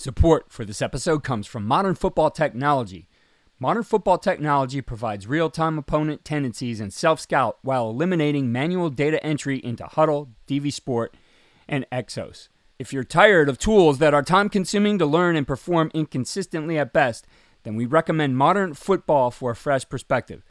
Support 0.00 0.50
for 0.50 0.64
this 0.64 0.80
episode 0.80 1.22
comes 1.22 1.46
from 1.46 1.66
Modern 1.66 1.94
Football 1.94 2.30
Technology. 2.30 3.06
Modern 3.58 3.82
Football 3.82 4.16
Technology 4.16 4.80
provides 4.80 5.26
real 5.26 5.50
time 5.50 5.76
opponent 5.76 6.24
tendencies 6.24 6.80
and 6.80 6.90
self 6.90 7.20
scout 7.20 7.58
while 7.60 7.90
eliminating 7.90 8.50
manual 8.50 8.88
data 8.88 9.22
entry 9.22 9.58
into 9.58 9.84
Hudl, 9.84 10.28
DV 10.48 10.72
Sport, 10.72 11.14
and 11.68 11.84
Exos. 11.92 12.48
If 12.78 12.94
you're 12.94 13.04
tired 13.04 13.50
of 13.50 13.58
tools 13.58 13.98
that 13.98 14.14
are 14.14 14.22
time 14.22 14.48
consuming 14.48 14.98
to 15.00 15.04
learn 15.04 15.36
and 15.36 15.46
perform 15.46 15.90
inconsistently 15.92 16.78
at 16.78 16.94
best, 16.94 17.26
then 17.64 17.76
we 17.76 17.84
recommend 17.84 18.38
Modern 18.38 18.72
Football 18.72 19.30
for 19.30 19.50
a 19.50 19.54
fresh 19.54 19.86
perspective. 19.86 20.42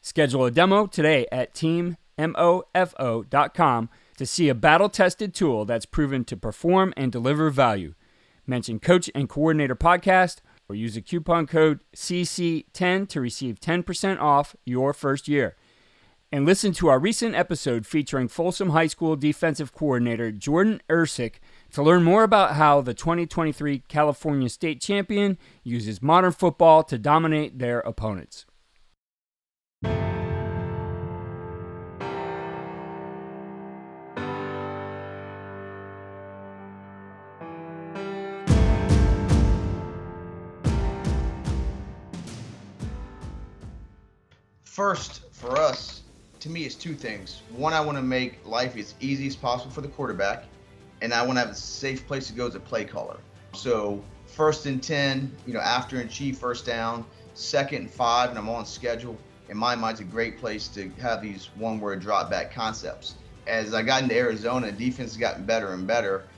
Schedule 0.00 0.46
a 0.46 0.50
demo 0.50 0.86
today 0.86 1.26
at 1.30 1.52
teammofo.com 1.52 1.98
to 4.16 4.24
see 4.24 4.48
a 4.48 4.54
battle 4.54 4.88
tested 4.88 5.34
tool 5.34 5.66
that's 5.66 5.84
proven 5.84 6.24
to 6.24 6.34
perform 6.34 6.94
and 6.96 7.12
deliver 7.12 7.50
value. 7.50 7.92
Mention 8.46 8.78
Coach 8.78 9.10
and 9.14 9.28
Coordinator 9.28 9.76
Podcast 9.76 10.38
or 10.68 10.74
use 10.74 10.94
the 10.94 11.00
coupon 11.00 11.46
code 11.46 11.80
CC10 11.94 13.08
to 13.08 13.20
receive 13.20 13.60
10% 13.60 14.20
off 14.20 14.56
your 14.64 14.92
first 14.92 15.28
year. 15.28 15.56
And 16.32 16.44
listen 16.44 16.72
to 16.72 16.88
our 16.88 16.98
recent 16.98 17.36
episode 17.36 17.86
featuring 17.86 18.26
Folsom 18.26 18.70
High 18.70 18.88
School 18.88 19.14
defensive 19.14 19.72
coordinator 19.72 20.32
Jordan 20.32 20.82
Ersick 20.90 21.34
to 21.72 21.82
learn 21.82 22.02
more 22.02 22.24
about 22.24 22.56
how 22.56 22.80
the 22.80 22.94
2023 22.94 23.84
California 23.88 24.48
State 24.48 24.80
Champion 24.80 25.38
uses 25.62 26.02
modern 26.02 26.32
football 26.32 26.82
to 26.82 26.98
dominate 26.98 27.60
their 27.60 27.78
opponents. 27.80 28.44
First, 44.76 45.22
for 45.32 45.56
us, 45.56 46.02
to 46.38 46.50
me, 46.50 46.64
it's 46.64 46.74
two 46.74 46.92
things. 46.92 47.40
One, 47.48 47.72
I 47.72 47.80
want 47.80 47.96
to 47.96 48.02
make 48.02 48.44
life 48.44 48.76
as 48.76 48.94
easy 49.00 49.26
as 49.26 49.34
possible 49.34 49.70
for 49.70 49.80
the 49.80 49.88
quarterback, 49.88 50.44
and 51.00 51.14
I 51.14 51.24
want 51.24 51.38
to 51.38 51.40
have 51.40 51.48
a 51.48 51.54
safe 51.54 52.06
place 52.06 52.26
to 52.26 52.34
go 52.34 52.46
as 52.46 52.56
a 52.56 52.60
play 52.60 52.84
caller. 52.84 53.16
So, 53.54 54.04
first 54.26 54.66
and 54.66 54.82
10, 54.82 55.34
you 55.46 55.54
know, 55.54 55.60
after 55.60 55.98
and 55.98 56.10
chief, 56.10 56.36
first 56.36 56.66
down, 56.66 57.06
second 57.32 57.78
and 57.78 57.90
five, 57.90 58.28
and 58.28 58.38
I'm 58.38 58.50
on 58.50 58.66
schedule. 58.66 59.16
In 59.48 59.56
my 59.56 59.74
mind, 59.74 59.92
it's 59.92 60.02
a 60.02 60.04
great 60.04 60.38
place 60.38 60.68
to 60.68 60.90
have 61.00 61.22
these 61.22 61.46
one 61.54 61.80
word 61.80 62.00
drop 62.00 62.28
back 62.28 62.52
concepts. 62.52 63.14
As 63.46 63.72
I 63.72 63.80
got 63.80 64.02
into 64.02 64.14
Arizona, 64.14 64.70
defense 64.70 65.12
has 65.12 65.16
gotten 65.16 65.46
better 65.46 65.72
and 65.72 65.86
better. 65.86 66.28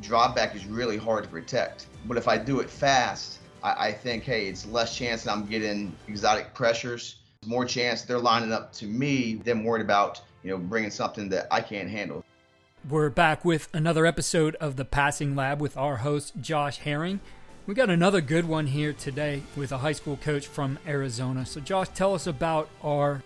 Drop 0.00 0.34
back 0.34 0.56
is 0.56 0.66
really 0.66 0.96
hard 0.96 1.22
to 1.22 1.30
protect. 1.30 1.86
But 2.06 2.16
if 2.16 2.26
I 2.26 2.38
do 2.38 2.58
it 2.58 2.68
fast, 2.68 3.38
I, 3.62 3.86
I 3.86 3.92
think, 3.92 4.24
hey, 4.24 4.48
it's 4.48 4.66
less 4.66 4.96
chance 4.96 5.22
that 5.22 5.30
I'm 5.30 5.46
getting 5.46 5.94
exotic 6.08 6.54
pressures 6.54 7.18
more 7.46 7.64
chance 7.64 8.02
they're 8.02 8.18
lining 8.18 8.52
up 8.52 8.72
to 8.74 8.86
me 8.86 9.36
than 9.44 9.64
worried 9.64 9.82
about, 9.82 10.20
you 10.42 10.50
know, 10.50 10.58
bringing 10.58 10.90
something 10.90 11.28
that 11.30 11.46
I 11.50 11.60
can't 11.60 11.88
handle. 11.88 12.24
We're 12.88 13.10
back 13.10 13.44
with 13.44 13.68
another 13.72 14.04
episode 14.04 14.56
of 14.56 14.76
the 14.76 14.84
Passing 14.84 15.34
Lab 15.34 15.60
with 15.60 15.76
our 15.76 15.96
host, 15.96 16.34
Josh 16.40 16.78
Herring. 16.78 17.20
We 17.66 17.74
got 17.74 17.88
another 17.88 18.20
good 18.20 18.44
one 18.44 18.66
here 18.66 18.92
today 18.92 19.42
with 19.56 19.72
a 19.72 19.78
high 19.78 19.92
school 19.92 20.18
coach 20.18 20.46
from 20.46 20.78
Arizona. 20.86 21.46
So, 21.46 21.60
Josh, 21.60 21.88
tell 21.94 22.12
us 22.12 22.26
about 22.26 22.68
our. 22.82 23.22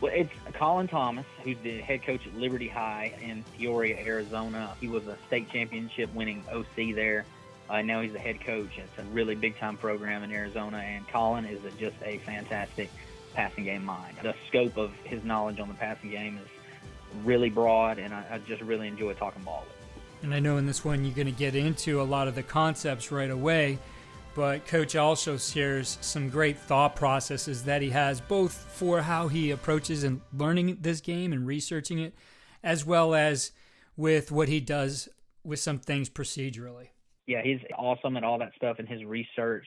Well, 0.00 0.12
it's 0.12 0.32
Colin 0.54 0.88
Thomas, 0.88 1.26
who's 1.44 1.58
the 1.62 1.80
head 1.80 2.02
coach 2.02 2.26
at 2.26 2.34
Liberty 2.36 2.66
High 2.66 3.14
in 3.22 3.44
Peoria, 3.56 3.98
Arizona. 4.04 4.74
He 4.80 4.88
was 4.88 5.06
a 5.06 5.16
state 5.28 5.48
championship 5.52 6.12
winning 6.12 6.42
OC 6.52 6.96
there. 6.96 7.24
Uh, 7.70 7.82
now 7.82 8.00
he's 8.00 8.12
the 8.12 8.18
head 8.18 8.40
coach. 8.40 8.78
It's 8.78 8.98
a 8.98 9.04
really 9.12 9.36
big 9.36 9.56
time 9.58 9.76
program 9.76 10.24
in 10.24 10.32
Arizona, 10.32 10.78
and 10.78 11.06
Colin 11.06 11.44
is 11.44 11.64
a, 11.64 11.70
just 11.70 11.96
a 12.04 12.18
fantastic 12.18 12.90
passing 13.34 13.64
game 13.64 13.84
mind. 13.84 14.16
The 14.22 14.34
scope 14.48 14.76
of 14.76 14.92
his 15.04 15.22
knowledge 15.24 15.60
on 15.60 15.68
the 15.68 15.74
passing 15.74 16.10
game 16.10 16.38
is 16.38 16.48
really 17.24 17.50
broad, 17.50 17.98
and 17.98 18.12
I, 18.14 18.24
I 18.32 18.38
just 18.38 18.62
really 18.62 18.88
enjoy 18.88 19.14
talking 19.14 19.42
ball 19.42 19.64
with. 19.66 19.76
And 20.22 20.34
I 20.34 20.40
know 20.40 20.56
in 20.56 20.66
this 20.66 20.84
one 20.84 21.04
you're 21.04 21.14
going 21.14 21.26
to 21.26 21.32
get 21.32 21.54
into 21.54 22.00
a 22.00 22.04
lot 22.04 22.28
of 22.28 22.34
the 22.34 22.42
concepts 22.42 23.10
right 23.10 23.30
away, 23.30 23.78
but 24.34 24.66
Coach 24.66 24.96
also 24.96 25.36
shares 25.36 25.98
some 26.00 26.30
great 26.30 26.58
thought 26.58 26.96
processes 26.96 27.64
that 27.64 27.82
he 27.82 27.90
has 27.90 28.20
both 28.20 28.52
for 28.52 29.02
how 29.02 29.28
he 29.28 29.50
approaches 29.50 30.04
and 30.04 30.20
learning 30.32 30.78
this 30.80 31.00
game 31.00 31.32
and 31.32 31.46
researching 31.46 31.98
it, 31.98 32.14
as 32.62 32.86
well 32.86 33.14
as 33.14 33.52
with 33.96 34.30
what 34.30 34.48
he 34.48 34.60
does 34.60 35.08
with 35.44 35.58
some 35.58 35.78
things 35.78 36.08
procedurally. 36.08 36.88
Yeah, 37.26 37.42
he's 37.42 37.60
awesome 37.76 38.16
at 38.16 38.24
all 38.24 38.38
that 38.38 38.52
stuff 38.56 38.78
and 38.78 38.88
his 38.88 39.04
research 39.04 39.66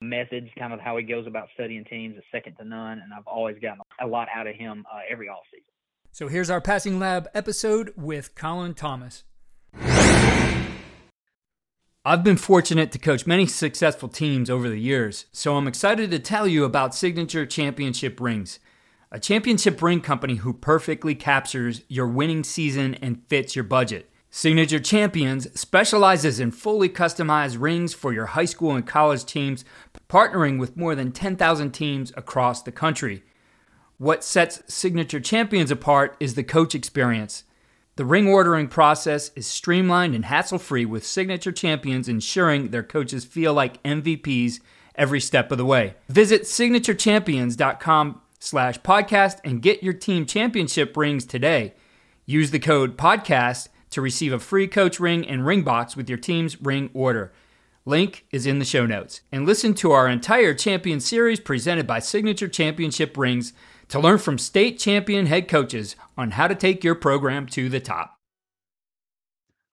methods, 0.00 0.48
kind 0.58 0.72
of 0.72 0.80
how 0.80 0.96
he 0.96 1.02
goes 1.02 1.26
about 1.26 1.48
studying 1.54 1.84
teams 1.84 2.16
is 2.16 2.24
second 2.30 2.56
to 2.56 2.64
none, 2.64 2.98
and 2.98 3.12
I've 3.16 3.26
always 3.26 3.56
gotten 3.60 3.80
a 4.00 4.06
lot 4.06 4.28
out 4.34 4.46
of 4.46 4.54
him 4.54 4.84
uh, 4.92 5.00
every 5.10 5.26
offseason. 5.28 5.64
So 6.12 6.28
here's 6.28 6.50
our 6.50 6.60
Passing 6.60 6.98
Lab 6.98 7.28
episode 7.34 7.92
with 7.96 8.34
Colin 8.34 8.74
Thomas. 8.74 9.24
I've 12.04 12.22
been 12.22 12.36
fortunate 12.36 12.92
to 12.92 12.98
coach 12.98 13.26
many 13.26 13.46
successful 13.46 14.08
teams 14.08 14.48
over 14.48 14.68
the 14.68 14.78
years, 14.78 15.26
so 15.32 15.56
I'm 15.56 15.66
excited 15.66 16.10
to 16.12 16.18
tell 16.18 16.46
you 16.46 16.64
about 16.64 16.94
Signature 16.94 17.44
Championship 17.44 18.20
Rings, 18.20 18.60
a 19.10 19.18
championship 19.18 19.82
ring 19.82 20.00
company 20.00 20.36
who 20.36 20.52
perfectly 20.52 21.14
captures 21.14 21.82
your 21.88 22.06
winning 22.06 22.44
season 22.44 22.94
and 22.94 23.22
fits 23.28 23.56
your 23.56 23.64
budget. 23.64 24.08
Signature 24.36 24.78
Champions 24.78 25.48
specializes 25.58 26.40
in 26.40 26.50
fully 26.50 26.90
customized 26.90 27.56
rings 27.58 27.94
for 27.94 28.12
your 28.12 28.26
high 28.26 28.44
school 28.44 28.72
and 28.72 28.86
college 28.86 29.24
teams, 29.24 29.64
partnering 30.10 30.58
with 30.58 30.76
more 30.76 30.94
than 30.94 31.10
10,000 31.10 31.70
teams 31.70 32.12
across 32.18 32.60
the 32.60 32.70
country. 32.70 33.22
What 33.96 34.22
sets 34.22 34.60
Signature 34.66 35.20
Champions 35.20 35.70
apart 35.70 36.18
is 36.20 36.34
the 36.34 36.44
coach 36.44 36.74
experience. 36.74 37.44
The 37.94 38.04
ring 38.04 38.28
ordering 38.28 38.68
process 38.68 39.30
is 39.34 39.46
streamlined 39.46 40.14
and 40.14 40.26
hassle 40.26 40.58
free, 40.58 40.84
with 40.84 41.06
Signature 41.06 41.50
Champions 41.50 42.06
ensuring 42.06 42.68
their 42.68 42.82
coaches 42.82 43.24
feel 43.24 43.54
like 43.54 43.82
MVPs 43.84 44.60
every 44.96 45.22
step 45.22 45.50
of 45.50 45.56
the 45.56 45.64
way. 45.64 45.94
Visit 46.10 46.42
signaturechampions.com 46.42 48.20
slash 48.38 48.78
podcast 48.80 49.38
and 49.44 49.62
get 49.62 49.82
your 49.82 49.94
team 49.94 50.26
championship 50.26 50.94
rings 50.94 51.24
today. 51.24 51.72
Use 52.26 52.50
the 52.50 52.58
code 52.58 52.98
podcast 52.98 53.68
to 53.90 54.00
receive 54.00 54.32
a 54.32 54.38
free 54.38 54.66
coach 54.66 54.98
ring 54.98 55.26
and 55.26 55.46
ring 55.46 55.62
box 55.62 55.96
with 55.96 56.08
your 56.08 56.18
team's 56.18 56.60
ring 56.60 56.90
order. 56.94 57.32
Link 57.84 58.26
is 58.32 58.46
in 58.46 58.58
the 58.58 58.64
show 58.64 58.84
notes. 58.84 59.20
And 59.30 59.46
listen 59.46 59.72
to 59.74 59.92
our 59.92 60.08
entire 60.08 60.54
champion 60.54 60.98
series 60.98 61.38
presented 61.38 61.86
by 61.86 62.00
Signature 62.00 62.48
Championship 62.48 63.16
Rings 63.16 63.52
to 63.88 64.00
learn 64.00 64.18
from 64.18 64.38
state 64.38 64.78
champion 64.78 65.26
head 65.26 65.46
coaches 65.46 65.94
on 66.18 66.32
how 66.32 66.48
to 66.48 66.54
take 66.54 66.82
your 66.82 66.96
program 66.96 67.46
to 67.46 67.68
the 67.68 67.78
top. 67.78 68.14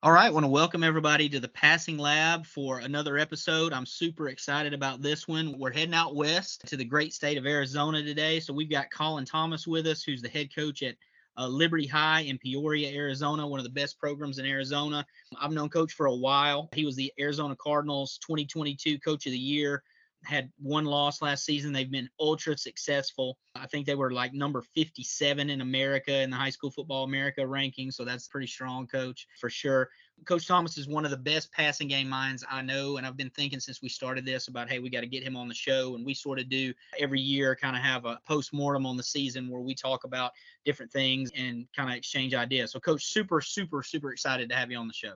All 0.04 0.12
right, 0.12 0.26
I 0.26 0.30
want 0.30 0.44
to 0.44 0.50
welcome 0.50 0.84
everybody 0.84 1.30
to 1.30 1.40
the 1.40 1.48
Passing 1.48 1.96
Lab 1.96 2.44
for 2.44 2.78
another 2.80 3.16
episode. 3.16 3.72
I'm 3.72 3.86
super 3.86 4.28
excited 4.28 4.74
about 4.74 5.00
this 5.00 5.26
one. 5.26 5.58
We're 5.58 5.72
heading 5.72 5.94
out 5.94 6.14
west 6.14 6.66
to 6.66 6.76
the 6.76 6.84
great 6.84 7.14
state 7.14 7.38
of 7.38 7.46
Arizona 7.46 8.02
today. 8.02 8.38
So 8.38 8.52
we've 8.52 8.70
got 8.70 8.92
Colin 8.92 9.24
Thomas 9.24 9.66
with 9.66 9.86
us, 9.86 10.02
who's 10.02 10.20
the 10.20 10.28
head 10.28 10.54
coach 10.54 10.82
at 10.82 10.96
uh, 11.36 11.46
Liberty 11.46 11.86
High 11.86 12.20
in 12.20 12.38
Peoria, 12.38 12.90
Arizona, 12.94 13.46
one 13.46 13.60
of 13.60 13.64
the 13.64 13.70
best 13.70 13.98
programs 13.98 14.38
in 14.38 14.46
Arizona. 14.46 15.04
I've 15.40 15.52
known 15.52 15.68
Coach 15.68 15.92
for 15.92 16.06
a 16.06 16.14
while. 16.14 16.68
He 16.72 16.84
was 16.84 16.96
the 16.96 17.12
Arizona 17.18 17.56
Cardinals 17.56 18.18
2022 18.18 18.98
Coach 19.00 19.26
of 19.26 19.32
the 19.32 19.38
Year. 19.38 19.82
Had 20.24 20.50
one 20.60 20.84
loss 20.84 21.22
last 21.22 21.44
season. 21.44 21.72
They've 21.72 21.90
been 21.90 22.08
ultra 22.18 22.56
successful. 22.56 23.38
I 23.54 23.66
think 23.66 23.86
they 23.86 23.94
were 23.94 24.10
like 24.10 24.32
number 24.32 24.62
57 24.62 25.50
in 25.50 25.60
America 25.60 26.22
in 26.22 26.30
the 26.30 26.36
high 26.36 26.50
school 26.50 26.70
football 26.70 27.04
America 27.04 27.46
ranking. 27.46 27.90
So 27.90 28.04
that's 28.04 28.28
pretty 28.28 28.46
strong, 28.46 28.86
coach, 28.86 29.26
for 29.40 29.50
sure. 29.50 29.88
Coach 30.26 30.46
Thomas 30.46 30.78
is 30.78 30.88
one 30.88 31.04
of 31.04 31.10
the 31.10 31.16
best 31.16 31.52
passing 31.52 31.88
game 31.88 32.08
minds 32.08 32.44
I 32.50 32.62
know. 32.62 32.96
And 32.96 33.06
I've 33.06 33.16
been 33.16 33.30
thinking 33.30 33.60
since 33.60 33.82
we 33.82 33.88
started 33.88 34.24
this 34.24 34.48
about, 34.48 34.70
hey, 34.70 34.78
we 34.78 34.90
got 34.90 35.00
to 35.00 35.06
get 35.06 35.22
him 35.22 35.36
on 35.36 35.48
the 35.48 35.54
show. 35.54 35.94
And 35.94 36.04
we 36.04 36.14
sort 36.14 36.38
of 36.38 36.48
do 36.48 36.72
every 36.98 37.20
year 37.20 37.54
kind 37.54 37.76
of 37.76 37.82
have 37.82 38.04
a 38.04 38.18
post 38.26 38.52
mortem 38.52 38.86
on 38.86 38.96
the 38.96 39.02
season 39.02 39.48
where 39.48 39.60
we 39.60 39.74
talk 39.74 40.04
about 40.04 40.32
different 40.64 40.92
things 40.92 41.30
and 41.36 41.66
kind 41.76 41.90
of 41.90 41.96
exchange 41.96 42.34
ideas. 42.34 42.72
So, 42.72 42.80
Coach, 42.80 43.04
super, 43.04 43.40
super, 43.40 43.82
super 43.82 44.12
excited 44.12 44.48
to 44.48 44.56
have 44.56 44.70
you 44.70 44.78
on 44.78 44.88
the 44.88 44.94
show. 44.94 45.14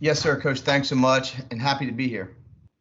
Yes, 0.00 0.20
sir, 0.20 0.40
Coach. 0.40 0.60
Thanks 0.60 0.88
so 0.88 0.96
much 0.96 1.34
and 1.50 1.60
happy 1.60 1.86
to 1.86 1.92
be 1.92 2.08
here 2.08 2.36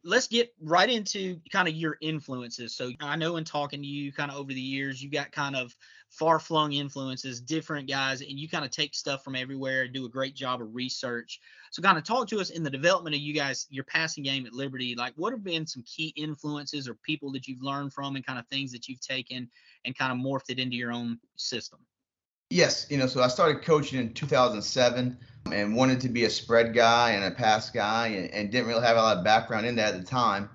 let's 0.07 0.27
get 0.27 0.53
right 0.61 0.89
into 0.89 1.37
kind 1.51 1.67
of 1.67 1.73
your 1.75 1.97
influences. 2.01 2.73
So 2.73 2.91
I 3.01 3.17
know 3.17 3.35
in 3.35 3.43
talking 3.43 3.81
to 3.81 3.87
you 3.87 4.13
kind 4.13 4.31
of 4.31 4.37
over 4.37 4.53
the 4.53 4.59
years, 4.59 5.03
you 5.03 5.11
got 5.11 5.33
kind 5.33 5.53
of 5.53 5.75
far 6.09 6.39
flung 6.39 6.71
influences, 6.71 7.41
different 7.41 7.89
guys, 7.89 8.21
and 8.21 8.31
you 8.31 8.47
kind 8.47 8.63
of 8.63 8.71
take 8.71 8.95
stuff 8.95 9.21
from 9.21 9.35
everywhere 9.35 9.81
and 9.83 9.93
do 9.93 10.05
a 10.05 10.09
great 10.09 10.33
job 10.33 10.61
of 10.61 10.73
research. 10.73 11.41
So 11.71 11.81
kind 11.81 11.97
of 11.97 12.05
talk 12.05 12.29
to 12.29 12.39
us 12.39 12.51
in 12.51 12.63
the 12.63 12.69
development 12.69 13.17
of 13.17 13.21
you 13.21 13.33
guys, 13.33 13.67
your 13.69 13.83
passing 13.83 14.23
game 14.23 14.45
at 14.45 14.53
Liberty. 14.53 14.95
Like 14.95 15.11
what 15.17 15.33
have 15.33 15.43
been 15.43 15.67
some 15.67 15.83
key 15.83 16.13
influences 16.15 16.87
or 16.87 16.93
people 16.93 17.33
that 17.33 17.45
you've 17.45 17.61
learned 17.61 17.91
from 17.91 18.15
and 18.15 18.25
kind 18.25 18.39
of 18.39 18.47
things 18.47 18.71
that 18.71 18.87
you've 18.87 19.01
taken 19.01 19.49
and 19.83 19.97
kind 19.97 20.13
of 20.13 20.25
morphed 20.25 20.49
it 20.49 20.57
into 20.57 20.77
your 20.77 20.93
own 20.93 21.19
system? 21.35 21.79
Yes, 22.49 22.87
you 22.89 22.97
know, 22.97 23.07
so 23.07 23.21
I 23.21 23.27
started 23.27 23.61
coaching 23.61 23.99
in 23.99 24.13
2007 24.13 25.17
and 25.51 25.75
wanted 25.75 25.99
to 26.01 26.09
be 26.09 26.23
a 26.23 26.29
spread 26.29 26.73
guy 26.73 27.11
and 27.11 27.25
a 27.25 27.31
pass 27.31 27.69
guy 27.69 28.07
and, 28.07 28.31
and 28.31 28.49
didn't 28.49 28.67
really 28.67 28.85
have 28.85 28.95
a 28.95 29.01
lot 29.01 29.17
of 29.17 29.23
background 29.25 29.65
in 29.65 29.75
that 29.75 29.95
at 29.95 29.99
the 29.99 30.05
time. 30.05 30.49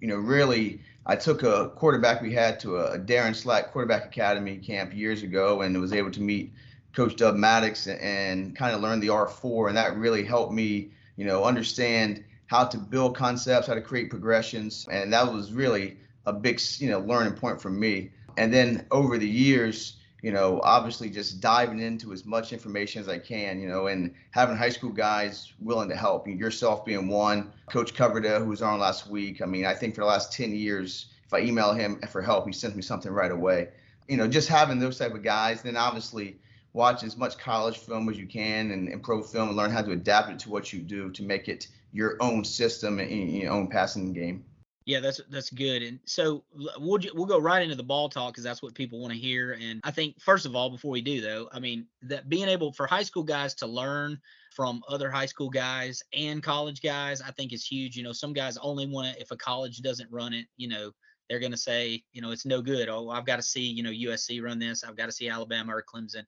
You 0.00 0.08
know, 0.08 0.16
really, 0.16 0.82
I 1.06 1.16
took 1.16 1.42
a 1.42 1.70
quarterback 1.70 2.20
we 2.20 2.34
had 2.34 2.60
to 2.60 2.76
a 2.76 2.98
Darin 2.98 3.32
Slack 3.32 3.72
quarterback 3.72 4.04
academy 4.04 4.58
camp 4.58 4.94
years 4.94 5.22
ago 5.22 5.62
and 5.62 5.80
was 5.80 5.94
able 5.94 6.10
to 6.10 6.20
meet 6.20 6.52
Coach 6.92 7.16
Dub 7.16 7.36
Maddox 7.36 7.86
and, 7.86 8.00
and 8.00 8.56
kind 8.56 8.74
of 8.74 8.82
learn 8.82 9.00
the 9.00 9.08
R4, 9.08 9.68
and 9.68 9.76
that 9.78 9.96
really 9.96 10.24
helped 10.24 10.52
me, 10.52 10.90
you 11.16 11.24
know, 11.24 11.44
understand 11.44 12.22
how 12.48 12.66
to 12.66 12.76
build 12.76 13.16
concepts, 13.16 13.66
how 13.66 13.74
to 13.74 13.80
create 13.80 14.10
progressions, 14.10 14.86
and 14.90 15.10
that 15.14 15.32
was 15.32 15.52
really 15.52 15.96
a 16.26 16.34
big, 16.34 16.60
you 16.78 16.90
know, 16.90 16.98
learning 17.00 17.32
point 17.32 17.62
for 17.62 17.70
me. 17.70 18.10
And 18.36 18.52
then 18.52 18.86
over 18.90 19.16
the 19.16 19.28
years, 19.28 19.96
you 20.22 20.32
know, 20.32 20.60
obviously 20.62 21.08
just 21.08 21.40
diving 21.40 21.80
into 21.80 22.12
as 22.12 22.24
much 22.24 22.52
information 22.52 23.00
as 23.00 23.08
I 23.08 23.18
can, 23.18 23.60
you 23.60 23.68
know, 23.68 23.86
and 23.86 24.14
having 24.32 24.56
high 24.56 24.68
school 24.68 24.90
guys 24.90 25.52
willing 25.60 25.88
to 25.88 25.96
help, 25.96 26.26
yourself 26.26 26.84
being 26.84 27.08
one, 27.08 27.52
Coach 27.70 27.94
Coverdale, 27.94 28.40
who 28.40 28.50
was 28.50 28.62
on 28.62 28.78
last 28.78 29.08
week. 29.08 29.40
I 29.42 29.46
mean, 29.46 29.64
I 29.64 29.74
think 29.74 29.94
for 29.94 30.02
the 30.02 30.06
last 30.06 30.32
10 30.32 30.54
years, 30.54 31.06
if 31.24 31.32
I 31.32 31.40
email 31.40 31.72
him 31.72 32.00
for 32.10 32.20
help, 32.20 32.46
he 32.46 32.52
sends 32.52 32.76
me 32.76 32.82
something 32.82 33.12
right 33.12 33.30
away. 33.30 33.68
You 34.08 34.16
know, 34.16 34.26
just 34.26 34.48
having 34.48 34.78
those 34.78 34.98
type 34.98 35.14
of 35.14 35.22
guys, 35.22 35.62
then 35.62 35.76
obviously 35.76 36.36
watch 36.72 37.02
as 37.02 37.16
much 37.16 37.38
college 37.38 37.78
film 37.78 38.08
as 38.08 38.18
you 38.18 38.26
can 38.26 38.70
and, 38.72 38.88
and 38.88 39.02
pro 39.02 39.22
film 39.22 39.48
and 39.48 39.56
learn 39.56 39.70
how 39.70 39.82
to 39.82 39.92
adapt 39.92 40.30
it 40.30 40.38
to 40.40 40.50
what 40.50 40.72
you 40.72 40.80
do 40.80 41.10
to 41.12 41.22
make 41.22 41.48
it 41.48 41.68
your 41.92 42.16
own 42.20 42.44
system 42.44 42.98
and 43.00 43.30
your 43.32 43.52
own 43.52 43.68
passing 43.68 44.12
game. 44.12 44.44
Yeah, 44.90 44.98
that's 44.98 45.20
that's 45.30 45.50
good. 45.50 45.84
And 45.84 46.00
so 46.04 46.42
we'll 46.76 46.98
we'll 47.14 47.24
go 47.24 47.38
right 47.38 47.62
into 47.62 47.76
the 47.76 47.82
ball 47.84 48.08
talk 48.08 48.32
because 48.32 48.42
that's 48.42 48.60
what 48.60 48.74
people 48.74 49.00
want 49.00 49.12
to 49.12 49.18
hear. 49.20 49.52
And 49.52 49.80
I 49.84 49.92
think 49.92 50.20
first 50.20 50.46
of 50.46 50.56
all, 50.56 50.68
before 50.68 50.90
we 50.90 51.00
do 51.00 51.20
though, 51.20 51.48
I 51.52 51.60
mean 51.60 51.86
that 52.02 52.28
being 52.28 52.48
able 52.48 52.72
for 52.72 52.88
high 52.88 53.04
school 53.04 53.22
guys 53.22 53.54
to 53.54 53.68
learn 53.68 54.18
from 54.50 54.82
other 54.88 55.08
high 55.08 55.26
school 55.26 55.48
guys 55.48 56.02
and 56.12 56.42
college 56.42 56.82
guys, 56.82 57.22
I 57.22 57.30
think 57.30 57.52
is 57.52 57.64
huge. 57.64 57.94
You 57.96 58.02
know, 58.02 58.10
some 58.10 58.32
guys 58.32 58.56
only 58.56 58.88
want 58.88 59.14
to 59.14 59.20
if 59.20 59.30
a 59.30 59.36
college 59.36 59.78
doesn't 59.78 60.10
run 60.10 60.34
it, 60.34 60.46
you 60.56 60.66
know, 60.66 60.90
they're 61.28 61.38
going 61.38 61.52
to 61.52 61.56
say, 61.56 62.02
you 62.12 62.20
know, 62.20 62.32
it's 62.32 62.44
no 62.44 62.60
good. 62.60 62.88
Oh, 62.88 63.10
I've 63.10 63.26
got 63.26 63.36
to 63.36 63.42
see, 63.42 63.62
you 63.62 63.84
know, 63.84 63.90
USC 63.90 64.42
run 64.42 64.58
this. 64.58 64.82
I've 64.82 64.96
got 64.96 65.06
to 65.06 65.12
see 65.12 65.28
Alabama 65.28 65.76
or 65.76 65.84
Clemson, 65.84 66.24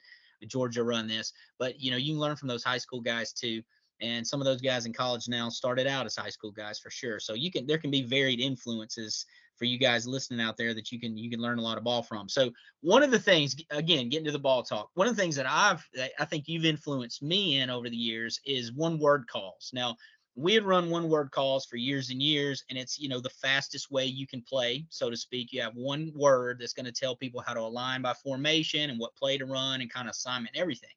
Georgia 0.46 0.84
run 0.84 1.08
this. 1.08 1.32
But 1.58 1.80
you 1.80 1.90
know, 1.90 1.96
you 1.96 2.12
can 2.12 2.20
learn 2.20 2.36
from 2.36 2.46
those 2.46 2.62
high 2.62 2.78
school 2.78 3.00
guys 3.00 3.32
too 3.32 3.60
and 4.02 4.26
some 4.26 4.40
of 4.40 4.44
those 4.44 4.60
guys 4.60 4.84
in 4.84 4.92
college 4.92 5.28
now 5.28 5.48
started 5.48 5.86
out 5.86 6.04
as 6.06 6.16
high 6.16 6.28
school 6.28 6.50
guys 6.50 6.78
for 6.78 6.90
sure. 6.90 7.20
So 7.20 7.34
you 7.34 7.50
can 7.50 7.66
there 7.66 7.78
can 7.78 7.90
be 7.90 8.02
varied 8.02 8.40
influences 8.40 9.24
for 9.56 9.66
you 9.66 9.78
guys 9.78 10.06
listening 10.06 10.40
out 10.40 10.56
there 10.56 10.74
that 10.74 10.90
you 10.90 10.98
can 10.98 11.16
you 11.16 11.30
can 11.30 11.40
learn 11.40 11.58
a 11.58 11.62
lot 11.62 11.78
of 11.78 11.84
ball 11.84 12.02
from. 12.02 12.28
So 12.28 12.50
one 12.80 13.02
of 13.02 13.10
the 13.10 13.18
things 13.18 13.54
again 13.70 14.08
getting 14.08 14.24
to 14.24 14.32
the 14.32 14.38
ball 14.38 14.62
talk 14.62 14.90
one 14.94 15.06
of 15.06 15.14
the 15.14 15.22
things 15.22 15.36
that 15.36 15.46
i've 15.48 15.86
i 16.18 16.24
think 16.24 16.48
you've 16.48 16.64
influenced 16.64 17.22
me 17.22 17.60
in 17.60 17.70
over 17.70 17.88
the 17.88 17.96
years 17.96 18.40
is 18.44 18.72
one 18.72 18.98
word 18.98 19.26
calls. 19.28 19.70
Now 19.72 19.96
we 20.34 20.54
had 20.54 20.64
run 20.64 20.88
one 20.90 21.08
word 21.08 21.30
calls 21.30 21.66
for 21.66 21.76
years 21.76 22.10
and 22.10 22.22
years 22.22 22.64
and 22.70 22.78
it's 22.78 22.98
you 22.98 23.08
know 23.08 23.20
the 23.20 23.30
fastest 23.30 23.90
way 23.90 24.06
you 24.06 24.26
can 24.26 24.42
play 24.42 24.84
so 24.88 25.10
to 25.10 25.16
speak. 25.16 25.52
You 25.52 25.62
have 25.62 25.74
one 25.74 26.10
word 26.14 26.58
that's 26.58 26.72
going 26.72 26.86
to 26.86 26.92
tell 26.92 27.14
people 27.14 27.42
how 27.46 27.54
to 27.54 27.60
align 27.60 28.02
by 28.02 28.14
formation 28.14 28.90
and 28.90 28.98
what 28.98 29.14
play 29.14 29.38
to 29.38 29.46
run 29.46 29.80
and 29.80 29.92
kind 29.92 30.08
of 30.08 30.12
assignment 30.12 30.56
and 30.56 30.62
everything. 30.62 30.90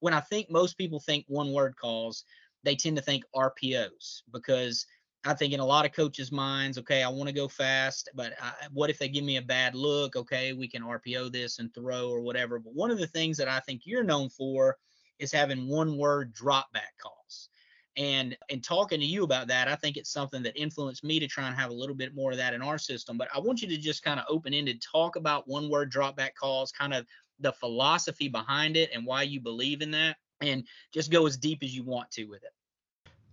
When 0.00 0.14
i 0.14 0.20
think 0.20 0.50
most 0.50 0.78
people 0.78 1.00
think 1.00 1.24
one 1.28 1.52
word 1.52 1.74
calls 1.76 2.24
they 2.64 2.74
tend 2.76 2.96
to 2.96 3.02
think 3.02 3.24
RPOs 3.34 4.22
because 4.32 4.86
I 5.26 5.34
think 5.34 5.54
in 5.54 5.60
a 5.60 5.64
lot 5.64 5.86
of 5.86 5.92
coaches' 5.92 6.30
minds, 6.30 6.76
okay, 6.78 7.02
I 7.02 7.08
want 7.08 7.28
to 7.28 7.34
go 7.34 7.48
fast, 7.48 8.10
but 8.14 8.34
I, 8.42 8.52
what 8.72 8.90
if 8.90 8.98
they 8.98 9.08
give 9.08 9.24
me 9.24 9.38
a 9.38 9.42
bad 9.42 9.74
look? 9.74 10.16
Okay, 10.16 10.52
we 10.52 10.68
can 10.68 10.82
RPO 10.82 11.32
this 11.32 11.58
and 11.58 11.72
throw 11.72 12.10
or 12.10 12.20
whatever. 12.20 12.58
But 12.58 12.74
one 12.74 12.90
of 12.90 12.98
the 12.98 13.06
things 13.06 13.38
that 13.38 13.48
I 13.48 13.60
think 13.60 13.82
you're 13.84 14.04
known 14.04 14.28
for 14.28 14.76
is 15.18 15.32
having 15.32 15.68
one 15.68 15.96
word 15.96 16.34
drop 16.34 16.70
back 16.72 16.92
calls. 17.00 17.48
And 17.96 18.36
in 18.48 18.60
talking 18.60 19.00
to 19.00 19.06
you 19.06 19.22
about 19.22 19.46
that, 19.48 19.68
I 19.68 19.76
think 19.76 19.96
it's 19.96 20.12
something 20.12 20.42
that 20.42 20.60
influenced 20.60 21.04
me 21.04 21.20
to 21.20 21.28
try 21.28 21.46
and 21.46 21.56
have 21.56 21.70
a 21.70 21.74
little 21.74 21.94
bit 21.94 22.14
more 22.14 22.32
of 22.32 22.38
that 22.38 22.52
in 22.52 22.60
our 22.60 22.76
system. 22.76 23.16
But 23.16 23.28
I 23.34 23.38
want 23.38 23.62
you 23.62 23.68
to 23.68 23.78
just 23.78 24.02
kind 24.02 24.18
of 24.18 24.26
open 24.28 24.52
ended 24.52 24.82
talk 24.82 25.16
about 25.16 25.48
one 25.48 25.70
word 25.70 25.90
drop 25.90 26.16
back 26.16 26.34
calls, 26.34 26.72
kind 26.72 26.92
of 26.92 27.06
the 27.38 27.52
philosophy 27.52 28.28
behind 28.28 28.76
it 28.76 28.90
and 28.92 29.06
why 29.06 29.22
you 29.22 29.40
believe 29.40 29.80
in 29.80 29.92
that 29.92 30.16
and 30.44 30.64
just 30.92 31.10
go 31.10 31.26
as 31.26 31.36
deep 31.36 31.62
as 31.62 31.74
you 31.74 31.84
want 31.84 32.10
to 32.12 32.24
with 32.24 32.42
it. 32.42 32.52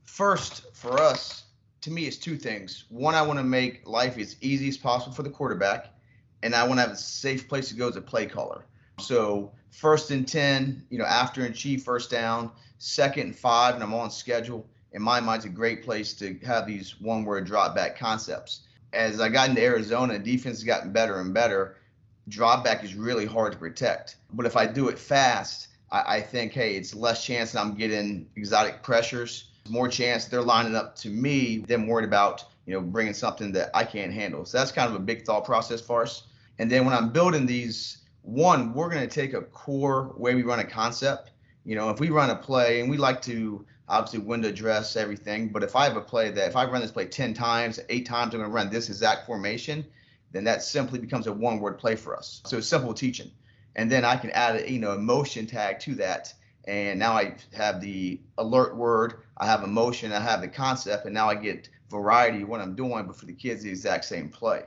First, 0.03 0.75
for 0.75 0.99
us, 0.99 1.43
to 1.81 1.91
me, 1.91 2.05
it's 2.05 2.17
two 2.17 2.37
things. 2.37 2.85
One, 2.89 3.15
I 3.15 3.21
want 3.21 3.39
to 3.39 3.43
make 3.43 3.87
life 3.87 4.17
as 4.17 4.35
easy 4.41 4.67
as 4.67 4.77
possible 4.77 5.13
for 5.13 5.23
the 5.23 5.29
quarterback, 5.29 5.87
and 6.43 6.53
I 6.53 6.63
want 6.63 6.77
to 6.79 6.81
have 6.81 6.91
a 6.91 6.97
safe 6.97 7.47
place 7.47 7.69
to 7.69 7.75
go 7.75 7.87
as 7.87 7.95
a 7.95 8.01
play 8.01 8.25
caller. 8.25 8.65
So, 8.99 9.51
first 9.71 10.11
and 10.11 10.27
10, 10.27 10.85
you 10.89 10.99
know, 10.99 11.05
after 11.05 11.43
and 11.43 11.55
chief, 11.55 11.83
first 11.83 12.11
down, 12.11 12.51
second 12.77 13.23
and 13.23 13.35
five, 13.35 13.75
and 13.75 13.83
I'm 13.83 13.93
on 13.93 14.11
schedule. 14.11 14.67
In 14.93 15.01
my 15.01 15.19
mind, 15.19 15.37
it's 15.37 15.45
a 15.45 15.49
great 15.49 15.83
place 15.83 16.13
to 16.15 16.37
have 16.45 16.67
these 16.67 16.99
one 16.99 17.23
word 17.23 17.45
drop 17.45 17.75
back 17.75 17.97
concepts. 17.97 18.61
As 18.93 19.21
I 19.21 19.29
got 19.29 19.49
into 19.49 19.61
Arizona, 19.61 20.19
defense 20.19 20.57
has 20.57 20.63
gotten 20.63 20.91
better 20.91 21.19
and 21.21 21.33
better. 21.33 21.77
Drop 22.27 22.63
back 22.63 22.83
is 22.83 22.93
really 22.93 23.25
hard 23.25 23.53
to 23.53 23.57
protect. 23.57 24.17
But 24.33 24.45
if 24.45 24.57
I 24.57 24.67
do 24.67 24.89
it 24.89 24.99
fast, 24.99 25.69
I, 25.91 26.15
I 26.17 26.21
think, 26.21 26.53
hey, 26.53 26.75
it's 26.75 26.95
less 26.95 27.25
chance 27.25 27.51
that 27.51 27.61
I'm 27.61 27.75
getting 27.75 28.27
exotic 28.35 28.83
pressures, 28.83 29.51
more 29.69 29.87
chance 29.87 30.25
they're 30.25 30.41
lining 30.41 30.75
up 30.75 30.95
to 30.97 31.09
me 31.09 31.59
than 31.59 31.87
worried 31.87 32.05
about, 32.05 32.45
you 32.65 32.73
know, 32.73 32.81
bringing 32.81 33.13
something 33.13 33.51
that 33.53 33.69
I 33.73 33.83
can't 33.83 34.13
handle. 34.13 34.45
So 34.45 34.57
that's 34.57 34.71
kind 34.71 34.89
of 34.89 34.95
a 34.95 35.03
big 35.03 35.25
thought 35.25 35.45
process 35.45 35.81
for 35.81 36.01
us. 36.01 36.23
And 36.59 36.69
then 36.69 36.85
when 36.85 36.93
I'm 36.93 37.09
building 37.11 37.45
these, 37.45 37.99
one, 38.23 38.73
we're 38.73 38.89
going 38.89 39.07
to 39.07 39.13
take 39.13 39.33
a 39.33 39.41
core 39.41 40.13
way 40.17 40.35
we 40.35 40.43
run 40.43 40.59
a 40.59 40.63
concept. 40.63 41.31
You 41.65 41.75
know, 41.75 41.89
if 41.89 41.99
we 41.99 42.09
run 42.09 42.29
a 42.29 42.35
play 42.35 42.81
and 42.81 42.89
we 42.89 42.97
like 42.97 43.21
to 43.23 43.65
obviously 43.87 44.19
window 44.19 44.51
dress 44.51 44.95
everything, 44.95 45.49
but 45.49 45.63
if 45.63 45.75
I 45.75 45.85
have 45.85 45.97
a 45.97 46.01
play 46.01 46.31
that 46.31 46.47
if 46.47 46.55
I 46.55 46.65
run 46.65 46.81
this 46.81 46.91
play 46.91 47.05
10 47.05 47.33
times, 47.33 47.79
eight 47.89 48.05
times, 48.05 48.33
I'm 48.33 48.39
going 48.39 48.49
to 48.49 48.55
run 48.55 48.69
this 48.69 48.89
exact 48.89 49.25
formation, 49.25 49.85
then 50.31 50.43
that 50.45 50.63
simply 50.63 50.99
becomes 50.99 51.27
a 51.27 51.33
one 51.33 51.59
word 51.59 51.77
play 51.77 51.95
for 51.95 52.15
us. 52.15 52.41
So 52.45 52.57
it's 52.57 52.67
simple 52.67 52.93
teaching 52.93 53.31
and 53.75 53.91
then 53.91 54.05
I 54.05 54.15
can 54.15 54.29
add 54.31 54.55
a 54.55 54.71
you 54.71 54.79
know 54.79 54.91
a 54.91 54.97
motion 54.97 55.47
tag 55.47 55.79
to 55.81 55.95
that, 55.95 56.33
and 56.65 56.99
now 56.99 57.13
I 57.13 57.35
have 57.53 57.81
the 57.81 58.19
alert 58.37 58.75
word, 58.75 59.15
I 59.37 59.45
have 59.45 59.63
a 59.63 59.67
motion, 59.67 60.11
I 60.11 60.19
have 60.19 60.41
the 60.41 60.47
concept, 60.47 61.05
and 61.05 61.13
now 61.13 61.29
I 61.29 61.35
get 61.35 61.69
variety 61.89 62.43
of 62.43 62.49
what 62.49 62.61
I'm 62.61 62.75
doing, 62.75 63.05
but 63.05 63.15
for 63.15 63.25
the 63.25 63.33
kids 63.33 63.63
the 63.63 63.69
exact 63.69 64.05
same 64.05 64.29
play. 64.29 64.63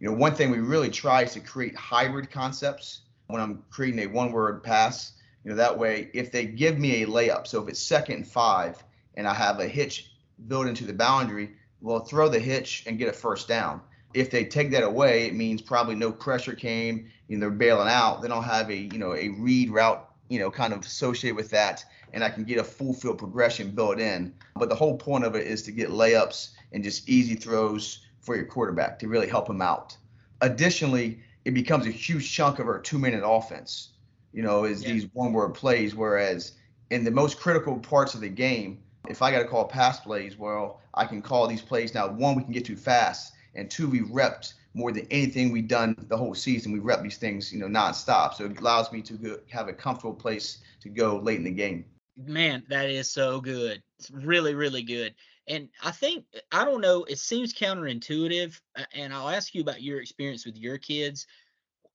You 0.00 0.08
know, 0.08 0.16
one 0.16 0.34
thing 0.34 0.50
we 0.50 0.58
really 0.58 0.90
try 0.90 1.22
is 1.22 1.32
to 1.32 1.40
create 1.40 1.76
hybrid 1.76 2.30
concepts 2.30 3.02
when 3.26 3.40
I'm 3.40 3.62
creating 3.70 4.00
a 4.00 4.06
one-word 4.06 4.62
pass. 4.62 5.12
You 5.44 5.50
know, 5.50 5.56
that 5.56 5.78
way 5.78 6.10
if 6.14 6.30
they 6.30 6.46
give 6.46 6.78
me 6.78 7.02
a 7.02 7.06
layup, 7.06 7.46
so 7.46 7.62
if 7.62 7.68
it's 7.68 7.80
second 7.80 8.14
and 8.16 8.26
five, 8.26 8.82
and 9.14 9.26
I 9.26 9.34
have 9.34 9.58
a 9.60 9.66
hitch 9.66 10.12
built 10.46 10.68
into 10.68 10.84
the 10.84 10.92
boundary, 10.92 11.50
well, 11.80 12.00
throw 12.00 12.28
the 12.28 12.38
hitch 12.38 12.84
and 12.86 12.98
get 12.98 13.08
a 13.08 13.12
first 13.12 13.48
down 13.48 13.80
if 14.14 14.30
they 14.30 14.44
take 14.44 14.70
that 14.70 14.82
away, 14.82 15.26
it 15.26 15.34
means 15.34 15.60
probably 15.60 15.94
no 15.94 16.10
pressure 16.10 16.54
came, 16.54 17.10
you 17.28 17.36
know, 17.36 17.40
they're 17.40 17.50
bailing 17.50 17.88
out. 17.88 18.22
Then 18.22 18.32
I'll 18.32 18.40
have 18.40 18.70
a, 18.70 18.76
you 18.76 18.98
know, 18.98 19.14
a 19.14 19.28
read 19.30 19.70
route, 19.70 20.08
you 20.28 20.38
know, 20.38 20.50
kind 20.50 20.72
of 20.72 20.80
associated 20.80 21.36
with 21.36 21.50
that, 21.50 21.84
and 22.12 22.24
I 22.24 22.30
can 22.30 22.44
get 22.44 22.58
a 22.58 22.64
full 22.64 22.94
field 22.94 23.18
progression 23.18 23.70
built 23.70 23.98
in. 23.98 24.34
But 24.56 24.70
the 24.70 24.74
whole 24.74 24.96
point 24.96 25.24
of 25.24 25.34
it 25.34 25.46
is 25.46 25.62
to 25.64 25.72
get 25.72 25.90
layups 25.90 26.50
and 26.72 26.82
just 26.82 27.08
easy 27.08 27.34
throws 27.34 28.06
for 28.20 28.34
your 28.36 28.46
quarterback 28.46 28.98
to 29.00 29.08
really 29.08 29.28
help 29.28 29.48
him 29.48 29.62
out. 29.62 29.96
Additionally, 30.40 31.20
it 31.44 31.52
becomes 31.52 31.86
a 31.86 31.90
huge 31.90 32.30
chunk 32.32 32.58
of 32.58 32.66
our 32.66 32.78
two 32.78 32.98
minute 32.98 33.22
offense, 33.24 33.90
you 34.32 34.42
know, 34.42 34.64
is 34.64 34.82
yeah. 34.82 34.92
these 34.92 35.06
one 35.12 35.32
word 35.32 35.54
plays. 35.54 35.94
Whereas 35.94 36.52
in 36.90 37.04
the 37.04 37.10
most 37.10 37.38
critical 37.38 37.78
parts 37.78 38.14
of 38.14 38.20
the 38.20 38.28
game, 38.28 38.82
if 39.08 39.22
I 39.22 39.30
got 39.30 39.38
to 39.38 39.44
call 39.46 39.64
pass 39.64 40.00
plays, 40.00 40.38
well, 40.38 40.80
I 40.94 41.06
can 41.06 41.22
call 41.22 41.46
these 41.46 41.62
plays 41.62 41.94
now. 41.94 42.08
One, 42.08 42.36
we 42.36 42.42
can 42.42 42.52
get 42.52 42.64
too 42.64 42.76
fast 42.76 43.32
and 43.58 43.70
two, 43.70 43.88
we 43.88 44.00
repped 44.00 44.54
more 44.74 44.92
than 44.92 45.06
anything 45.10 45.50
we've 45.50 45.68
done 45.68 45.96
the 46.08 46.16
whole 46.16 46.34
season. 46.34 46.72
We 46.72 46.78
rep 46.78 47.02
these 47.02 47.16
things, 47.16 47.52
you 47.52 47.58
know, 47.58 47.66
nonstop. 47.66 48.34
So 48.34 48.44
it 48.44 48.58
allows 48.60 48.92
me 48.92 49.02
to 49.02 49.14
go, 49.14 49.38
have 49.50 49.68
a 49.68 49.72
comfortable 49.72 50.14
place 50.14 50.58
to 50.80 50.88
go 50.88 51.16
late 51.16 51.38
in 51.38 51.44
the 51.44 51.50
game. 51.50 51.84
Man, 52.16 52.62
that 52.68 52.88
is 52.88 53.10
so 53.10 53.40
good. 53.40 53.82
It's 53.98 54.10
really, 54.10 54.54
really 54.54 54.82
good. 54.82 55.14
And 55.48 55.68
I 55.82 55.90
think 55.90 56.24
I 56.52 56.64
don't 56.64 56.80
know. 56.80 57.04
It 57.04 57.18
seems 57.18 57.54
counterintuitive, 57.54 58.60
uh, 58.76 58.84
and 58.92 59.14
I'll 59.14 59.30
ask 59.30 59.54
you 59.54 59.62
about 59.62 59.82
your 59.82 60.00
experience 60.00 60.44
with 60.44 60.56
your 60.56 60.78
kids. 60.78 61.26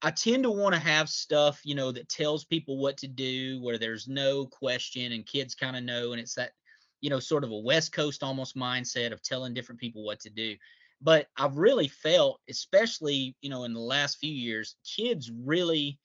I 0.02 0.12
tend 0.12 0.44
to 0.44 0.52
want 0.52 0.74
to 0.74 0.82
have 0.82 1.08
stuff, 1.08 1.62
you 1.64 1.76
know, 1.76 1.92
that 1.92 2.10
tells 2.10 2.44
people 2.44 2.78
what 2.78 2.98
to 2.98 3.08
do, 3.08 3.62
where 3.62 3.78
there's 3.78 4.08
no 4.08 4.48
question, 4.48 5.12
and 5.12 5.26
kids 5.26 5.56
kind 5.56 5.78
of 5.78 5.84
know, 5.84 6.12
and 6.12 6.20
it's 6.20 6.34
that, 6.36 6.52
you 7.00 7.10
know, 7.10 7.20
sort 7.20 7.44
of 7.44 7.52
a 7.52 7.58
West 7.58 7.94
Coast 7.94 8.24
almost 8.24 8.58
mindset 8.58 9.14
of 9.14 9.22
telling 9.22 9.54
different 9.54 9.80
people 9.80 10.04
what 10.04 10.20
to 10.22 10.30
do 10.30 10.56
but 11.04 11.28
I've 11.38 11.58
really 11.58 11.90
felt, 11.90 12.40
especially 12.50 13.36
you 13.42 13.50
know 13.50 13.66
in 13.66 13.74
the 13.74 13.80
last 13.80 14.18
few 14.18 14.34
years, 14.34 14.76
kids 14.84 15.30
really 15.32 16.00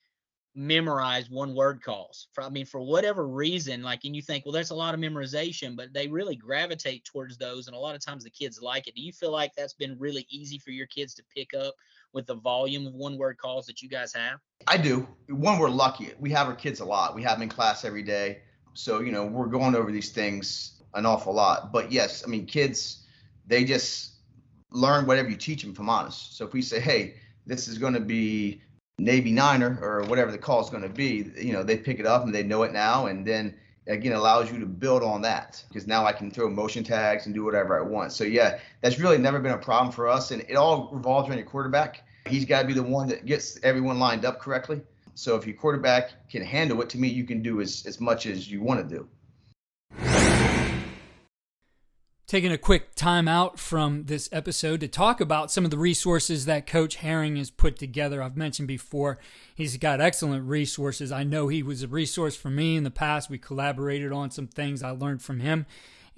memorize 0.55 1.31
one 1.31 1.55
word 1.55 1.81
calls. 1.83 2.27
For, 2.33 2.43
I 2.43 2.49
mean, 2.49 2.67
for 2.67 2.81
whatever 2.81 3.29
reason, 3.29 3.83
like, 3.83 4.05
and 4.05 4.17
you 4.17 4.23
think, 4.23 4.45
well, 4.45 4.53
that's 4.53 4.71
a 4.71 4.75
lot 4.75 4.93
of 4.93 4.99
memorization, 4.99 5.77
but 5.77 5.93
they 5.93 6.09
really 6.09 6.35
gravitate 6.35 7.05
towards 7.05 7.39
those. 7.39 7.69
And 7.69 7.77
a 7.77 7.79
lot 7.79 7.95
of 7.95 8.05
times 8.05 8.25
the 8.25 8.31
kids 8.31 8.61
like 8.61 8.89
it. 8.89 8.97
Do 8.97 9.03
you 9.03 9.13
feel 9.13 9.31
like 9.31 9.53
that's 9.55 9.75
been 9.75 9.97
really 9.99 10.27
easy 10.31 10.59
for 10.59 10.71
your 10.71 10.89
kids 10.89 11.15
to 11.15 11.23
pick 11.35 11.55
up 11.55 11.75
with 12.13 12.27
the 12.27 12.35
volume 12.35 12.89
of 12.89 12.95
one 12.95 13.17
word 13.17 13.39
calls 13.39 13.67
that 13.67 13.83
you 13.83 13.89
guys 13.89 14.13
have? 14.13 14.41
I 14.67 14.79
do. 14.79 15.07
One, 15.29 15.61
we're 15.61 15.71
lucky. 15.71 16.11
We 16.19 16.31
have 16.31 16.49
our 16.49 16.57
kids 16.57 16.81
a 16.81 16.85
lot. 16.85 17.15
We 17.15 17.23
have 17.23 17.37
them 17.37 17.45
in 17.45 17.49
class 17.49 17.85
every 17.85 18.03
day. 18.03 18.41
So, 18.75 19.01
you 19.01 19.13
know, 19.13 19.27
we're 19.27 19.47
going 19.47 19.77
over 19.77 19.93
these 19.93 20.11
things 20.11 20.83
an 20.95 21.07
awful 21.07 21.33
lot. 21.33 21.73
But 21.73 21.93
yes, 21.93 22.25
I 22.27 22.29
mean, 22.29 22.47
kids, 22.47 23.07
they 23.47 23.65
just 23.65 24.18
learn 24.71 25.07
whatever 25.07 25.29
you 25.29 25.37
teach 25.37 25.63
them, 25.63 25.73
if 25.73 25.79
I'm 25.79 25.89
honest. 25.89 26.37
So 26.37 26.47
if 26.47 26.53
we 26.53 26.63
say, 26.63 26.81
hey, 26.81 27.15
this 27.47 27.69
is 27.69 27.79
going 27.79 27.95
to 27.95 28.01
be 28.01 28.61
Navy 28.99 29.33
Niner 29.33 29.79
or 29.81 30.03
whatever 30.03 30.31
the 30.31 30.39
call 30.39 30.63
is 30.63 30.71
going 30.71 30.83
to 30.83 30.89
be, 30.89 31.31
you 31.37 31.53
know, 31.53 31.63
they 31.63 31.77
pick 31.77 31.99
it 32.01 32.07
up 32.07 32.25
and 32.25 32.35
they 32.35 32.43
know 32.43 32.63
it 32.65 32.73
now. 32.73 33.07
And 33.07 33.27
then 33.27 33.55
again, 33.87 34.13
allows 34.13 34.53
you 34.53 34.59
to 34.61 34.67
build 34.67 35.03
on 35.03 35.23
that 35.23 35.65
because 35.69 35.87
now 35.87 36.05
I 36.05 36.13
can 36.13 36.31
throw 36.31 36.51
motion 36.51 36.85
tags 36.85 37.27
and 37.27 37.35
do 37.35 37.45
whatever 37.45 37.79
I 37.79 37.83
want. 37.83 38.13
So 38.13 38.25
yeah, 38.25 38.59
that's 38.83 38.99
really 38.99 39.19
never 39.19 39.39
been 39.39 39.53
a 39.53 39.59
problem 39.59 39.93
for 39.93 40.09
us. 40.09 40.31
And 40.31 40.43
it 40.43 40.55
all 40.55 40.91
revolves 40.93 41.29
around 41.29 41.39
your 41.39 41.47
quarterback. 41.47 42.03
He's 42.27 42.45
got 42.45 42.63
to 42.63 42.67
be 42.67 42.75
the 42.75 42.83
one 42.83 43.09
that 43.09 43.25
gets 43.25 43.59
everyone 43.63 43.99
lined 43.99 44.25
up 44.25 44.41
correctly. 44.41 44.83
So 45.15 45.35
if 45.35 45.47
your 45.47 45.57
quarterback 45.57 46.29
can 46.29 46.43
handle 46.43 46.81
it, 46.83 46.89
to 46.91 46.99
me, 46.99 47.09
you 47.09 47.25
can 47.25 47.43
do 47.43 47.61
as, 47.61 47.85
as 47.87 48.01
much 48.01 48.27
as 48.27 48.51
you 48.51 48.63
want 48.63 48.89
to 48.89 48.97
do. 48.97 49.09
Taking 52.29 52.53
a 52.53 52.59
quick 52.59 52.95
time 52.95 53.27
out 53.27 53.59
from 53.59 54.05
this 54.05 54.29
episode 54.33 54.81
to 54.81 54.89
talk 54.89 55.19
about 55.19 55.51
some 55.51 55.65
of 55.65 55.71
the 55.71 55.79
resources 55.79 56.45
that 56.45 56.67
Coach 56.67 56.97
Herring 56.97 57.37
has 57.37 57.51
put 57.51 57.79
together. 57.79 58.23
I've 58.23 58.37
mentioned 58.37 58.69
before, 58.69 59.19
he's 59.55 59.79
got 59.79 60.03
excellent 60.03 60.47
resources. 60.47 61.11
I 61.11 61.25
know 61.25 61.49
he 61.49 61.63
was 61.63 61.83
a 61.83 61.89
resource 61.89 62.37
for 62.37 62.51
me 62.51 62.77
in 62.77 62.85
the 62.85 62.91
past. 62.91 63.31
We 63.31 63.39
collaborated 63.39 64.13
on 64.13 64.31
some 64.31 64.47
things 64.47 64.83
I 64.83 64.91
learned 64.91 65.23
from 65.23 65.41
him. 65.41 65.65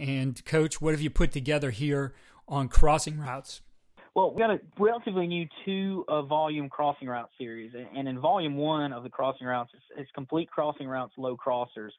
And, 0.00 0.44
Coach, 0.44 0.80
what 0.80 0.94
have 0.94 1.00
you 1.00 1.10
put 1.10 1.30
together 1.30 1.70
here 1.70 2.12
on 2.48 2.66
crossing 2.66 3.20
routes? 3.20 3.60
Well, 4.16 4.34
we 4.34 4.40
got 4.40 4.50
a 4.50 4.58
relatively 4.80 5.28
new 5.28 5.46
two 5.64 6.04
uh, 6.08 6.22
volume 6.22 6.68
crossing 6.68 7.06
route 7.06 7.30
series. 7.38 7.72
And 7.94 8.08
in 8.08 8.18
volume 8.18 8.56
one 8.56 8.92
of 8.92 9.04
the 9.04 9.10
crossing 9.10 9.46
routes, 9.46 9.70
it's, 9.74 10.00
it's 10.00 10.10
complete 10.10 10.50
crossing 10.50 10.88
routes, 10.88 11.12
low 11.16 11.36
crossers 11.36 11.90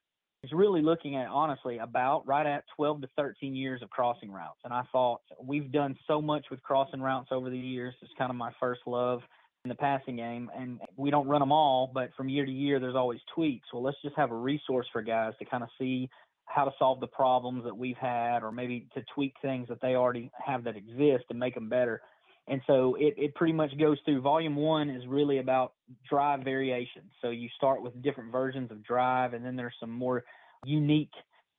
is 0.44 0.52
really 0.52 0.82
looking 0.82 1.16
at 1.16 1.28
honestly 1.28 1.78
about 1.78 2.26
right 2.28 2.48
at 2.48 2.64
12 2.76 3.02
to 3.02 3.10
13 3.16 3.56
years 3.56 3.82
of 3.82 3.90
crossing 3.90 4.32
routes. 4.32 4.60
And 4.64 4.74
I 4.74 4.84
thought 4.92 5.22
we've 5.42 5.72
done 5.72 5.96
so 6.08 6.22
much 6.22 6.46
with 6.50 6.62
crossing 6.64 7.02
routes 7.02 7.30
over 7.32 7.50
the 7.50 7.58
years. 7.58 7.94
It's 8.02 8.12
kind 8.18 8.32
of 8.32 8.36
my 8.36 8.52
first 8.60 8.82
love 8.88 9.22
in 9.64 9.70
the 9.70 9.76
passing 9.76 10.16
game. 10.16 10.50
And 10.58 10.80
we 10.98 11.12
don't 11.12 11.28
run 11.28 11.42
them 11.42 11.52
all, 11.52 11.92
but 11.94 12.10
from 12.18 12.28
year 12.28 12.46
to 12.46 12.52
year, 12.52 12.80
there's 12.80 12.96
always 12.96 13.20
tweaks. 13.36 13.68
Well, 13.72 13.84
let's 13.84 14.02
just 14.02 14.16
have 14.16 14.32
a 14.32 14.36
resource 14.36 14.88
for 14.92 15.04
guys 15.04 15.34
to 15.40 15.46
kind 15.46 15.62
of 15.62 15.70
see 15.78 16.10
how 16.46 16.66
to 16.66 16.72
solve 16.80 17.00
the 17.00 17.08
problems 17.08 17.64
that 17.64 17.78
we've 17.78 17.98
had 17.98 18.44
or 18.44 18.52
maybe 18.52 18.88
to 18.96 19.04
tweak 19.14 19.36
things 19.42 19.68
that 19.70 19.80
they 19.82 19.96
already 19.96 20.32
have 20.44 20.64
that 20.64 20.76
exist 20.76 21.26
and 21.30 21.40
make 21.40 21.54
them 21.54 21.70
better. 21.70 22.02
And 22.48 22.62
so 22.68 22.96
it, 23.00 23.14
it 23.18 23.36
pretty 23.36 23.54
much 23.54 23.78
goes 23.78 23.98
through 24.04 24.22
volume 24.22 24.56
one 24.56 24.90
is 24.90 25.06
really 25.08 25.38
about 25.38 25.74
drive 26.10 26.42
variation. 26.44 27.04
So 27.22 27.30
you 27.30 27.50
start 27.56 27.82
with 27.82 28.02
different 28.02 28.32
versions 28.32 28.72
of 28.72 28.84
drive, 28.84 29.34
and 29.34 29.46
then 29.46 29.56
there's 29.56 29.76
some 29.80 29.92
more 29.92 30.24
unique 30.66 31.12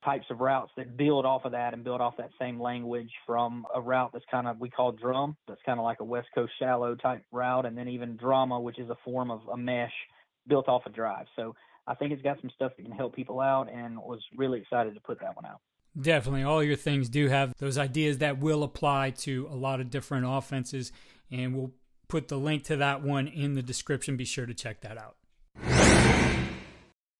types 0.04 0.26
of 0.30 0.40
routes 0.40 0.72
that 0.76 0.96
build 0.96 1.24
off 1.24 1.44
of 1.44 1.52
that 1.52 1.74
and 1.74 1.84
build 1.84 2.00
off 2.00 2.16
that 2.16 2.30
same 2.40 2.60
language 2.60 3.10
from 3.24 3.64
a 3.74 3.80
route 3.80 4.10
that's 4.12 4.24
kind 4.30 4.48
of 4.48 4.58
we 4.58 4.68
call 4.68 4.92
drum. 4.92 5.36
That's 5.46 5.60
kind 5.64 5.78
of 5.78 5.84
like 5.84 6.00
a 6.00 6.04
west 6.04 6.28
coast 6.34 6.52
shallow 6.58 6.96
type 6.96 7.22
route 7.30 7.66
and 7.66 7.78
then 7.78 7.88
even 7.88 8.16
drama 8.16 8.58
which 8.58 8.80
is 8.80 8.90
a 8.90 8.96
form 9.04 9.30
of 9.30 9.40
a 9.52 9.56
mesh 9.56 9.92
built 10.48 10.68
off 10.68 10.82
a 10.86 10.90
drive. 10.90 11.26
So 11.36 11.54
i 11.86 11.94
think 11.94 12.12
it's 12.12 12.22
got 12.22 12.40
some 12.40 12.50
stuff 12.54 12.72
that 12.76 12.82
can 12.84 12.92
help 12.92 13.14
people 13.14 13.40
out 13.40 13.68
and 13.72 13.96
was 13.98 14.20
really 14.36 14.60
excited 14.60 14.94
to 14.94 15.00
put 15.00 15.20
that 15.20 15.34
one 15.36 15.46
out 15.46 15.60
definitely 16.00 16.42
all 16.42 16.62
your 16.62 16.76
things 16.76 17.08
do 17.08 17.28
have 17.28 17.54
those 17.58 17.78
ideas 17.78 18.18
that 18.18 18.38
will 18.38 18.62
apply 18.62 19.10
to 19.10 19.46
a 19.50 19.54
lot 19.54 19.80
of 19.80 19.90
different 19.90 20.26
offenses 20.28 20.92
and 21.30 21.54
we'll 21.54 21.72
put 22.08 22.28
the 22.28 22.36
link 22.36 22.64
to 22.64 22.76
that 22.76 23.02
one 23.02 23.26
in 23.26 23.54
the 23.54 23.62
description 23.62 24.16
be 24.16 24.24
sure 24.24 24.46
to 24.46 24.54
check 24.54 24.80
that 24.80 24.98
out 24.98 25.16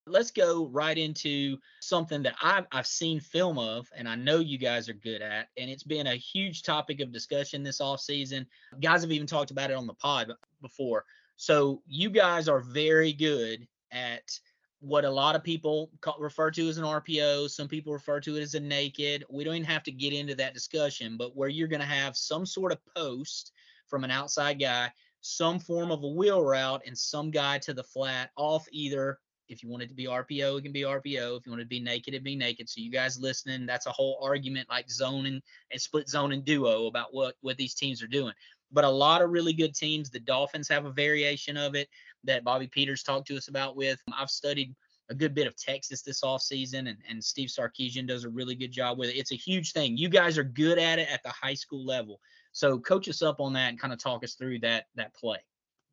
let's 0.07 0.31
go 0.31 0.67
right 0.69 0.99
into 0.99 1.57
something 1.81 2.23
that 2.23 2.35
I've, 2.43 2.67
I've 2.73 2.87
seen 2.87 3.21
film 3.21 3.59
of 3.59 3.88
and 3.97 4.09
I 4.09 4.14
know 4.14 4.38
you 4.38 4.59
guys 4.59 4.88
are 4.88 4.95
good 4.95 5.23
at. 5.23 5.49
And 5.57 5.71
it's 5.71 5.83
been 5.83 6.07
a 6.07 6.17
huge 6.17 6.62
topic 6.62 7.00
of 7.00 7.12
discussion 7.12 7.62
this 7.62 7.81
off 7.81 8.00
season. 8.00 8.47
Guys 8.81 9.02
have 9.02 9.12
even 9.12 9.26
talked 9.26 9.50
about 9.50 9.71
it 9.71 9.76
on 9.76 9.87
the 9.87 9.95
pod 9.95 10.33
before. 10.61 11.05
So 11.37 11.83
you 11.87 12.11
guys 12.11 12.49
are 12.49 12.61
very 12.61 13.12
good 13.12 13.67
at 13.91 14.38
what 14.83 15.05
a 15.05 15.11
lot 15.11 15.37
of 15.37 15.45
people 15.45 15.91
refer 16.19 16.51
to 16.51 16.69
as 16.69 16.77
an 16.77 16.85
RPO. 16.85 17.49
Some 17.49 17.69
people 17.69 17.93
refer 17.93 18.19
to 18.21 18.37
it 18.37 18.43
as 18.43 18.55
a 18.55 18.61
naked. 18.61 19.25
We 19.31 19.45
don't 19.45 19.55
even 19.55 19.67
have 19.67 19.85
to 19.85 19.93
get 19.93 20.12
into 20.12 20.35
that 20.35 20.55
discussion, 20.55 21.17
but 21.17 21.37
where 21.37 21.49
you're 21.49 21.69
going 21.69 21.81
to 21.81 21.87
have 21.87 22.17
some 22.17 22.45
sort 22.45 22.73
of 22.73 22.79
post 22.97 23.53
from 23.87 24.03
an 24.03 24.11
outside 24.11 24.59
guy, 24.59 24.91
some 25.21 25.61
form 25.61 25.93
of 25.93 26.03
a 26.03 26.09
wheel 26.09 26.43
route, 26.43 26.83
and 26.85 26.99
some 26.99 27.31
guy 27.31 27.59
to 27.59 27.73
the 27.73 27.85
flat 27.85 28.31
off 28.37 28.67
either 28.73 29.19
if 29.53 29.62
you 29.62 29.69
want 29.69 29.83
it 29.83 29.89
to 29.89 29.95
be 29.95 30.07
RPO, 30.07 30.59
it 30.59 30.62
can 30.62 30.73
be 30.73 30.83
RPO. 30.83 31.39
If 31.39 31.47
you 31.47 31.53
want 31.53 31.61
it 31.61 31.65
to 31.65 31.69
be 31.69 31.81
naked, 31.81 32.15
it 32.15 32.25
be 32.25 32.35
naked. 32.35 32.69
So 32.69 32.81
you 32.81 32.91
guys 32.91 33.21
listening, 33.21 33.67
that's 33.67 33.87
a 33.87 33.93
whole 33.93 34.19
argument 34.23 34.69
like 34.71 34.91
zone 34.91 35.27
and, 35.27 35.43
and 35.71 35.81
split 35.81 36.09
zone 36.09 36.33
and 36.33 36.45
duo 36.45 36.87
about 36.87 37.12
what 37.12 37.35
what 37.43 37.59
these 37.59 37.75
teams 37.75 38.03
are 38.03 38.09
doing. 38.09 38.33
But 38.73 38.85
a 38.85 38.91
lot 38.91 39.21
of 39.21 39.31
really 39.31 39.53
good 39.53 39.75
teams. 39.75 40.09
The 40.09 40.21
Dolphins 40.21 40.69
have 40.69 40.87
a 40.87 40.93
variation 40.93 41.59
of 41.59 41.75
it 41.75 41.89
that 42.25 42.45
Bobby 42.45 42.67
Peters 42.67 43.02
talked 43.02 43.29
to 43.29 43.37
us 43.37 43.49
about. 43.49 43.76
With 43.76 44.00
I've 44.19 44.31
studied 44.31 44.75
a 45.11 45.14
good 45.14 45.35
bit 45.35 45.47
of 45.47 45.57
Texas 45.57 46.02
this 46.02 46.23
offseason, 46.23 46.88
and, 46.88 46.97
and 47.09 47.23
Steve 47.23 47.49
Sarkisian 47.49 48.07
does 48.07 48.25
a 48.25 48.29
really 48.29 48.55
good 48.55 48.73
job 48.73 48.99
with 48.99 49.11
it. 49.11 49.17
It's 49.17 49.33
a 49.33 49.37
huge 49.37 49.73
thing. 49.73 49.97
You 49.97 50.09
guys 50.09 50.38
are 50.38 50.45
good 50.45 50.79
at 50.79 50.99
it 50.99 51.09
at 51.12 51.23
the 51.23 51.31
high 51.31 51.55
school 51.55 51.85
level. 51.85 52.21
So 52.52 52.79
coach 52.79 53.09
us 53.09 53.23
up 53.23 53.41
on 53.41 53.52
that 53.55 53.69
and 53.69 53.81
kind 53.81 53.93
of 53.93 53.99
talk 53.99 54.25
us 54.25 54.35
through 54.35 54.61
that 54.61 54.87
that 54.97 55.14
play. 55.14 55.38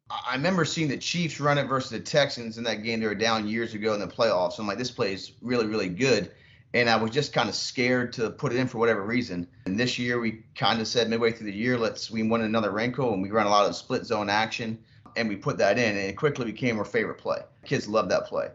I 0.10 0.36
remember 0.36 0.66
seeing 0.66 0.88
the 0.88 0.98
Chiefs 0.98 1.40
run 1.40 1.60
it 1.60 1.66
versus 1.66 1.92
the 1.92 2.00
Texans 2.00 2.58
in 2.58 2.64
that 2.64 2.84
game 2.84 3.00
they 3.00 3.06
were 3.06 3.14
down 3.14 3.48
years 3.48 3.76
ago 3.76 3.94
in 3.94 4.00
the 4.00 4.08
playoffs. 4.08 4.58
I'm 4.58 4.66
like, 4.66 4.80
this 4.80 4.90
play 4.90 5.14
is 5.14 5.34
really, 5.42 5.68
really 5.68 5.90
good. 5.90 6.32
And 6.74 6.90
I 6.90 6.96
was 6.96 7.12
just 7.12 7.32
kind 7.32 7.48
of 7.48 7.56
scared 7.56 8.14
to 8.14 8.30
put 8.32 8.52
it 8.52 8.58
in 8.58 8.68
for 8.68 8.80
whatever 8.80 9.04
reason. 9.04 9.48
And 9.66 9.80
this 9.80 10.00
year 10.00 10.20
we 10.20 10.44
kind 10.56 10.82
of 10.82 10.88
said 10.88 11.10
midway 11.10 11.32
through 11.32 11.52
the 11.52 11.58
year, 11.58 11.78
let's 11.78 12.10
we 12.10 12.24
won 12.24 12.42
another 12.42 12.72
wrinkle 12.72 13.14
and 13.14 13.22
we 13.22 13.30
run 13.30 13.46
a 13.46 13.50
lot 13.50 13.68
of 13.68 13.76
split 13.76 14.06
zone 14.06 14.30
action 14.30 14.80
and 15.20 15.28
we 15.28 15.36
put 15.36 15.58
that 15.58 15.78
in 15.78 15.98
and 15.98 16.10
it 16.10 16.16
quickly 16.16 16.46
became 16.46 16.80
our 16.80 16.86
favorite 16.86 17.18
play. 17.18 17.42
Kids 17.66 17.88
love 17.88 18.08
that 18.10 18.26
play. 18.26 18.48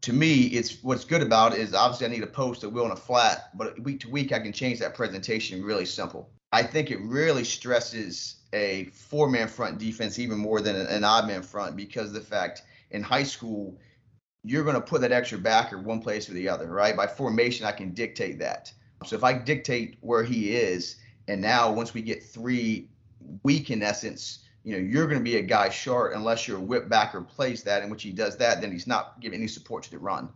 To 0.00 0.12
me, 0.12 0.44
it's 0.44 0.82
what's 0.82 1.04
good 1.04 1.22
about 1.22 1.52
it 1.52 1.58
is 1.58 1.74
obviously 1.74 2.06
I 2.06 2.10
need 2.10 2.22
a 2.22 2.26
post, 2.26 2.64
a 2.64 2.68
wheel, 2.68 2.84
and 2.84 2.92
a 2.92 2.96
flat, 2.96 3.50
but 3.54 3.78
week 3.80 4.00
to 4.00 4.10
week 4.10 4.32
I 4.32 4.38
can 4.38 4.52
change 4.52 4.78
that 4.78 4.94
presentation 4.94 5.62
really 5.62 5.84
simple. 5.84 6.30
I 6.52 6.62
think 6.62 6.90
it 6.90 7.00
really 7.02 7.44
stresses 7.44 8.36
a 8.54 8.84
four 8.86 9.28
man 9.28 9.46
front 9.46 9.78
defense 9.78 10.18
even 10.18 10.38
more 10.38 10.62
than 10.62 10.76
an 10.76 11.04
odd 11.04 11.26
man 11.26 11.42
front 11.42 11.76
because 11.76 12.12
the 12.12 12.20
fact 12.20 12.62
in 12.92 13.02
high 13.02 13.24
school, 13.24 13.76
you're 14.42 14.64
going 14.64 14.76
to 14.76 14.80
put 14.80 15.02
that 15.02 15.12
extra 15.12 15.36
backer 15.36 15.78
one 15.78 16.00
place 16.00 16.30
or 16.30 16.32
the 16.32 16.48
other, 16.48 16.68
right? 16.68 16.96
By 16.96 17.06
formation, 17.06 17.66
I 17.66 17.72
can 17.72 17.92
dictate 17.92 18.38
that. 18.38 18.72
So 19.04 19.16
if 19.16 19.24
I 19.24 19.34
dictate 19.34 19.98
where 20.00 20.22
he 20.22 20.52
is, 20.52 20.96
and 21.28 21.42
now 21.42 21.70
once 21.70 21.92
we 21.92 22.00
get 22.00 22.22
three 22.22 22.88
weak 23.42 23.70
in 23.70 23.82
essence, 23.82 24.45
you 24.66 24.72
know, 24.72 24.78
you're 24.78 25.06
going 25.06 25.20
to 25.20 25.24
be 25.24 25.36
a 25.36 25.42
guy 25.42 25.68
short 25.68 26.12
unless 26.12 26.48
your 26.48 26.58
whip 26.58 26.88
backer 26.88 27.20
plays 27.20 27.62
that, 27.62 27.84
in 27.84 27.88
which 27.88 28.02
he 28.02 28.10
does 28.10 28.36
that, 28.38 28.60
then 28.60 28.72
he's 28.72 28.88
not 28.88 29.20
giving 29.20 29.38
any 29.38 29.46
support 29.46 29.84
to 29.84 29.90
the 29.92 29.98
run. 29.98 30.28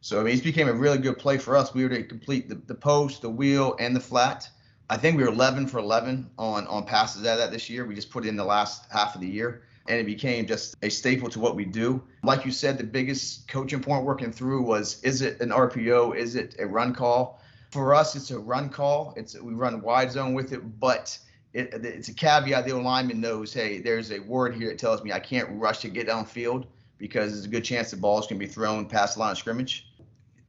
So 0.00 0.18
I 0.18 0.24
mean, 0.24 0.32
it's 0.32 0.42
became 0.42 0.68
a 0.68 0.72
really 0.72 0.96
good 0.96 1.18
play 1.18 1.36
for 1.36 1.54
us. 1.54 1.74
We 1.74 1.82
were 1.82 1.90
to 1.90 2.02
complete 2.02 2.48
the, 2.48 2.54
the 2.54 2.74
post, 2.74 3.20
the 3.20 3.28
wheel, 3.28 3.76
and 3.78 3.94
the 3.94 4.00
flat. 4.00 4.48
I 4.88 4.96
think 4.96 5.18
we 5.18 5.22
were 5.22 5.28
11 5.28 5.66
for 5.66 5.78
11 5.78 6.30
on 6.38 6.66
on 6.66 6.86
passes 6.86 7.26
out 7.26 7.34
of 7.34 7.38
that 7.40 7.52
this 7.52 7.68
year. 7.68 7.84
We 7.84 7.94
just 7.94 8.10
put 8.10 8.24
it 8.24 8.28
in 8.28 8.36
the 8.36 8.44
last 8.44 8.90
half 8.90 9.14
of 9.14 9.20
the 9.20 9.28
year, 9.28 9.64
and 9.86 10.00
it 10.00 10.06
became 10.06 10.46
just 10.46 10.76
a 10.80 10.88
staple 10.88 11.28
to 11.28 11.38
what 11.38 11.54
we 11.54 11.66
do. 11.66 12.02
Like 12.22 12.46
you 12.46 12.52
said, 12.52 12.78
the 12.78 12.84
biggest 12.84 13.48
coaching 13.48 13.80
point 13.80 14.04
working 14.04 14.32
through 14.32 14.62
was: 14.62 15.02
is 15.02 15.20
it 15.20 15.40
an 15.40 15.50
RPO? 15.50 16.16
Is 16.16 16.36
it 16.36 16.56
a 16.58 16.66
run 16.66 16.94
call? 16.94 17.42
For 17.70 17.94
us, 17.94 18.16
it's 18.16 18.30
a 18.30 18.38
run 18.38 18.70
call. 18.70 19.12
It's 19.14 19.38
we 19.38 19.52
run 19.52 19.82
wide 19.82 20.10
zone 20.10 20.32
with 20.32 20.54
it, 20.54 20.80
but 20.80 21.18
it, 21.54 21.84
it's 21.84 22.08
a 22.08 22.14
caveat. 22.14 22.66
The 22.66 22.76
lineman 22.76 23.20
knows, 23.20 23.54
hey, 23.54 23.80
there's 23.80 24.10
a 24.10 24.18
word 24.18 24.54
here 24.54 24.68
that 24.68 24.78
tells 24.78 25.02
me 25.02 25.12
I 25.12 25.20
can't 25.20 25.48
rush 25.52 25.78
to 25.80 25.88
get 25.88 26.08
downfield 26.08 26.66
because 26.98 27.32
there's 27.32 27.46
a 27.46 27.48
good 27.48 27.64
chance 27.64 27.90
the 27.90 27.96
ball's 27.96 28.26
going 28.26 28.38
to 28.38 28.46
be 28.46 28.52
thrown 28.52 28.86
past 28.86 29.14
the 29.14 29.20
line 29.20 29.32
of 29.32 29.38
scrimmage. 29.38 29.88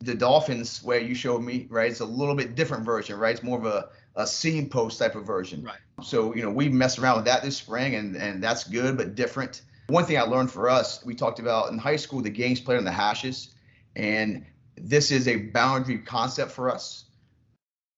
The 0.02 0.16
Dolphins, 0.16 0.84
where 0.84 1.00
you 1.00 1.16
showed 1.16 1.42
me, 1.42 1.68
right, 1.70 1.90
it's 1.90 2.02
a 2.02 2.06
little 2.06 2.36
bit 2.36 2.56
different 2.56 2.84
version, 2.84 3.18
right? 3.18 3.34
It's 3.34 3.44
more 3.44 3.58
of 3.58 3.66
a 3.66 3.90
a 4.16 4.26
seam 4.26 4.70
post 4.70 5.00
type 5.00 5.16
of 5.16 5.26
version. 5.26 5.64
Right. 5.64 5.80
So, 6.04 6.34
you 6.36 6.42
know, 6.42 6.50
we 6.50 6.70
messed 6.70 7.00
around 7.00 7.18
with 7.18 7.26
that 7.26 7.44
this 7.44 7.58
spring 7.58 7.96
and, 7.96 8.16
and 8.16 8.44
that's 8.44 8.64
good, 8.64 8.98
but 8.98 9.16
different. 9.16 9.62
One 9.88 10.06
thing 10.06 10.18
I 10.18 10.22
learned 10.22 10.52
for 10.52 10.70
us, 10.70 11.04
we 11.06 11.14
talked 11.16 11.40
about 11.40 11.72
in 11.72 11.78
high 11.78 11.96
school, 11.96 12.22
the 12.22 12.30
games 12.30 12.60
played 12.60 12.78
on 12.78 12.86
the 12.86 12.92
hashes. 12.92 13.54
And 13.96 14.46
this 14.78 15.12
is 15.12 15.28
a 15.28 15.38
boundary 15.38 16.00
concept 16.00 16.52
for 16.52 16.70
us. 16.70 17.06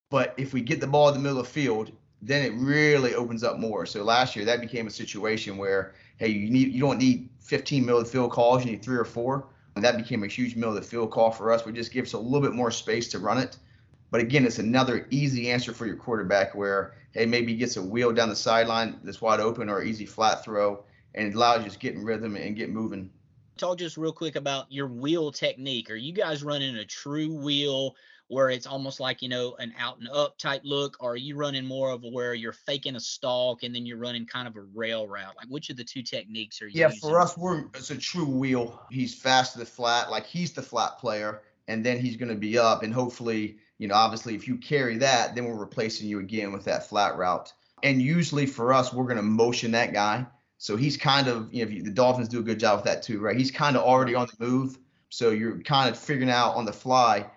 But 0.09 0.33
if 0.37 0.53
we 0.53 0.61
get 0.61 0.79
the 0.79 0.87
ball 0.87 1.09
in 1.09 1.15
the 1.15 1.19
middle 1.19 1.39
of 1.39 1.47
the 1.47 1.51
field, 1.51 1.91
then 2.21 2.43
it 2.43 2.53
really 2.55 3.15
opens 3.15 3.43
up 3.43 3.59
more. 3.59 3.85
So 3.85 4.03
last 4.03 4.35
year 4.35 4.45
that 4.45 4.61
became 4.61 4.87
a 4.87 4.91
situation 4.91 5.57
where 5.57 5.93
hey, 6.17 6.29
you 6.29 6.49
need 6.49 6.73
you 6.73 6.81
don't 6.81 6.97
need 6.97 7.29
15 7.39 7.85
middle 7.85 7.99
of 7.99 8.05
the 8.05 8.11
field 8.11 8.31
calls, 8.31 8.65
you 8.65 8.71
need 8.71 8.83
three 8.83 8.97
or 8.97 9.05
four. 9.05 9.47
And 9.75 9.85
that 9.85 9.97
became 9.97 10.23
a 10.23 10.27
huge 10.27 10.55
middle 10.55 10.75
of 10.75 10.81
the 10.81 10.89
field 10.89 11.11
call 11.11 11.29
for 11.29 11.51
us. 11.51 11.63
We 11.63 11.71
just 11.71 11.91
gives 11.91 12.09
us 12.09 12.19
a 12.19 12.23
little 12.23 12.41
bit 12.41 12.55
more 12.55 12.71
space 12.71 13.07
to 13.09 13.19
run 13.19 13.37
it. 13.37 13.57
But 14.09 14.21
again, 14.21 14.45
it's 14.45 14.59
another 14.59 15.05
easy 15.11 15.51
answer 15.51 15.73
for 15.73 15.85
your 15.85 15.97
quarterback 15.97 16.55
where, 16.55 16.95
hey, 17.11 17.25
maybe 17.25 17.51
he 17.51 17.57
gets 17.57 17.77
a 17.77 17.83
wheel 17.83 18.11
down 18.11 18.29
the 18.29 18.35
sideline 18.35 18.99
that's 19.03 19.21
wide 19.21 19.39
open 19.39 19.69
or 19.69 19.83
easy 19.83 20.05
flat 20.05 20.43
throw, 20.43 20.83
and 21.13 21.27
it 21.27 21.35
allows 21.35 21.63
you 21.63 21.69
to 21.69 21.77
get 21.77 21.93
in 21.93 22.03
rhythm 22.03 22.35
and 22.35 22.55
get 22.55 22.69
moving. 22.69 23.09
Talk 23.57 23.77
just 23.79 23.97
real 23.97 24.13
quick 24.13 24.35
about 24.35 24.71
your 24.71 24.87
wheel 24.87 25.31
technique. 25.31 25.91
Are 25.91 25.95
you 25.95 26.13
guys 26.13 26.43
running 26.43 26.75
a 26.77 26.85
true 26.85 27.35
wheel 27.35 27.95
where 28.29 28.49
it's 28.49 28.67
almost 28.67 28.99
like 28.99 29.21
you 29.21 29.29
know 29.29 29.55
an 29.59 29.73
out 29.79 29.99
and 29.99 30.09
up 30.09 30.37
type 30.37 30.61
look 30.63 30.97
or 30.99 31.13
are 31.13 31.17
you 31.17 31.35
running 31.35 31.65
more 31.65 31.91
of 31.91 32.03
where 32.03 32.33
you're 32.33 32.53
faking 32.53 32.95
a 32.95 32.99
stalk 32.99 33.63
and 33.63 33.73
then 33.73 33.85
you're 33.85 33.97
running 33.97 34.25
kind 34.25 34.47
of 34.47 34.55
a 34.55 34.61
rail 34.73 35.07
route? 35.07 35.35
Like 35.37 35.47
which 35.47 35.69
of 35.69 35.77
the 35.77 35.83
two 35.83 36.01
techniques 36.01 36.61
are 36.61 36.67
you 36.67 36.81
yeah 36.81 36.87
using? 36.87 37.09
for 37.09 37.19
us 37.19 37.37
we're 37.37 37.65
it's 37.73 37.91
a 37.91 37.97
true 37.97 38.25
wheel. 38.25 38.81
He's 38.89 39.15
fast 39.15 39.53
to 39.53 39.59
the 39.59 39.65
flat 39.65 40.11
like 40.11 40.25
he's 40.25 40.51
the 40.51 40.61
flat 40.61 40.97
player 40.99 41.41
and 41.67 41.85
then 41.85 41.99
he's 41.99 42.17
going 42.17 42.29
to 42.29 42.35
be 42.35 42.57
up 42.57 42.83
and 42.83 42.93
hopefully 42.93 43.57
you 43.77 43.87
know 43.87 43.95
obviously 43.95 44.35
if 44.35 44.47
you 44.47 44.57
carry 44.57 44.97
that 44.97 45.35
then 45.35 45.45
we're 45.45 45.55
replacing 45.55 46.07
you 46.07 46.19
again 46.19 46.51
with 46.51 46.65
that 46.65 46.87
flat 46.87 47.17
route. 47.17 47.53
And 47.83 48.01
usually 48.01 48.45
for 48.45 48.73
us 48.73 48.91
we're 48.91 49.05
going 49.05 49.17
to 49.17 49.23
motion 49.23 49.71
that 49.71 49.93
guy. 49.93 50.25
So 50.57 50.75
he's 50.75 50.97
kind 50.97 51.27
of 51.27 51.53
you 51.53 51.63
know 51.63 51.71
you, 51.71 51.83
the 51.83 51.91
dolphins 51.91 52.27
do 52.27 52.39
a 52.39 52.43
good 52.43 52.59
job 52.59 52.79
with 52.79 52.85
that 52.85 53.03
too 53.03 53.19
right? 53.21 53.37
He's 53.37 53.51
kind 53.51 53.77
of 53.77 53.83
already 53.83 54.15
on 54.15 54.27
the 54.37 54.45
move. 54.45 54.77
So 55.09 55.29
you're 55.29 55.61
kind 55.61 55.89
of 55.89 55.97
figuring 55.97 56.29
out 56.29 56.55
on 56.55 56.65
the 56.65 56.73
fly 56.73 57.27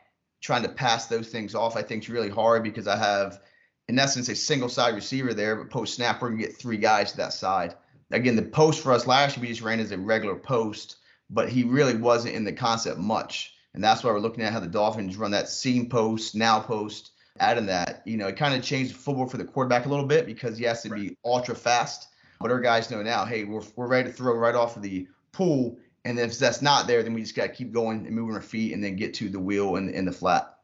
trying 0.40 0.62
to 0.62 0.68
pass 0.68 1.06
those 1.06 1.28
things 1.28 1.54
off, 1.54 1.76
I 1.76 1.82
think 1.82 2.04
is 2.04 2.08
really 2.08 2.28
hard 2.28 2.62
because 2.62 2.86
I 2.86 2.96
have, 2.96 3.40
in 3.88 3.98
essence, 3.98 4.28
a 4.28 4.34
single 4.34 4.68
side 4.68 4.94
receiver 4.94 5.34
there, 5.34 5.56
but 5.56 5.70
post 5.70 5.94
snap, 5.94 6.20
we're 6.20 6.30
gonna 6.30 6.42
get 6.42 6.56
three 6.56 6.78
guys 6.78 7.12
to 7.12 7.16
that 7.18 7.32
side. 7.32 7.74
Again, 8.10 8.36
the 8.36 8.42
post 8.42 8.82
for 8.82 8.92
us 8.92 9.06
last 9.06 9.36
year, 9.36 9.42
we 9.42 9.48
just 9.48 9.62
ran 9.62 9.80
as 9.80 9.92
a 9.92 9.98
regular 9.98 10.36
post, 10.36 10.96
but 11.28 11.48
he 11.48 11.62
really 11.62 11.96
wasn't 11.96 12.34
in 12.34 12.44
the 12.44 12.52
concept 12.52 12.98
much. 12.98 13.54
And 13.74 13.84
that's 13.84 14.02
why 14.02 14.10
we're 14.10 14.18
looking 14.18 14.42
at 14.42 14.52
how 14.52 14.60
the 14.60 14.66
Dolphins 14.66 15.16
run 15.16 15.30
that 15.30 15.48
seam 15.48 15.88
post, 15.88 16.34
now 16.34 16.58
post, 16.58 17.12
adding 17.38 17.66
that. 17.66 18.02
You 18.04 18.16
know, 18.16 18.26
it 18.26 18.36
kind 18.36 18.54
of 18.54 18.64
changed 18.64 18.96
football 18.96 19.26
for 19.26 19.36
the 19.36 19.44
quarterback 19.44 19.86
a 19.86 19.88
little 19.88 20.06
bit 20.06 20.26
because 20.26 20.58
he 20.58 20.64
has 20.64 20.82
to 20.82 20.88
right. 20.88 21.10
be 21.10 21.16
ultra 21.24 21.54
fast. 21.54 22.08
But 22.40 22.50
our 22.50 22.60
guys 22.60 22.90
know 22.90 23.02
now, 23.02 23.24
hey, 23.24 23.44
we're, 23.44 23.62
we're 23.76 23.86
ready 23.86 24.08
to 24.08 24.14
throw 24.14 24.34
right 24.34 24.54
off 24.54 24.76
of 24.76 24.82
the 24.82 25.06
pool 25.30 25.78
and 26.04 26.18
if 26.18 26.38
that's 26.38 26.62
not 26.62 26.86
there, 26.86 27.02
then 27.02 27.12
we 27.12 27.20
just 27.20 27.36
got 27.36 27.46
to 27.46 27.52
keep 27.52 27.72
going 27.72 28.06
and 28.06 28.14
moving 28.14 28.34
our 28.34 28.42
feet 28.42 28.72
and 28.72 28.82
then 28.82 28.96
get 28.96 29.14
to 29.14 29.28
the 29.28 29.38
wheel 29.38 29.76
and, 29.76 29.94
and 29.94 30.08
the 30.08 30.12
flat. 30.12 30.54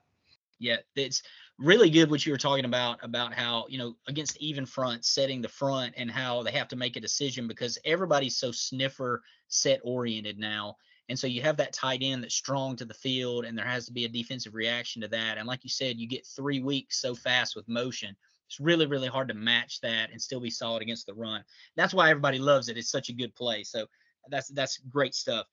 Yeah, 0.59 0.77
it's 0.95 1.23
really 1.59 1.91
good 1.91 2.11
what 2.11 2.25
you 2.25 2.33
were 2.33 2.39
talking 2.39 2.65
about 2.67 2.99
about 3.03 3.33
how 3.33 3.65
you 3.69 3.79
know 3.79 3.97
against 4.09 4.37
even 4.39 4.67
front 4.67 5.05
setting 5.05 5.41
the 5.41 5.49
front 5.49 5.95
and 5.97 6.11
how 6.11 6.43
they 6.43 6.53
have 6.53 6.69
to 6.69 6.77
make 6.77 6.97
a 6.97 7.01
decision 7.01 7.47
because 7.47 7.79
everybody's 7.85 8.37
so 8.37 8.51
sniffer 8.51 9.23
set 9.49 9.81
oriented 9.85 10.39
now. 10.39 10.77
And 11.09 11.19
so 11.19 11.29
you 11.29 11.41
have 11.43 11.57
that 11.59 11.73
tight 11.73 12.01
end 12.03 12.25
that's 12.25 12.35
strong 12.35 12.75
to 12.77 12.85
the 12.85 12.93
field 12.93 13.45
and 13.45 13.57
there 13.57 13.65
has 13.65 13.87
to 13.87 13.93
be 13.93 14.07
a 14.07 14.09
defensive 14.09 14.55
reaction 14.55 15.01
to 15.03 15.09
that. 15.09 15.39
And 15.39 15.47
like 15.47 15.63
you 15.63 15.71
said 15.71 15.99
you 15.99 16.09
get 16.09 16.27
three 16.27 16.61
weeks 16.61 17.01
so 17.01 17.15
fast 17.15 17.55
with 17.55 17.69
motion. 17.69 18.17
It's 18.49 18.61
really 18.61 18.87
really 18.87 19.09
hard 19.09 19.29
to 19.29 19.35
match 19.35 19.81
that 19.83 20.11
and 20.11 20.21
still 20.21 20.41
be 20.41 20.51
solid 20.51 20.83
against 20.83 21.07
the 21.07 21.15
run. 21.15 21.45
That's 21.77 21.95
why 21.95 22.11
everybody 22.11 22.39
loves 22.39 22.69
it. 22.69 22.79
It's 22.79 22.91
such 22.91 23.09
a 23.09 23.15
good 23.15 23.35
play. 23.35 23.63
So 23.63 23.87
that's 24.31 24.49
that's 24.49 24.79
great 24.91 25.15
stuff. 25.15 25.47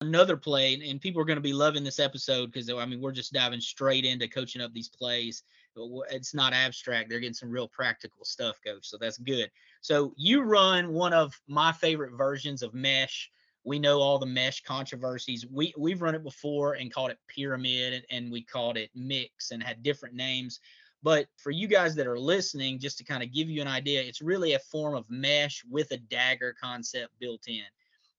Another 0.00 0.36
play, 0.36 0.74
and 0.74 1.00
people 1.00 1.22
are 1.22 1.24
going 1.24 1.36
to 1.36 1.42
be 1.42 1.52
loving 1.52 1.84
this 1.84 2.00
episode 2.00 2.52
because 2.52 2.68
I 2.68 2.84
mean 2.86 3.00
we're 3.00 3.12
just 3.12 3.32
diving 3.32 3.60
straight 3.60 4.04
into 4.04 4.28
coaching 4.28 4.60
up 4.60 4.72
these 4.72 4.88
plays. 4.88 5.44
It's 6.10 6.34
not 6.34 6.52
abstract; 6.52 7.08
they're 7.08 7.20
getting 7.20 7.34
some 7.34 7.50
real 7.50 7.68
practical 7.68 8.24
stuff, 8.24 8.58
coach. 8.64 8.88
So 8.88 8.96
that's 9.00 9.18
good. 9.18 9.50
So 9.80 10.12
you 10.16 10.42
run 10.42 10.92
one 10.92 11.12
of 11.12 11.38
my 11.46 11.72
favorite 11.72 12.12
versions 12.16 12.62
of 12.62 12.74
mesh. 12.74 13.30
We 13.64 13.78
know 13.78 14.00
all 14.00 14.18
the 14.18 14.26
mesh 14.26 14.62
controversies. 14.64 15.46
We 15.48 15.72
we've 15.78 16.02
run 16.02 16.16
it 16.16 16.24
before 16.24 16.74
and 16.74 16.92
called 16.92 17.12
it 17.12 17.18
pyramid, 17.28 18.04
and 18.10 18.30
we 18.32 18.42
called 18.42 18.76
it 18.76 18.90
mix, 18.94 19.52
and 19.52 19.62
had 19.62 19.84
different 19.84 20.16
names. 20.16 20.58
But 21.02 21.26
for 21.36 21.50
you 21.50 21.66
guys 21.66 21.94
that 21.96 22.06
are 22.06 22.18
listening, 22.18 22.78
just 22.78 22.98
to 22.98 23.04
kind 23.04 23.22
of 23.22 23.32
give 23.32 23.48
you 23.48 23.60
an 23.60 23.68
idea, 23.68 24.02
it's 24.02 24.22
really 24.22 24.54
a 24.54 24.60
form 24.60 24.94
of 24.94 25.04
mesh 25.10 25.64
with 25.68 25.90
a 25.90 25.96
dagger 25.96 26.54
concept 26.60 27.12
built 27.18 27.42
in. 27.48 27.64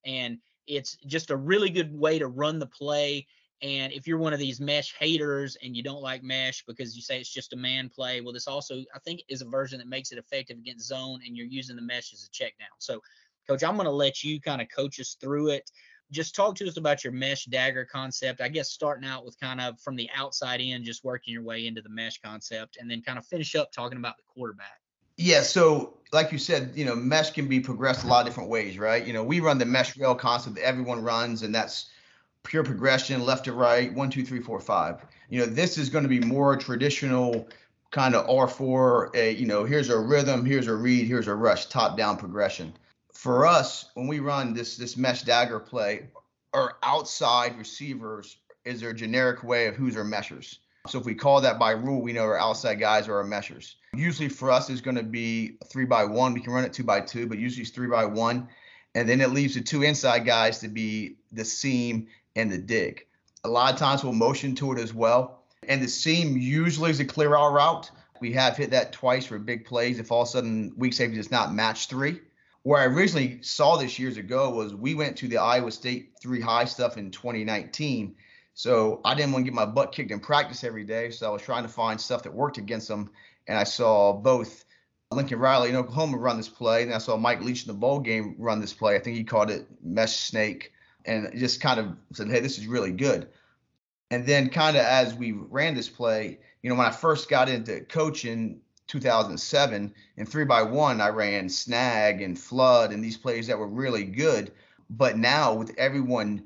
And 0.06 0.38
it's 0.68 0.98
just 1.08 1.32
a 1.32 1.38
really 1.38 1.70
good 1.70 1.98
way 1.98 2.20
to 2.20 2.28
run 2.28 2.60
the 2.60 2.68
play. 2.68 3.26
And 3.62 3.94
if 3.94 4.06
you're 4.06 4.18
one 4.18 4.34
of 4.34 4.40
these 4.40 4.60
mesh 4.60 4.94
haters 5.00 5.56
and 5.64 5.76
you 5.76 5.84
don't 5.84 6.02
like 6.02 6.24
mesh 6.24 6.66
because 6.68 6.96
you 6.96 7.02
say 7.02 7.20
it's 7.20 7.34
just 7.34 7.54
a 7.54 7.58
man 7.58 7.90
play, 7.90 8.20
well, 8.20 8.34
this 8.34 8.48
also, 8.48 8.80
I 8.94 9.00
think, 9.06 9.22
is 9.30 9.42
a 9.42 9.46
version 9.46 9.80
that 9.80 9.88
makes 9.88 10.12
it 10.12 10.18
effective 10.18 10.58
against 10.58 10.88
zone 10.88 11.22
and 11.26 11.38
you're 11.38 11.48
using 11.48 11.78
the 11.78 11.82
mesh 11.82 12.12
as 12.14 12.26
a 12.26 12.32
check 12.32 12.58
down. 12.60 12.68
So, 12.80 13.00
coach, 13.48 13.64
I'm 13.64 13.76
going 13.76 13.86
to 13.86 13.92
let 13.92 14.24
you 14.24 14.42
kind 14.42 14.62
of 14.62 14.68
coach 14.76 15.00
us 15.00 15.16
through 15.20 15.50
it 15.50 15.70
just 16.14 16.36
talk 16.36 16.56
to 16.56 16.68
us 16.68 16.78
about 16.78 17.04
your 17.04 17.12
mesh 17.12 17.46
dagger 17.46 17.86
concept. 17.86 18.40
I 18.40 18.48
guess 18.48 18.70
starting 18.70 19.08
out 19.08 19.26
with 19.26 19.40
kind 19.40 19.60
of 19.60 19.80
from 19.82 19.96
the 19.96 20.10
outside 20.16 20.62
in, 20.62 20.84
just 20.84 21.04
working 21.04 21.34
your 21.34 21.44
way 21.44 21.68
into 21.68 21.82
the 21.82 21.90
mesh 21.90 22.22
concept, 22.22 22.78
and 22.80 22.90
then 22.90 23.02
kind 23.02 23.18
of 23.18 23.26
finish 23.26 23.56
up 23.56 23.72
talking 23.72 23.98
about 23.98 24.18
the 24.18 24.24
quarterback. 24.28 24.80
Yeah, 25.18 25.42
so 25.42 25.98
like 26.12 26.32
you 26.32 26.38
said, 26.38 26.72
you 26.76 26.86
know, 26.86 26.96
mesh 26.96 27.32
can 27.32 27.48
be 27.48 27.60
progressed 27.60 28.04
a 28.04 28.08
lot 28.08 28.22
of 28.22 28.26
different 28.28 28.50
ways, 28.50 28.78
right? 28.78 29.06
You 29.06 29.14
know, 29.14 29.24
we 29.24 29.40
run 29.40 29.58
the 29.58 29.66
mesh 29.66 29.98
rail 29.98 30.16
concept 30.16 30.56
that 30.56 30.66
everyone 30.66 31.04
runs, 31.04 31.44
and 31.44 31.54
that's 31.54 31.90
pure 32.44 32.64
progression, 32.64 33.24
left 33.24 33.46
to 33.46 33.54
right, 33.54 33.94
one, 33.94 34.10
two, 34.10 34.26
three, 34.26 34.40
four, 34.40 34.60
five. 34.60 35.06
You 35.30 35.42
know, 35.42 35.46
this 35.46 35.78
is 35.78 35.90
going 35.90 36.04
to 36.04 36.10
be 36.10 36.20
more 36.20 36.56
traditional 36.56 37.48
kind 37.92 38.16
of 38.16 38.28
R4. 38.28 39.16
A, 39.16 39.32
you 39.34 39.46
know, 39.46 39.66
here's 39.66 39.90
a 39.90 39.98
rhythm, 39.98 40.46
here's 40.46 40.68
a 40.68 40.76
read, 40.76 41.08
here's 41.08 41.28
a 41.28 41.36
rush, 41.36 41.68
top 41.68 41.98
down 41.98 42.18
progression 42.18 42.74
for 43.14 43.46
us, 43.46 43.90
when 43.94 44.08
we 44.08 44.20
run 44.20 44.54
this 44.54 44.78
this 44.78 44.98
mesh 44.98 45.24
dagger 45.24 45.60
play, 45.60 46.08
our 46.54 46.76
outside 46.84 47.58
receivers 47.58 48.38
is 48.66 48.82
their 48.82 48.94
generic 48.94 49.44
way 49.44 49.68
of 49.68 49.76
who's 49.76 49.98
our 49.98 50.04
meshers. 50.04 50.58
So 50.88 51.00
if 51.00 51.06
we 51.06 51.16
call 51.16 51.40
that 51.42 51.60
by 51.60 51.72
rule, 51.72 52.02
we 52.02 52.12
know 52.12 52.24
our 52.24 52.38
outside 52.38 52.80
guys 52.80 53.08
are 53.08 53.16
our 53.16 53.24
meshers. 53.24 53.76
Usually 53.96 54.28
for 54.28 54.52
us 54.52 54.70
is 54.70 54.82
going 54.82 54.98
to 54.98 55.04
be 55.04 55.58
three 55.72 55.86
by 55.86 56.04
one. 56.04 56.34
We 56.34 56.42
can 56.42 56.52
run 56.52 56.66
it 56.66 56.74
two 56.74 56.84
by 56.84 57.00
two, 57.00 57.26
but 57.26 57.40
usually 57.40 57.62
it's 57.62 57.72
three 57.72 57.88
by 57.88 58.06
one. 58.06 58.50
And 58.94 59.08
then 59.08 59.22
it 59.22 59.32
leaves 59.32 59.56
the 59.56 59.62
two 59.62 59.84
inside 59.84 60.26
guys 60.26 60.60
to 60.60 60.68
be 60.68 61.16
the 61.32 61.46
seam 61.46 62.08
and 62.36 62.52
the 62.52 62.58
dig. 62.58 63.06
A 63.46 63.50
lot 63.50 63.74
of 63.74 63.80
times 63.80 64.04
we'll 64.04 64.14
motion 64.14 64.56
to 64.56 64.74
it 64.74 64.80
as 64.80 64.94
well. 64.94 65.44
And 65.68 65.82
the 65.82 65.88
seam 65.88 66.38
usually 66.38 66.92
is 66.92 67.00
a 67.00 67.06
clear 67.06 67.36
out 67.36 67.54
route. 67.54 67.92
We 68.20 68.34
have 68.34 68.58
hit 68.58 68.72
that 68.72 68.92
twice 68.92 69.26
for 69.26 69.40
big 69.40 69.66
plays. 69.66 70.00
If 70.00 70.12
all 70.12 70.24
of 70.24 70.28
a 70.28 70.32
sudden 70.32 70.74
weak 70.76 70.94
safety 70.94 71.16
does 71.16 71.32
not 71.32 71.54
match 71.54 71.88
three, 71.88 72.20
where 72.64 72.82
I 72.82 72.86
originally 72.86 73.42
saw 73.42 73.78
this 73.78 74.00
years 74.00 74.18
ago 74.18 74.50
was 74.50 74.74
we 74.74 74.96
went 74.96 75.18
to 75.18 75.28
the 75.28 75.38
Iowa 75.38 75.72
State 75.72 76.14
three 76.22 76.42
high 76.42 76.66
stuff 76.66 76.98
in 76.98 77.12
2019. 77.12 78.16
So 78.56 79.02
I 79.04 79.16
didn't 79.16 79.32
want 79.34 79.46
to 79.46 79.52
get 79.52 79.56
my 79.56 79.66
butt 79.66 79.92
kicked 79.92 80.12
in 80.12 80.20
practice 80.20 80.64
every 80.64 80.84
day. 80.84 81.10
So 81.12 81.28
I 81.28 81.30
was 81.32 81.42
trying 81.42 81.64
to 81.64 81.70
find 81.70 82.00
stuff 82.00 82.24
that 82.24 82.34
worked 82.34 82.58
against 82.58 82.88
them. 82.88 83.12
And 83.48 83.58
I 83.58 83.64
saw 83.64 84.14
both 84.14 84.64
Lincoln 85.14 85.40
Riley 85.40 85.70
in 85.70 85.76
Oklahoma 85.76 86.18
run 86.18 86.38
this 86.38 86.50
play, 86.50 86.84
and 86.84 86.94
I 86.94 86.98
saw 86.98 87.18
Mike 87.18 87.42
Leach 87.42 87.64
in 87.64 87.68
the 87.68 87.74
bowl 87.74 88.00
game 88.00 88.36
run 88.38 88.60
this 88.60 88.74
play. 88.74 88.96
I 88.96 89.00
think 89.00 89.16
he 89.16 89.24
called 89.24 89.52
it 89.52 89.68
mesh 89.84 90.16
snake, 90.16 90.72
and 91.06 91.32
just 91.36 91.62
kind 91.62 91.80
of 91.80 91.96
said, 92.14 92.30
"Hey, 92.30 92.40
this 92.40 92.58
is 92.58 92.68
really 92.68 92.92
good." 92.92 93.30
And 94.12 94.26
then, 94.26 94.50
kind 94.50 94.78
of 94.78 94.84
as 94.84 95.14
we 95.14 95.32
ran 95.32 95.76
this 95.76 95.90
play, 95.90 96.40
you 96.62 96.70
know, 96.70 96.76
when 96.76 96.88
I 96.88 96.92
first 96.92 97.30
got 97.30 97.50
into 97.50 97.82
coaching, 97.82 98.62
2007 98.94 99.94
in 100.18 100.26
three 100.26 100.46
by 100.46 100.62
one 100.62 101.02
i 101.02 101.10
ran 101.10 101.50
snag 101.50 102.22
and 102.22 102.38
flood 102.38 102.92
and 102.92 103.04
these 103.04 103.18
plays 103.18 103.48
that 103.48 103.58
were 103.58 103.68
really 103.68 104.04
good. 104.04 104.52
But 104.90 105.18
now 105.18 105.54
with 105.54 105.74
everyone 105.78 106.44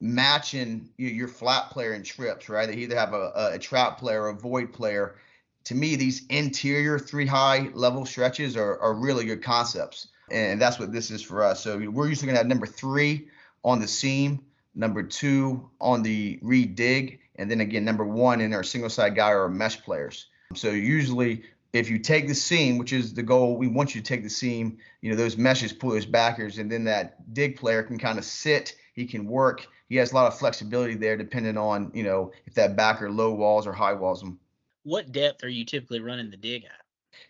matching 0.00 0.90
your 0.96 1.28
flat 1.28 1.70
player 1.70 1.94
in 1.94 2.02
trips 2.02 2.48
right? 2.48 2.68
They 2.68 2.74
either 2.74 2.96
have 2.96 3.14
a, 3.14 3.50
a 3.52 3.58
trap 3.58 3.98
player 3.98 4.24
or 4.24 4.30
a 4.30 4.34
void 4.34 4.72
player. 4.72 5.16
To 5.64 5.74
me 5.74 5.94
these 5.94 6.26
interior 6.28 6.98
three 6.98 7.26
high 7.26 7.70
level 7.72 8.04
stretches 8.04 8.56
are, 8.56 8.78
are 8.80 8.94
really 8.94 9.24
good 9.24 9.42
concepts. 9.42 10.08
And 10.30 10.60
that's 10.60 10.78
what 10.78 10.92
this 10.92 11.10
is 11.10 11.22
for 11.22 11.42
us. 11.44 11.62
So 11.62 11.78
we're 11.90 12.08
usually 12.08 12.26
going 12.26 12.34
to 12.34 12.40
have 12.40 12.46
number 12.46 12.66
three 12.66 13.28
on 13.64 13.80
the 13.80 13.88
seam 13.88 14.40
number 14.74 15.02
two 15.02 15.68
on 15.80 16.02
the 16.02 16.38
read 16.42 16.74
dig 16.76 17.20
and 17.36 17.50
then 17.50 17.60
again 17.60 17.84
number 17.84 18.04
one 18.04 18.40
in 18.40 18.54
our 18.54 18.62
single 18.62 18.90
side 18.90 19.16
guy 19.16 19.30
or 19.30 19.48
mesh 19.48 19.80
players 19.82 20.26
so 20.54 20.70
usually 20.70 21.42
if 21.72 21.90
you 21.90 21.98
take 21.98 22.28
the 22.28 22.34
seam, 22.34 22.78
which 22.78 22.92
is 22.92 23.12
the 23.14 23.22
goal, 23.22 23.56
we 23.56 23.68
want 23.68 23.94
you 23.94 24.00
to 24.00 24.06
take 24.06 24.22
the 24.22 24.30
seam, 24.30 24.78
you 25.02 25.10
know, 25.10 25.16
those 25.16 25.36
meshes 25.36 25.72
pull 25.72 25.90
those 25.90 26.06
backers, 26.06 26.58
and 26.58 26.70
then 26.72 26.84
that 26.84 27.34
dig 27.34 27.56
player 27.56 27.82
can 27.82 27.98
kind 27.98 28.18
of 28.18 28.24
sit, 28.24 28.74
he 28.94 29.04
can 29.04 29.26
work. 29.26 29.66
He 29.88 29.96
has 29.96 30.12
a 30.12 30.14
lot 30.14 30.26
of 30.26 30.38
flexibility 30.38 30.94
there 30.94 31.16
depending 31.16 31.56
on, 31.56 31.90
you 31.94 32.02
know, 32.02 32.32
if 32.46 32.54
that 32.54 32.76
backer 32.76 33.10
low 33.10 33.32
walls 33.32 33.66
or 33.66 33.72
high 33.72 33.92
walls 33.92 34.20
them. 34.20 34.38
What 34.84 35.12
depth 35.12 35.44
are 35.44 35.48
you 35.48 35.64
typically 35.64 36.00
running 36.00 36.30
the 36.30 36.36
dig 36.36 36.64
at? 36.64 36.70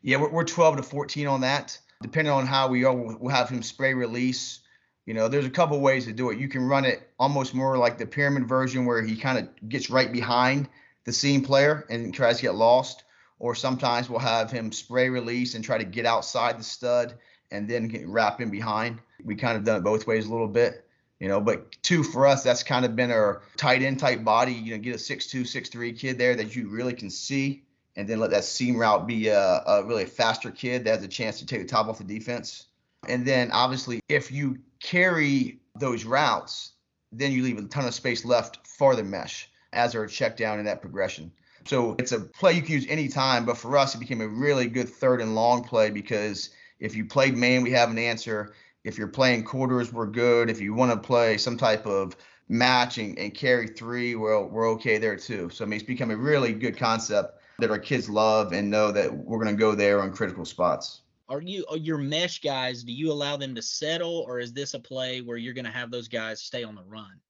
Yeah, 0.02 0.18
we're, 0.18 0.30
we're 0.30 0.44
12 0.44 0.76
to 0.76 0.82
14 0.82 1.26
on 1.26 1.40
that. 1.40 1.78
Depending 2.00 2.32
on 2.32 2.46
how 2.46 2.68
we 2.68 2.84
are, 2.84 2.94
we'll 2.94 3.34
have 3.34 3.48
him 3.48 3.62
spray 3.62 3.94
release. 3.94 4.60
You 5.06 5.14
know, 5.14 5.26
there's 5.26 5.46
a 5.46 5.50
couple 5.50 5.80
ways 5.80 6.04
to 6.04 6.12
do 6.12 6.30
it. 6.30 6.38
You 6.38 6.48
can 6.48 6.62
run 6.62 6.84
it 6.84 7.10
almost 7.18 7.54
more 7.54 7.76
like 7.76 7.98
the 7.98 8.06
pyramid 8.06 8.46
version 8.46 8.84
where 8.84 9.02
he 9.02 9.16
kind 9.16 9.38
of 9.38 9.68
gets 9.68 9.90
right 9.90 10.12
behind 10.12 10.68
the 11.04 11.12
seam 11.12 11.42
player 11.42 11.86
and 11.90 12.14
tries 12.14 12.36
to 12.36 12.42
get 12.42 12.54
lost 12.54 13.02
or 13.38 13.54
sometimes 13.54 14.08
we'll 14.08 14.18
have 14.18 14.50
him 14.50 14.72
spray 14.72 15.08
release 15.08 15.54
and 15.54 15.64
try 15.64 15.78
to 15.78 15.84
get 15.84 16.06
outside 16.06 16.58
the 16.58 16.64
stud 16.64 17.14
and 17.50 17.68
then 17.68 17.88
get, 17.88 18.06
wrap 18.06 18.40
in 18.40 18.50
behind. 18.50 18.98
We 19.24 19.36
kind 19.36 19.56
of 19.56 19.64
done 19.64 19.78
it 19.78 19.84
both 19.84 20.06
ways 20.06 20.26
a 20.26 20.30
little 20.30 20.48
bit, 20.48 20.86
you 21.18 21.28
know. 21.28 21.40
But 21.40 21.72
two 21.82 22.02
for 22.02 22.26
us, 22.26 22.42
that's 22.42 22.62
kind 22.62 22.84
of 22.84 22.96
been 22.96 23.10
our 23.10 23.42
tight 23.56 23.82
end 23.82 23.98
type 23.98 24.24
body. 24.24 24.52
You 24.52 24.76
know, 24.76 24.82
get 24.82 24.94
a 24.94 24.98
six 24.98 25.26
two, 25.26 25.44
six 25.44 25.68
three 25.68 25.92
kid 25.92 26.18
there 26.18 26.34
that 26.36 26.54
you 26.54 26.68
really 26.68 26.94
can 26.94 27.10
see, 27.10 27.62
and 27.96 28.08
then 28.08 28.20
let 28.20 28.30
that 28.30 28.44
seam 28.44 28.76
route 28.76 29.06
be 29.06 29.28
a, 29.28 29.62
a 29.66 29.84
really 29.84 30.04
faster 30.04 30.50
kid 30.50 30.84
that 30.84 30.96
has 30.96 31.04
a 31.04 31.08
chance 31.08 31.38
to 31.38 31.46
take 31.46 31.60
the 31.60 31.68
top 31.68 31.88
off 31.88 31.98
the 31.98 32.04
defense. 32.04 32.66
And 33.08 33.26
then 33.26 33.50
obviously, 33.52 34.00
if 34.08 34.30
you 34.32 34.58
carry 34.80 35.60
those 35.76 36.04
routes, 36.04 36.72
then 37.12 37.32
you 37.32 37.42
leave 37.42 37.58
a 37.58 37.62
ton 37.62 37.86
of 37.86 37.94
space 37.94 38.24
left 38.24 38.66
for 38.66 38.94
the 38.94 39.04
mesh 39.04 39.48
as 39.72 39.94
our 39.94 40.06
check 40.06 40.36
down 40.36 40.58
in 40.58 40.64
that 40.66 40.80
progression. 40.80 41.32
So 41.68 41.96
it's 41.98 42.12
a 42.12 42.20
play 42.20 42.54
you 42.54 42.62
can 42.62 42.72
use 42.72 42.86
anytime, 42.88 43.44
but 43.44 43.58
for 43.58 43.76
us, 43.76 43.94
it 43.94 43.98
became 43.98 44.22
a 44.22 44.28
really 44.28 44.68
good 44.68 44.88
third 44.88 45.20
and 45.20 45.34
long 45.34 45.62
play 45.62 45.90
because 45.90 46.48
if 46.80 46.96
you 46.96 47.04
played 47.04 47.36
man, 47.36 47.62
we 47.62 47.70
have 47.72 47.90
an 47.90 47.98
answer. 47.98 48.54
If 48.84 48.96
you're 48.96 49.06
playing 49.06 49.44
quarters, 49.44 49.92
we're 49.92 50.06
good. 50.06 50.48
If 50.48 50.62
you 50.62 50.72
want 50.72 50.92
to 50.92 50.96
play 50.96 51.36
some 51.36 51.58
type 51.58 51.84
of 51.84 52.16
matching 52.48 53.18
and 53.18 53.34
carry 53.34 53.66
three, 53.66 54.14
we're, 54.14 54.46
we're 54.46 54.66
okay 54.70 54.96
there 54.96 55.14
too. 55.14 55.50
So 55.50 55.62
I 55.62 55.68
mean, 55.68 55.78
it's 55.78 55.86
become 55.86 56.10
a 56.10 56.16
really 56.16 56.54
good 56.54 56.78
concept 56.78 57.38
that 57.58 57.70
our 57.70 57.78
kids 57.78 58.08
love 58.08 58.52
and 58.52 58.70
know 58.70 58.90
that 58.90 59.14
we're 59.14 59.44
going 59.44 59.54
to 59.54 59.60
go 59.60 59.74
there 59.74 60.00
on 60.00 60.10
critical 60.10 60.46
spots. 60.46 61.02
Are 61.28 61.42
you 61.42 61.66
are 61.68 61.76
your 61.76 61.98
mesh 61.98 62.40
guys? 62.40 62.82
Do 62.82 62.92
you 62.94 63.12
allow 63.12 63.36
them 63.36 63.54
to 63.54 63.60
settle, 63.60 64.24
or 64.26 64.40
is 64.40 64.54
this 64.54 64.72
a 64.72 64.80
play 64.80 65.20
where 65.20 65.36
you're 65.36 65.52
going 65.52 65.66
to 65.66 65.70
have 65.70 65.90
those 65.90 66.08
guys 66.08 66.40
stay 66.40 66.64
on 66.64 66.76
the 66.76 66.84
run? 66.84 67.20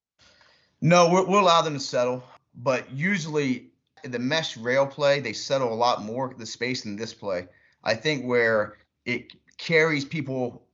No, 0.81 1.09
we'll, 1.09 1.27
we'll 1.27 1.40
allow 1.40 1.61
them 1.61 1.74
to 1.74 1.81
settle, 1.81 2.22
but 2.55 2.88
usually 2.92 3.72
the 4.04 4.18
mesh 4.18 4.56
rail 4.56 4.87
play 4.87 5.20
they 5.20 5.32
settle 5.32 5.72
a 5.72 5.74
lot 5.74 6.02
more 6.02 6.34
the 6.37 6.46
space 6.46 6.82
than 6.82 6.96
this 6.96 7.14
play. 7.14 7.46
I 7.84 7.94
think 7.94 8.24
where 8.24 8.78
it 9.04 9.32
carries 9.56 10.04
people 10.04 10.66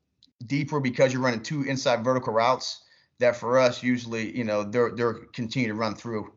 deeper 0.47 0.81
because 0.81 1.13
you're 1.13 1.23
running 1.23 1.43
two 1.43 1.63
inside 1.63 2.05
vertical 2.05 2.33
routes 2.33 2.83
that 3.19 3.37
for 3.37 3.59
us 3.59 3.83
usually 3.83 4.37
you 4.37 4.45
know 4.45 4.63
they're 4.63 4.91
they're 4.91 5.15
continue 5.33 5.69
to 5.69 5.75
run 5.75 5.95
through 5.95 6.33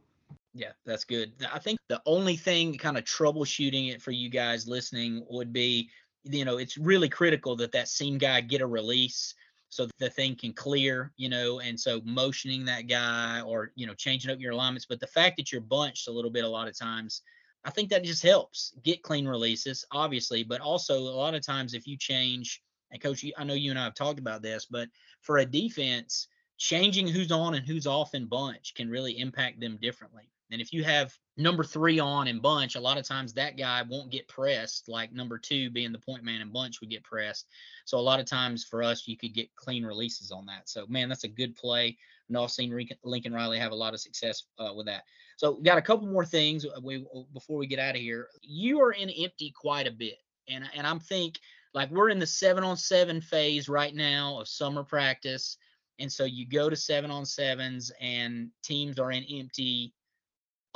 yeah 0.54 0.72
that's 0.86 1.04
good 1.04 1.32
i 1.52 1.60
think 1.60 1.80
the 1.90 2.02
only 2.06 2.36
thing 2.36 2.78
kind 2.78 2.98
of 2.98 3.04
troubleshooting 3.04 3.92
it 3.92 4.02
for 4.02 4.12
you 4.12 4.30
guys 4.30 4.68
listening 4.68 5.26
would 5.30 5.52
be 5.52 5.90
you 6.24 6.46
know 6.46 6.58
it's 6.58 6.78
really 6.78 7.10
critical 7.10 7.56
that 7.56 7.72
that 7.72 7.88
seam 7.88 8.18
guy 8.18 8.40
get 8.42 8.62
a 8.62 8.68
release 8.68 9.34
so 9.70 9.88
the 10.00 10.10
thing 10.10 10.36
can 10.36 10.54
clear 10.54 11.12
you 11.18 11.30
know 11.30 11.60
and 11.60 11.80
so 11.80 12.02
motioning 12.06 12.66
that 12.66 12.88
guy 12.88 13.42
or 13.42 13.72
you 13.76 13.86
know 13.86 13.94
changing 13.94 14.32
up 14.32 14.40
your 14.40 14.54
alignments 14.54 14.86
but 14.86 15.00
the 15.00 15.08
fact 15.08 15.38
that 15.38 15.52
you're 15.52 15.62
bunched 15.62 16.08
a 16.08 16.12
little 16.12 16.32
bit 16.32 16.44
a 16.44 16.48
lot 16.48 16.68
of 16.68 16.78
times 16.78 17.22
I 17.68 17.70
think 17.70 17.90
that 17.90 18.06
just 18.06 18.24
helps 18.24 18.74
get 18.82 19.04
clean 19.04 19.28
releases, 19.28 19.86
obviously, 19.92 20.42
but 20.42 20.62
also 20.62 20.98
a 20.98 21.20
lot 21.20 21.36
of 21.36 21.46
times 21.46 21.74
if 21.74 21.86
you 21.86 21.98
change, 21.98 22.62
and 22.92 23.02
coach, 23.02 23.26
I 23.38 23.44
know 23.44 23.56
you 23.56 23.72
and 23.72 23.80
I 23.80 23.84
have 23.84 23.94
talked 23.94 24.20
about 24.20 24.42
this, 24.42 24.66
but 24.66 24.88
for 25.22 25.40
a 25.40 25.46
defense, 25.46 26.30
changing 26.58 27.08
who's 27.08 27.32
on 27.32 27.56
and 27.56 27.68
who's 27.68 27.86
off 27.86 28.14
in 28.14 28.26
bunch 28.26 28.74
can 28.74 28.90
really 28.90 29.20
impact 29.20 29.60
them 29.60 29.78
differently. 29.82 30.30
And 30.52 30.62
if 30.62 30.72
you 30.72 30.84
have 30.84 31.14
number 31.36 31.64
three 31.64 32.00
on 32.00 32.28
in 32.28 32.40
bunch, 32.40 32.76
a 32.76 32.80
lot 32.80 32.98
of 32.98 33.06
times 33.06 33.34
that 33.34 33.58
guy 33.58 33.84
won't 33.84 34.12
get 34.12 34.28
pressed 34.28 34.88
like 34.88 35.12
number 35.12 35.38
two 35.38 35.70
being 35.70 35.92
the 35.92 36.00
point 36.00 36.24
man 36.24 36.42
in 36.42 36.52
bunch 36.52 36.80
would 36.80 36.90
get 36.90 37.04
pressed. 37.04 37.48
So 37.86 37.98
a 37.98 38.00
lot 38.00 38.20
of 38.20 38.26
times 38.26 38.64
for 38.64 38.82
us, 38.82 39.08
you 39.08 39.18
could 39.18 39.34
get 39.34 39.54
clean 39.56 39.86
releases 39.86 40.32
on 40.32 40.46
that. 40.46 40.70
So 40.70 40.86
man, 40.88 41.10
that's 41.10 41.26
a 41.26 41.30
good 41.30 41.56
play. 41.56 41.98
And 42.30 42.38
I've 42.38 42.52
seen 42.52 42.78
Lincoln 43.04 43.34
Riley 43.34 43.60
have 43.60 43.72
a 43.72 43.76
lot 43.76 43.94
of 43.94 44.00
success 44.00 44.44
uh, 44.60 44.74
with 44.76 44.86
that. 44.86 45.04
So 45.38 45.52
we 45.52 45.64
got 45.64 45.78
a 45.78 45.84
couple 45.84 46.08
more 46.08 46.26
things 46.26 46.66
uh, 46.66 46.82
we, 46.82 47.06
before 47.34 47.58
we 47.58 47.68
get 47.68 47.80
out 47.80 47.96
of 47.96 48.02
here. 48.02 48.28
You 48.42 48.82
are 48.82 48.92
in 48.92 49.10
empty 49.10 49.54
quite 49.56 49.88
a 49.88 49.92
bit, 49.92 50.18
and 50.50 50.66
and 50.76 50.86
I'm 50.86 51.00
think 51.00 51.40
like 51.74 51.92
we're 51.92 52.10
in 52.10 52.20
the 52.20 52.28
seven 52.28 52.64
on 52.64 52.76
seven 52.76 53.22
phase 53.22 53.70
right 53.70 53.94
now 53.94 54.40
of 54.40 54.48
summer 54.48 54.84
practice, 54.84 55.58
and 56.00 56.12
so 56.12 56.26
you 56.26 56.48
go 56.48 56.70
to 56.70 56.76
seven 56.76 57.12
on 57.12 57.24
sevens, 57.24 57.92
and 58.02 58.50
teams 58.64 58.98
are 58.98 59.12
in 59.12 59.24
empty 59.26 59.94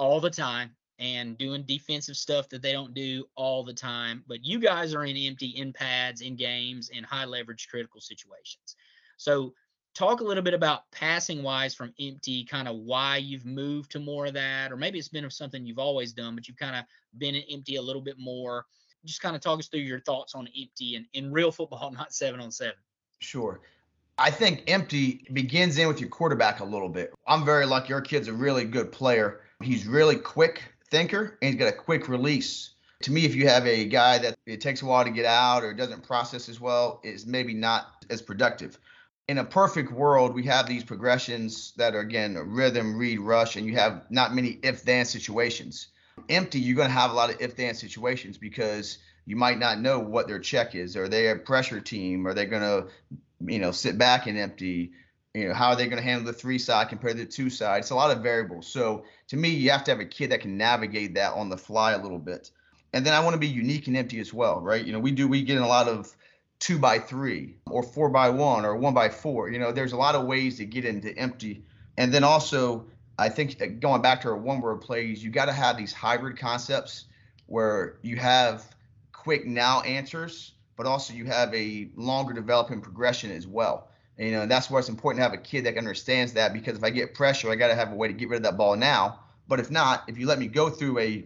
all 0.02 0.20
the 0.20 0.32
time 0.32 0.72
and 0.98 1.38
doing 1.38 1.62
defensive 1.64 2.18
stuff 2.18 2.50
that 2.50 2.64
they 2.64 2.72
don't 2.72 2.96
do 2.96 3.24
all 3.36 3.64
the 3.64 3.74
time. 3.74 4.24
But 4.28 4.44
you 4.44 4.60
guys 4.60 4.96
are 4.96 5.06
in 5.06 5.16
empty 5.16 5.50
in 5.50 5.72
pads, 5.72 6.22
in 6.22 6.36
games, 6.36 6.90
in 6.90 7.04
high 7.04 7.26
leverage 7.26 7.68
critical 7.70 8.02
situations. 8.02 8.76
So 9.18 9.54
talk 9.94 10.22
a 10.22 10.24
little 10.24 10.42
bit 10.42 10.56
about 10.56 10.90
passing 10.92 11.44
wise 11.44 11.76
from 11.76 11.94
empty, 12.00 12.44
kind 12.46 12.68
of 12.68 12.78
why 12.78 13.18
you've 13.18 13.46
moved 13.46 13.92
to 13.92 14.00
more 14.00 14.26
of 14.26 14.34
that, 14.34 14.72
or 14.72 14.76
maybe 14.76 14.98
it's 14.98 15.08
been 15.08 15.30
something 15.30 15.66
you've 15.68 15.78
always 15.78 16.14
done, 16.14 16.34
but 16.34 16.48
you've 16.48 16.58
kind 16.58 16.76
of 16.76 16.84
been 17.20 17.36
in 17.36 17.44
empty 17.52 17.76
a 17.76 17.82
little 17.82 18.02
bit 18.02 18.18
more. 18.18 18.66
Just 19.06 19.22
kind 19.22 19.36
of 19.36 19.42
talk 19.42 19.60
us 19.60 19.68
through 19.68 19.82
your 19.82 20.00
thoughts 20.00 20.34
on 20.34 20.48
empty 20.60 20.96
and 20.96 21.06
in 21.14 21.32
real 21.32 21.52
football, 21.52 21.92
not 21.96 22.12
seven 22.12 22.40
on 22.40 22.50
seven. 22.50 22.74
Sure. 23.20 23.62
I 24.18 24.32
think 24.32 24.64
empty 24.68 25.28
begins 25.34 25.78
in 25.78 25.88
with 25.88 26.00
your 26.00 26.10
quarterback 26.10 26.60
a 26.60 26.66
little 26.66 26.90
bit. 26.90 27.14
I'm 27.28 27.46
very 27.46 27.68
lucky. 27.68 27.94
Our 27.94 28.02
kid's 28.02 28.28
a 28.28 28.34
really 28.34 28.66
good 28.66 28.92
player. 28.92 29.42
He's 29.62 29.88
really 29.88 30.16
quick 30.16 30.62
thinker 30.90 31.38
and 31.42 31.54
he's 31.54 31.60
got 31.60 31.74
a 31.74 31.78
quick 31.78 32.08
release. 32.08 32.72
To 33.04 33.12
me, 33.12 33.26
if 33.26 33.34
you 33.34 33.48
have 33.48 33.66
a 33.66 33.86
guy 33.86 34.20
that 34.20 34.38
it 34.46 34.62
takes 34.62 34.82
a 34.82 34.86
while 34.86 35.04
to 35.04 35.10
get 35.10 35.26
out 35.26 35.64
or 35.64 35.74
doesn't 35.74 36.06
process 36.06 36.50
as 36.50 36.60
well, 36.60 37.00
is 37.04 37.26
maybe 37.26 37.54
not 37.54 38.06
as 38.10 38.22
productive 38.22 38.78
in 39.32 39.38
a 39.38 39.46
perfect 39.46 39.94
world, 39.94 40.34
we 40.34 40.44
have 40.44 40.68
these 40.68 40.84
progressions 40.84 41.72
that 41.78 41.96
are 41.96 42.02
again 42.02 42.36
rhythm, 42.36 42.98
read, 42.98 43.20
rush, 43.20 43.56
and 43.56 43.66
you 43.66 43.76
have 43.76 44.04
not 44.10 44.36
many 44.36 44.60
if 44.62 44.84
then 44.84 45.06
situations. 45.06 45.88
Empty, 46.28 46.60
you're 46.60 46.76
going 46.76 46.90
to 46.90 46.94
have 46.94 47.12
a 47.12 47.14
lot 47.14 47.30
of 47.30 47.40
if 47.40 47.56
then 47.56 47.74
situations 47.74 48.38
because 48.38 48.98
you 49.26 49.38
might 49.38 49.58
not 49.58 49.80
know 49.80 50.00
what 50.00 50.28
their 50.28 50.40
check 50.40 50.76
is. 50.76 50.98
Are 50.98 51.08
they 51.08 51.30
a 51.30 51.38
pressure 51.38 51.80
team? 51.80 52.28
Are 52.28 52.34
they 52.34 52.46
going 52.46 52.62
to, 52.62 52.88
you 53.46 53.60
know, 53.60 53.72
sit 53.72 53.98
back 53.98 54.28
and 54.28 54.38
empty? 54.38 54.92
You 55.34 55.48
know, 55.48 55.54
how 55.54 55.70
are 55.70 55.76
they 55.78 55.86
going 55.86 55.98
to 55.98 56.04
handle 56.04 56.26
the 56.26 56.38
three 56.38 56.58
side 56.58 56.90
compared 56.90 57.16
to 57.18 57.24
the 57.24 57.32
two 57.32 57.50
side? 57.50 57.80
It's 57.80 57.92
a 57.92 57.96
lot 57.96 58.16
of 58.16 58.22
variables. 58.22 58.68
So 58.68 59.06
to 59.30 59.38
me, 59.38 59.50
you 59.50 59.72
have 59.72 59.84
to 59.86 59.92
have 59.92 60.02
a 60.02 60.06
kid 60.06 60.32
that 60.32 60.42
can 60.42 60.58
navigate 60.58 61.16
that 61.16 61.34
on 61.34 61.50
the 61.50 61.58
fly 61.58 61.94
a 61.94 62.02
little 62.02 62.20
bit. 62.20 62.52
And 62.94 63.06
then 63.06 63.14
I 63.14 63.22
want 63.22 63.36
to 63.36 63.40
be 63.40 63.48
unique 63.48 63.88
and 63.88 63.96
empty 63.96 64.20
as 64.20 64.34
well, 64.34 64.60
right? 64.60 64.86
You 64.86 64.92
know, 64.92 65.00
we 65.00 65.12
do 65.12 65.30
we 65.30 65.42
get 65.42 65.56
in 65.56 65.64
a 65.64 65.68
lot 65.68 65.88
of 65.88 66.14
two 66.60 66.78
by 66.78 67.00
three 67.00 67.56
or 67.68 67.82
four 67.82 68.10
by 68.10 68.30
one 68.30 68.66
or 68.66 68.76
one 68.76 68.94
by 68.94 69.08
four. 69.08 69.50
You 69.50 69.60
know, 69.60 69.72
there's 69.72 69.94
a 69.94 69.98
lot 69.98 70.16
of 70.16 70.26
ways 70.26 70.58
to 70.58 70.66
get 70.66 70.84
into 70.84 71.18
empty. 71.18 71.64
And 71.98 72.14
then 72.14 72.26
also, 72.26 72.86
I 73.18 73.30
think 73.30 73.62
uh, 73.62 73.68
going 73.80 74.02
back 74.02 74.22
to 74.22 74.30
our 74.30 74.38
one 74.38 74.60
word 74.60 74.82
plays, 74.82 75.24
you 75.24 75.32
got 75.32 75.46
to 75.46 75.54
have 75.54 75.78
these 75.78 75.94
hybrid 75.94 76.38
concepts 76.38 77.06
where 77.46 77.98
you 78.02 78.18
have 78.18 78.66
quick 79.14 79.46
now 79.46 79.80
answers, 79.82 80.54
but 80.76 80.86
also 80.86 81.14
you 81.14 81.26
have 81.26 81.54
a 81.54 81.90
longer 81.96 82.34
developing 82.34 82.82
progression 82.82 83.32
as 83.32 83.48
well. 83.48 83.91
And, 84.22 84.30
you 84.30 84.36
know, 84.36 84.46
that's 84.46 84.70
why 84.70 84.78
it's 84.78 84.88
important 84.88 85.18
to 85.18 85.24
have 85.24 85.34
a 85.34 85.42
kid 85.42 85.66
that 85.66 85.80
understands 85.80 86.34
that 86.34 86.54
because 86.54 86.78
if 86.78 86.84
I 86.84 86.92
get 86.92 87.16
pressure, 87.16 87.50
I 87.50 87.56
got 87.56 87.70
to 87.70 87.76
have 87.76 87.92
a 87.92 87.96
way 87.96 88.08
to 88.08 88.14
get 88.14 88.30
rid 88.30 88.38
of 88.38 88.44
that 88.44 88.56
ball 88.56 88.76
now. 88.76 89.20
But 89.48 89.60
if 89.60 89.72
not, 89.72 90.04
if 90.08 90.16
you 90.16 90.28
let 90.28 90.38
me 90.38 90.46
go 90.46 90.70
through 90.70 91.00
a 91.00 91.26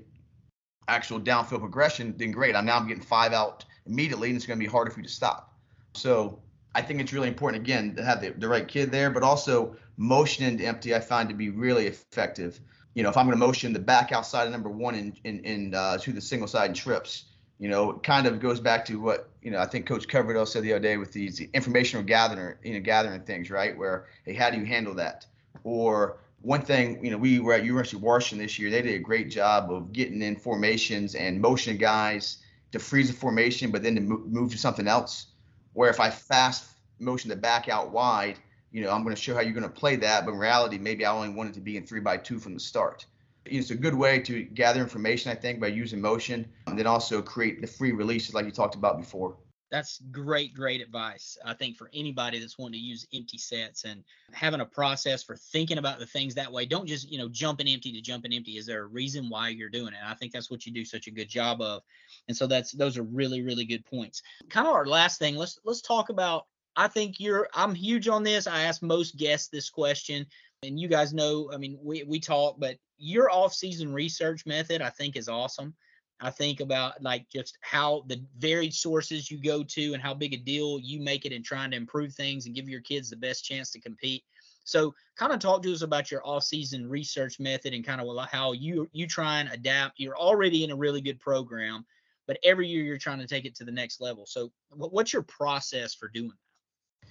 actual 0.88 1.19
downfield 1.19 1.60
progression, 1.60 2.15
then 2.15 2.31
great. 2.31 2.55
I'm 2.55 2.65
now 2.65 2.77
I'm 2.77 2.88
getting 2.88 3.03
five 3.03 3.34
out 3.34 3.65
immediately, 3.86 4.29
and 4.29 4.38
it's 4.38 4.45
going 4.45 4.58
to 4.58 4.63
be 4.63 4.71
harder 4.71 4.91
for 4.91 5.01
you 5.01 5.08
to 5.08 5.12
stop. 5.12 5.53
So 5.93 6.39
I 6.73 6.81
think 6.81 7.01
it's 7.01 7.12
really 7.12 7.27
important 7.27 7.62
again 7.62 7.97
to 7.97 8.03
have 8.05 8.21
the, 8.21 8.29
the 8.29 8.47
right 8.47 8.65
kid 8.65 8.93
there, 8.93 9.10
but 9.10 9.23
also 9.23 9.75
motion 9.97 10.45
into 10.45 10.65
empty. 10.65 10.95
I 10.95 11.01
find 11.01 11.27
to 11.27 11.36
be 11.36 11.49
really 11.49 11.88
effective. 11.88 12.62
You 12.93 13.03
know, 13.03 13.10
if 13.10 13.17
I'm 13.17 13.25
going 13.25 13.38
to 13.38 13.45
motion 13.45 13.73
the 13.73 13.79
back 13.79 14.13
outside 14.13 14.45
of 14.45 14.53
number 14.53 14.69
one 14.69 14.95
in 14.95 15.13
in, 15.25 15.39
in 15.41 15.75
uh, 15.75 15.97
to 15.97 16.13
the 16.13 16.21
single 16.21 16.47
side 16.47 16.67
and 16.67 16.75
trips, 16.75 17.25
you 17.60 17.67
know, 17.67 17.91
it 17.91 18.03
kind 18.03 18.25
of 18.25 18.39
goes 18.39 18.62
back 18.62 18.86
to 18.86 19.01
what 19.01 19.31
you 19.45 19.51
know. 19.51 19.60
I 19.60 19.65
think 19.65 19.86
Coach 19.86 20.08
Coverdale 20.08 20.45
said 20.45 20.63
the 20.63 20.73
other 20.73 20.81
day 20.81 20.97
with 20.97 21.13
these 21.13 21.39
informational 21.53 22.03
gathering, 22.03 22.55
you 22.63 22.73
know, 22.73 22.79
gathering 22.79 23.21
things, 23.21 23.49
right? 23.51 23.77
Where 23.77 24.08
hey, 24.25 24.34
how 24.34 24.49
do 24.49 24.58
you 24.58 24.65
handle 24.65 24.95
that? 24.95 25.25
Or 25.63 26.17
one 26.41 26.62
thing, 26.62 27.03
you 27.05 27.12
know, 27.12 27.17
we 27.17 27.39
were 27.39 27.53
at 27.53 27.63
University 27.63 27.97
of 27.97 28.03
Washington 28.03 28.43
this 28.45 28.60
year. 28.60 28.69
They 28.69 28.81
did 28.81 28.95
a 28.95 28.99
great 28.99 29.29
job 29.29 29.71
of 29.71 29.93
getting 29.93 30.21
in 30.21 30.36
formations 30.36 31.15
and 31.15 31.39
motion 31.39 31.77
guys 31.77 32.39
to 32.71 32.79
freeze 32.79 33.08
the 33.08 33.13
formation, 33.13 33.71
but 33.71 33.84
then 33.84 33.95
to 33.95 34.01
move 34.01 34.51
to 34.51 34.58
something 34.58 34.88
else. 34.88 35.27
Where 35.73 35.89
if 35.89 35.99
I 35.99 36.10
fast 36.10 36.65
motion 36.99 37.29
the 37.29 37.36
back 37.36 37.69
out 37.69 37.91
wide, 37.91 38.39
you 38.71 38.84
know, 38.84 38.91
I'm 38.91 39.03
going 39.03 39.15
to 39.15 39.21
show 39.21 39.36
how 39.36 39.41
you're 39.41 39.53
going 39.53 39.63
to 39.63 39.69
play 39.69 39.95
that. 39.97 40.25
But 40.25 40.34
in 40.34 40.39
reality, 40.39 40.77
maybe 40.77 41.05
I 41.05 41.12
only 41.12 41.29
wanted 41.29 41.53
to 41.53 41.62
be 41.62 41.77
in 41.77 41.86
three 41.86 41.99
by 41.99 42.17
two 42.17 42.39
from 42.39 42.55
the 42.55 42.60
start. 42.60 43.05
It's 43.45 43.71
a 43.71 43.75
good 43.75 43.93
way 43.93 44.19
to 44.19 44.43
gather 44.43 44.81
information, 44.81 45.31
I 45.31 45.36
think, 45.36 45.60
by 45.60 45.67
using 45.67 46.01
motion, 46.01 46.45
and 46.67 46.77
then 46.77 46.88
also 46.88 47.21
create 47.21 47.62
the 47.62 47.67
free 47.67 47.91
releases 47.91 48.34
like 48.34 48.45
you 48.45 48.51
talked 48.51 48.75
about 48.75 48.97
before 48.97 49.38
that's 49.71 49.99
great, 50.12 50.53
great 50.53 50.81
advice. 50.81 51.38
I 51.43 51.53
think 51.53 51.75
for 51.75 51.89
anybody 51.93 52.39
that's 52.39 52.58
wanting 52.58 52.79
to 52.79 52.86
use 52.86 53.08
empty 53.13 53.38
sets 53.38 53.84
and 53.84 54.03
having 54.31 54.62
a 54.62 54.65
process 54.65 55.23
for 55.23 55.36
thinking 55.36 55.79
about 55.79 55.99
the 55.99 56.05
things 56.05 56.36
that 56.36 56.51
way. 56.51 56.65
Don't 56.65 56.88
just, 56.88 57.12
you 57.12 57.17
know, 57.17 57.27
jump 57.27 57.60
in 57.60 57.67
empty 57.67 57.91
to 57.91 58.01
jump 58.01 58.25
in 58.25 58.34
empty. 58.34 58.58
Is 58.58 58.65
there 58.65 58.84
a 58.84 58.88
reason 58.88 59.27
why 59.29 59.49
you're 59.49 59.69
doing 59.69 59.93
it? 59.93 59.99
And 60.01 60.08
I 60.08 60.13
think 60.13 60.31
that's 60.31 60.51
what 60.51 60.65
you 60.65 60.71
do 60.71 60.86
such 60.86 61.08
a 61.08 61.12
good 61.12 61.27
job 61.27 61.62
of. 61.62 61.81
And 62.27 62.38
so 62.38 62.47
that's 62.47 62.71
those 62.71 62.97
are 62.97 63.03
really, 63.03 63.41
really 63.41 63.65
good 63.65 63.86
points. 63.86 64.21
Kind 64.49 64.67
of 64.67 64.73
our 64.73 64.86
last 64.86 65.19
thing. 65.19 65.36
Let's 65.36 65.60
let's 65.65 65.81
talk 65.81 66.10
about. 66.10 66.45
I 66.77 66.88
think 66.88 67.19
you're 67.19 67.47
I'm 67.53 67.73
huge 67.73 68.08
on 68.08 68.23
this. 68.23 68.47
I 68.47 68.63
ask 68.63 68.81
most 68.81 69.17
guests 69.17 69.47
this 69.47 69.69
question. 69.69 70.25
And 70.63 70.79
you 70.79 70.87
guys 70.87 71.13
know, 71.13 71.49
I 71.53 71.57
mean, 71.57 71.77
we 71.81 72.03
we 72.03 72.19
talk, 72.19 72.55
but 72.59 72.77
your 72.97 73.29
off-season 73.29 73.93
research 73.93 74.45
method 74.45 74.81
I 74.81 74.89
think 74.89 75.15
is 75.15 75.27
awesome 75.27 75.75
I 76.21 76.29
think 76.29 76.61
about 76.61 77.01
like 77.01 77.27
just 77.29 77.57
how 77.61 78.03
the 78.07 78.23
varied 78.37 78.73
sources 78.73 79.29
you 79.29 79.41
go 79.41 79.63
to 79.63 79.93
and 79.93 80.01
how 80.01 80.13
big 80.13 80.33
a 80.33 80.37
deal 80.37 80.79
you 80.81 81.01
make 81.01 81.25
it 81.25 81.33
in 81.33 81.43
trying 81.43 81.71
to 81.71 81.77
improve 81.77 82.13
things 82.13 82.45
and 82.45 82.55
give 82.55 82.69
your 82.69 82.81
kids 82.81 83.09
the 83.09 83.17
best 83.17 83.43
chance 83.43 83.71
to 83.71 83.81
compete. 83.81 84.23
So, 84.63 84.95
kind 85.17 85.31
of 85.31 85.39
talk 85.39 85.61
to 85.63 85.73
us 85.73 85.83
about 85.83 86.09
your 86.09 86.25
off-season 86.25 86.89
research 86.89 87.39
method 87.39 87.73
and 87.73 87.85
kind 87.85 88.01
of 88.01 88.29
how 88.29 88.53
you 88.53 88.89
you 88.93 89.07
try 89.07 89.39
and 89.39 89.49
adapt. 89.49 89.99
You're 89.99 90.17
already 90.17 90.63
in 90.63 90.71
a 90.71 90.75
really 90.75 91.01
good 91.01 91.19
program, 91.19 91.85
but 92.27 92.39
every 92.43 92.67
year 92.67 92.83
you're 92.83 92.97
trying 92.97 93.19
to 93.19 93.27
take 93.27 93.45
it 93.45 93.53
to 93.55 93.65
the 93.65 93.71
next 93.71 94.01
level. 94.01 94.25
So, 94.25 94.51
what's 94.71 95.13
your 95.13 95.23
process 95.23 95.93
for 95.93 96.07
doing 96.07 96.29
that? 96.29 97.09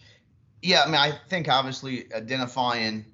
Yeah, 0.62 0.82
I 0.82 0.86
mean, 0.86 0.94
I 0.94 1.12
think 1.28 1.48
obviously 1.48 2.12
identifying 2.14 3.04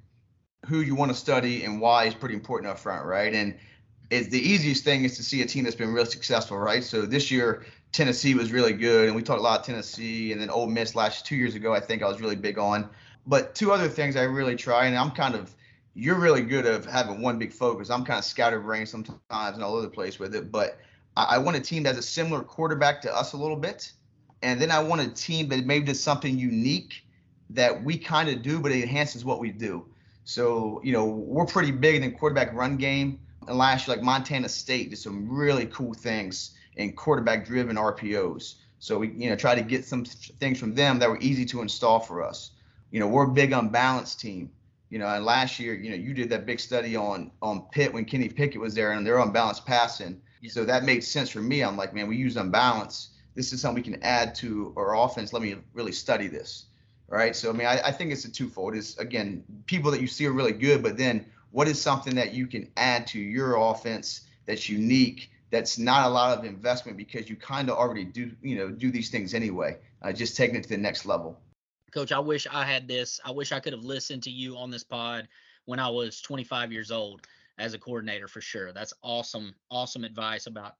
who 0.67 0.81
you 0.81 0.95
want 0.95 1.11
to 1.11 1.17
study 1.17 1.65
and 1.65 1.81
why 1.81 2.05
is 2.05 2.15
pretty 2.15 2.35
important 2.35 2.71
up 2.71 2.79
front, 2.79 3.05
right? 3.07 3.33
And 3.33 3.57
is 4.11 4.29
the 4.29 4.41
easiest 4.41 4.85
thing 4.85 5.05
is 5.05 5.17
to 5.17 5.23
see 5.23 5.41
a 5.43 5.47
team 5.47 5.65
that's 5.65 5.77
been 5.77 5.93
really 5.93 6.11
successful, 6.11 6.59
right? 6.59 6.83
So 6.83 7.03
this 7.07 7.31
year 7.31 7.65
Tennessee 7.93 8.35
was 8.35 8.53
really 8.53 8.73
good, 8.73 9.07
and 9.07 9.17
we 9.17 9.23
talked 9.23 9.41
a 9.41 9.43
lot 9.43 9.61
of 9.61 9.67
Tennessee, 9.67 10.33
and 10.33 10.41
then 10.41 10.51
Ole 10.51 10.67
Miss 10.67 10.95
last 10.95 11.27
two 11.27 11.37
years 11.37 11.55
ago 11.55 11.75
I 11.75 11.81
think 11.81 12.03
I 12.03 12.09
was 12.09 12.21
really 12.21 12.37
big 12.37 12.59
on. 12.59 12.89
But 13.27 13.55
two 13.55 13.73
other 13.73 13.89
things 13.89 14.17
I 14.17 14.23
really 14.23 14.57
try, 14.57 14.87
and 14.87 14.97
I'm 14.97 15.11
kind 15.11 15.35
of 15.35 15.55
you're 15.95 16.19
really 16.19 16.43
good 16.43 16.67
at 16.67 16.85
having 16.85 17.21
one 17.21 17.39
big 17.39 17.53
focus. 17.53 17.91
I'm 17.91 18.05
kind 18.05 18.19
of 18.19 18.25
scatterbrained 18.25 18.89
sometimes 18.89 19.21
and 19.31 19.63
all 19.63 19.75
over 19.75 19.83
the 19.83 19.89
place 19.89 20.19
with 20.19 20.35
it, 20.35 20.53
but 20.53 20.79
I, 21.17 21.37
I 21.37 21.39
want 21.39 21.57
a 21.57 21.61
team 21.61 21.83
that's 21.83 21.99
a 21.99 22.03
similar 22.03 22.43
quarterback 22.43 23.01
to 23.03 23.15
us 23.15 23.33
a 23.33 23.37
little 23.37 23.57
bit, 23.57 23.93
and 24.43 24.61
then 24.61 24.71
I 24.71 24.81
want 24.81 25.01
a 25.01 25.09
team 25.09 25.49
that 25.49 25.67
maybe 25.67 25.87
does 25.87 26.01
something 26.01 26.39
unique 26.39 27.05
that 27.51 27.83
we 27.83 27.99
kind 27.99 28.29
of 28.29 28.43
do, 28.43 28.61
but 28.61 28.73
it 28.73 28.83
enhances 28.83 29.25
what 29.25 29.41
we 29.41 29.51
do. 29.51 29.85
So 30.31 30.81
you 30.85 30.93
know 30.93 31.07
we're 31.07 31.47
pretty 31.47 31.73
big 31.73 31.97
in 31.97 32.03
the 32.03 32.11
quarterback 32.11 32.55
run 32.55 32.77
game 32.77 33.19
and 33.49 33.59
last 33.59 33.87
year, 33.87 33.97
like 33.97 34.05
Montana 34.05 34.49
State 34.49 34.91
did 34.91 34.99
some 34.99 35.29
really 35.29 35.67
cool 35.67 35.93
things 35.93 36.53
in 36.77 36.93
quarterback 36.93 37.45
driven 37.45 37.77
RPOs. 37.77 38.55
So 38.79 39.01
we, 39.01 39.09
you 39.09 39.29
know, 39.29 39.37
try 39.37 39.55
to 39.55 39.63
get 39.63 39.85
some 39.85 40.05
things 40.05 40.59
from 40.59 40.75
them 40.75 41.01
that 41.01 41.11
were 41.11 41.19
easy 41.21 41.45
to 41.47 41.61
install 41.61 41.99
for 41.99 42.23
us. 42.23 42.53
You 42.93 43.01
know, 43.01 43.09
we're 43.09 43.25
a 43.25 43.33
big 43.33 43.53
unbalanced 43.53 44.21
team. 44.21 44.51
You 44.89 44.99
know, 44.99 45.07
and 45.07 45.25
last 45.25 45.59
year, 45.59 45.75
you 45.75 45.91
know, 45.91 45.97
you 45.97 46.15
did 46.15 46.31
that 46.31 46.47
big 46.47 46.61
study 46.61 46.97
on 46.97 47.33
on 47.43 47.63
Pitt 47.73 47.93
when 47.93 48.05
Kenny 48.05 48.29
Pickett 48.29 48.61
was 48.61 48.75
there, 48.75 48.93
and 48.93 49.07
they're 49.07 49.19
unbalanced 49.19 49.67
passing. 49.67 50.21
Yeah. 50.43 50.51
So 50.51 50.65
that 50.65 50.85
made 50.85 51.03
sense 51.03 51.29
for 51.31 51.41
me. 51.41 51.63
I'm 51.63 51.77
like, 51.77 51.93
man, 51.93 52.09
we 52.09 52.17
use 52.17 52.37
unbalanced. 52.37 53.11
This 53.35 53.53
is 53.53 53.61
something 53.61 53.83
we 53.83 53.91
can 53.91 54.03
add 54.03 54.35
to 54.37 54.73
our 54.77 54.97
offense. 54.97 55.33
Let 55.33 55.43
me 55.43 55.57
really 55.75 55.93
study 55.93 56.29
this. 56.29 56.67
Right. 57.11 57.35
So 57.35 57.51
I 57.51 57.53
mean, 57.53 57.67
I, 57.67 57.81
I 57.87 57.93
think 57.93 58.13
it's 58.13 58.25
a 58.25 58.31
twofold. 58.31 58.75
Is 58.75 58.97
again, 58.99 59.45
people 59.67 59.91
that 59.91 60.01
you 60.01 60.07
see 60.07 60.27
are 60.27 60.33
really 60.33 60.53
good, 60.53 60.83
but 60.83 60.97
then 60.97 61.27
what 61.51 61.69
is 61.69 61.81
something 61.81 62.15
that 62.15 62.33
you 62.33 62.47
can 62.47 62.71
add 62.77 63.07
to 63.09 63.19
your 63.19 63.57
offense 63.57 64.23
that's 64.47 64.69
unique 64.69 65.31
that's 65.51 65.79
not 65.79 66.07
a 66.07 66.09
lot 66.09 66.39
of 66.39 66.45
investment 66.45 66.97
because 66.97 67.29
you 67.29 67.37
kind 67.37 67.69
of 67.69 67.77
already 67.77 68.05
do 68.05 68.31
you 68.43 68.57
know 68.57 68.71
do 68.71 68.91
these 68.91 69.11
things 69.11 69.35
anyway 69.35 69.77
uh, 70.03 70.13
just 70.13 70.37
taking 70.37 70.57
it 70.57 70.63
to 70.63 70.69
the 70.69 70.77
next 70.77 71.07
level 71.07 71.39
coach 71.93 72.13
i 72.13 72.19
wish 72.19 72.47
i 72.51 72.65
had 72.65 72.89
this 72.89 73.21
i 73.25 73.31
wish 73.31 73.53
i 73.53 73.61
could 73.61 73.73
have 73.73 73.85
listened 73.85 74.23
to 74.23 74.31
you 74.31 74.57
on 74.57 74.71
this 74.71 74.85
pod 74.85 75.29
when 75.65 75.79
i 75.79 75.89
was 75.89 76.21
25 76.21 76.73
years 76.73 76.91
old 76.91 77.27
as 77.59 77.75
a 77.75 77.79
coordinator 77.79 78.29
for 78.29 78.41
sure 78.41 78.73
that's 78.73 78.95
awesome 79.03 79.55
awesome 79.71 80.05
advice 80.05 80.47
about 80.47 80.75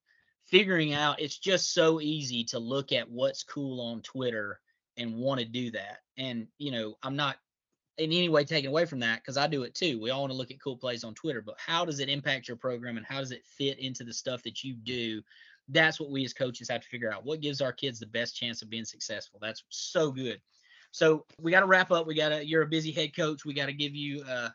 figuring 0.47 0.95
out 0.95 1.21
it's 1.21 1.39
just 1.39 1.75
so 1.75 2.01
easy 2.01 2.45
to 2.45 2.59
look 2.59 2.93
at 2.93 3.11
what's 3.11 3.43
cool 3.43 3.81
on 3.81 4.01
twitter 4.03 4.61
and 4.97 5.15
want 5.15 5.41
to 5.41 5.47
do 5.47 5.71
that 5.71 5.99
and 6.19 6.47
you 6.59 6.71
know 6.71 6.95
i'm 7.03 7.17
not 7.17 7.37
in 8.01 8.13
any 8.13 8.29
way 8.31 8.45
taken 8.45 8.71
away 8.71 8.87
from 8.87 9.01
that 9.01 9.21
because 9.21 9.37
I 9.37 9.47
do 9.47 9.63
it 9.63 9.75
too. 9.75 10.01
We 10.01 10.09
all 10.09 10.23
want 10.23 10.33
to 10.33 10.37
look 10.37 10.51
at 10.51 10.61
cool 10.63 10.77
plays 10.77 11.05
on 11.05 11.15
Twitter, 11.15 11.43
but 11.43 11.57
how 11.59 11.85
does 11.85 12.01
it 12.01 12.09
impact 12.09 12.49
your 12.49 12.57
program 12.57 12.97
and 12.97 13.05
how 13.05 13.21
does 13.21 13.31
it 13.31 13.45
fit 13.45 13.79
into 13.79 14.05
the 14.05 14.15
stuff 14.15 14.43
that 14.45 14.65
you 14.65 14.75
do? 14.75 15.21
That's 15.69 16.01
what 16.01 16.11
we 16.11 16.25
as 16.25 16.33
coaches 16.33 16.71
have 16.71 16.81
to 16.81 16.89
figure 16.89 17.13
out. 17.13 17.27
What 17.27 17.43
gives 17.43 17.61
our 17.61 17.73
kids 17.73 18.01
the 18.01 18.07
best 18.07 18.35
chance 18.35 18.63
of 18.63 18.71
being 18.71 18.87
successful? 18.87 19.39
That's 19.41 19.63
so 19.69 20.11
good. 20.11 20.41
So 20.93 21.27
we 21.39 21.51
got 21.51 21.61
to 21.61 21.67
wrap 21.67 21.93
up. 21.93 22.07
We 22.07 22.15
got 22.15 22.31
to. 22.31 22.45
You're 22.45 22.63
a 22.63 22.67
busy 22.67 22.91
head 22.91 23.15
coach. 23.15 23.45
We 23.45 23.55
got 23.55 23.67
to 23.67 23.73
give 23.73 23.95
you 23.95 24.25
uh 24.29 24.49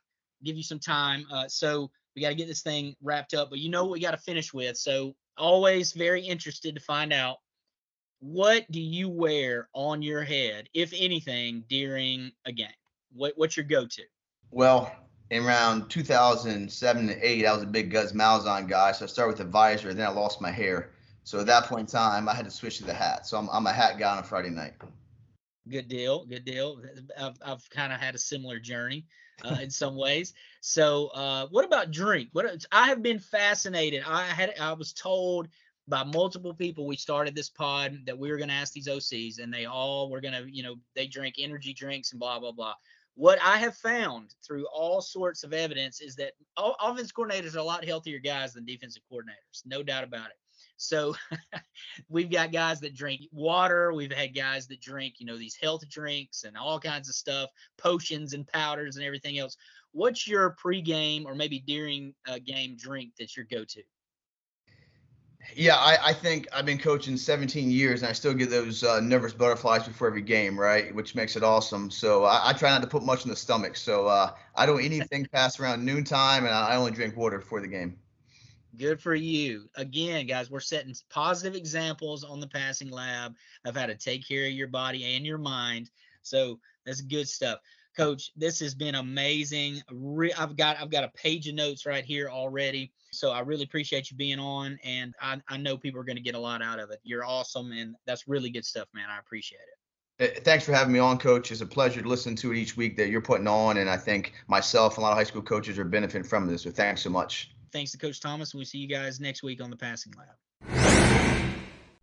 give 0.43 0.58
you 0.58 0.63
some 0.63 0.80
time. 0.80 1.26
Uh, 1.32 1.48
so 1.48 1.89
we 2.15 2.21
got 2.21 2.30
to 2.30 2.36
get 2.36 2.48
this 2.48 2.62
thing 2.62 2.95
wrapped 3.02 3.34
up. 3.34 3.50
But 3.50 3.60
you 3.60 3.69
know 3.69 3.84
what 3.84 3.93
we 3.93 4.00
got 4.00 4.12
to 4.12 4.17
finish 4.17 4.54
with. 4.54 4.76
So 4.76 5.15
always 5.38 5.93
very 5.93 6.21
interested 6.21 6.76
to 6.76 6.82
find 6.82 7.13
out 7.13 7.38
what 8.19 8.69
do 8.71 8.82
you 8.82 9.10
wear 9.10 9.69
on 9.73 10.01
your 10.01 10.23
head, 10.23 10.69
if 10.73 10.93
anything, 10.95 11.63
during 11.69 12.32
a 12.45 12.51
game. 12.51 12.67
What, 13.13 13.34
what's 13.36 13.56
your 13.56 13.65
go-to? 13.65 14.04
Well, 14.51 14.93
in 15.30 15.43
around 15.43 15.89
2007 15.89 17.08
to 17.08 17.30
8, 17.30 17.45
I 17.45 17.54
was 17.54 17.63
a 17.63 17.67
big 17.67 17.91
Gus 17.91 18.12
Malzahn 18.12 18.67
guy. 18.67 18.91
So 18.91 19.06
I 19.06 19.08
started 19.08 19.30
with 19.30 19.38
the 19.38 19.51
visor, 19.51 19.93
then 19.93 20.08
I 20.08 20.10
lost 20.10 20.41
my 20.41 20.51
hair. 20.51 20.91
So 21.23 21.39
at 21.39 21.47
that 21.47 21.65
point 21.65 21.82
in 21.82 21.88
time, 21.88 22.30
I 22.30 22.36
had 22.36 22.45
to 22.45 22.51
switch 22.51 22.78
to 22.78 22.86
the 22.86 22.93
hat. 22.93 23.25
So 23.25 23.38
I'm, 23.38 23.49
I'm 23.49 23.65
a 23.65 23.73
hat 23.73 23.97
guy 23.97 24.12
on 24.12 24.19
a 24.19 24.23
Friday 24.23 24.49
night. 24.49 24.73
Good 25.67 25.88
deal. 25.88 26.25
Good 26.25 26.45
deal. 26.45 26.82
I've, 27.19 27.38
I've 27.43 27.69
kind 27.71 27.91
of 27.91 27.99
had 27.99 28.13
a 28.13 28.19
similar 28.19 28.60
journey 28.60 29.06
uh, 29.43 29.58
in 29.62 29.69
some 29.69 29.95
ways. 29.95 30.34
So 30.62 31.08
uh, 31.08 31.47
what 31.47 31.65
about 31.65 31.91
drink? 31.91 32.30
What 32.34 32.65
I 32.71 32.88
have 32.88 33.01
been 33.01 33.19
fascinated. 33.19 34.04
I 34.08 34.25
had 34.25 34.54
I 34.60 34.73
was 34.73 34.93
told 34.93 35.47
by 35.88 36.04
multiple 36.04 36.54
people 36.54 36.88
we 36.88 36.95
started 36.95 37.36
this 37.36 37.50
pod 37.50 37.98
that 38.06 38.17
we 38.17 38.32
were 38.32 38.38
going 38.38 38.50
to 38.50 38.56
ask 38.56 38.74
these 38.74 38.88
OCs, 38.88 39.39
and 39.39 39.54
they 39.54 39.65
all 39.65 40.10
were 40.10 40.21
going 40.21 40.34
to, 40.34 40.45
you 40.52 40.63
know, 40.63 40.76
they 40.95 41.08
drink 41.08 41.36
energy 41.38 41.74
drinks 41.74 42.12
and 42.12 42.19
blah 42.19 42.39
blah 42.39 42.52
blah 42.52 42.74
what 43.15 43.39
I 43.41 43.58
have 43.58 43.78
found 43.78 44.36
through 44.45 44.67
all 44.74 45.02
sorts 45.02 45.43
of 45.43 45.54
evidence 45.54 46.02
is 46.02 46.15
that 46.17 46.34
offense 46.58 47.13
coordinators 47.13 47.56
are 47.56 47.60
a 47.60 47.63
lot 47.63 47.86
healthier 47.86 48.19
guys 48.19 48.54
than 48.54 48.65
defensive 48.65 49.04
coordinators, 49.12 49.63
no 49.65 49.82
doubt 49.82 50.04
about 50.04 50.28
it. 50.28 50.36
So 50.78 51.15
we've 52.10 52.30
got 52.30 52.52
guys 52.52 52.82
that 52.82 52.93
drink 52.93 53.21
water. 53.32 53.93
We've 53.93 54.12
had 54.12 54.36
guys 54.36 54.67
that 54.67 54.82
drink, 54.82 55.15
you 55.19 55.26
know, 55.26 55.38
these 55.38 55.56
health 55.56 55.88
drinks 55.89 56.43
and 56.43 56.58
all 56.58 56.80
kinds 56.80 57.08
of 57.08 57.15
stuff, 57.15 57.50
potions 57.78 58.34
and 58.34 58.45
powders 58.48 58.98
and 58.98 59.06
everything 59.06 59.39
else. 59.39 59.56
What's 59.93 60.28
your 60.28 60.54
pregame 60.62 61.26
or 61.26 61.36
maybe 61.36 61.60
during 61.60 62.13
a 62.28 62.38
game 62.38 62.76
drink 62.78 63.13
that's 63.17 63.38
your 63.38 63.45
go-to? 63.45 63.84
Yeah, 65.53 65.75
I, 65.75 65.97
I, 66.01 66.13
think 66.13 66.47
I've 66.53 66.65
been 66.65 66.77
coaching 66.77 67.17
17 67.17 67.69
years 67.69 68.01
and 68.01 68.10
I 68.10 68.13
still 68.13 68.34
get 68.34 68.49
those 68.49 68.84
uh, 68.84 68.99
nervous 68.99 69.34
butterflies 69.34 69.88
before 69.88 70.08
every 70.08 70.21
game, 70.21 70.60
right? 70.60 70.93
Which 70.93 71.15
makes 71.15 71.36
it 71.36 71.43
awesome. 71.43 71.91
So 71.91 72.25
I, 72.25 72.49
I 72.49 72.53
try 72.53 72.69
not 72.69 72.81
to 72.81 72.88
put 72.88 73.03
much 73.03 73.23
in 73.23 73.29
the 73.29 73.36
stomach. 73.36 73.77
So 73.77 74.08
uh, 74.08 74.31
I 74.55 74.65
don't 74.65 74.81
eat 74.81 74.91
anything 74.91 75.25
past 75.34 75.60
around 75.60 75.86
noontime 75.86 76.45
and 76.45 76.53
I 76.53 76.75
only 76.75 76.91
drink 76.91 77.15
water 77.15 77.39
before 77.39 77.62
the 77.62 77.67
game. 77.67 77.97
Good 78.77 78.99
for 78.99 79.15
you. 79.15 79.69
Again, 79.75 80.27
guys, 80.27 80.49
we're 80.49 80.60
setting 80.60 80.93
positive 81.10 81.55
examples 81.55 82.23
on 82.23 82.39
the 82.39 82.47
passing 82.47 82.89
lab 82.89 83.36
of 83.63 83.75
how 83.75 83.86
to 83.86 83.95
take 83.95 84.27
care 84.27 84.47
of 84.47 84.51
your 84.51 84.67
body 84.67 85.15
and 85.15 85.25
your 85.25 85.38
mind. 85.38 85.89
So 86.21 86.60
that's 86.86 87.01
good 87.01 87.27
stuff. 87.27 87.60
Coach, 87.95 88.31
this 88.36 88.60
has 88.60 88.75
been 88.75 88.95
amazing. 88.95 89.81
I've 90.38 90.55
got 90.55 90.77
I've 90.79 90.91
got 90.91 91.03
a 91.03 91.10
page 91.10 91.47
of 91.47 91.55
notes 91.55 91.86
right 91.86 92.03
here 92.03 92.29
already. 92.29 92.91
So 93.12 93.31
I 93.31 93.39
really 93.39 93.63
appreciate 93.63 94.12
you 94.12 94.17
being 94.17 94.39
on, 94.39 94.77
and 94.84 95.13
I, 95.21 95.39
I 95.47 95.58
know 95.58 95.77
people 95.77 96.01
are 96.01 96.03
going 96.03 96.17
to 96.17 96.21
get 96.21 96.36
a 96.36 96.39
lot 96.39 96.62
out 96.62 96.79
of 96.79 96.91
it. 96.91 96.99
You're 97.03 97.25
awesome, 97.25 97.71
and 97.71 97.95
that's 98.05 98.27
really 98.27 98.49
good 98.49 98.65
stuff, 98.65 98.88
man. 98.93 99.10
I 99.10 99.19
appreciate 99.19 99.60
it. 99.60 100.23
Eh, 100.23 100.34
eh, 100.36 100.39
thanks 100.43 100.65
for 100.65 100.73
having 100.73 100.93
me 100.93 100.99
on, 100.99 101.17
Coach. 101.17 101.51
It's 101.51 101.62
a 101.62 101.65
pleasure 101.65 102.01
to 102.01 102.08
listen 102.08 102.36
to 102.38 102.51
it 102.51 102.58
each 102.58 102.75
week 102.75 102.97
that 102.97 103.10
you're 103.10 103.21
putting 103.21 103.47
on, 103.47 103.77
and 103.77 103.89
I 103.89 103.97
think 103.97 104.34
myself 104.47 104.95
and 104.95 104.99
a 104.99 105.01
lot 105.01 105.12
of 105.12 105.17
high 105.17 105.23
school 105.23 105.41
coaches 105.41 105.79
are 105.79 105.86
benefiting 105.86 106.27
from 106.27 106.45
this. 106.45 106.63
So 106.63 106.71
thanks 106.71 107.01
so 107.01 107.10
much. 107.10 107.51
Thanks 107.71 107.91
to 107.91 107.97
Coach 107.97 108.19
Thomas, 108.19 108.53
and 108.53 108.60
we'll 108.60 108.65
see 108.65 108.79
you 108.79 108.88
guys 108.88 109.19
next 109.19 109.43
week 109.43 109.62
on 109.63 109.69
the 109.69 109.77
Passing 109.77 110.13
Lab. 110.17 111.45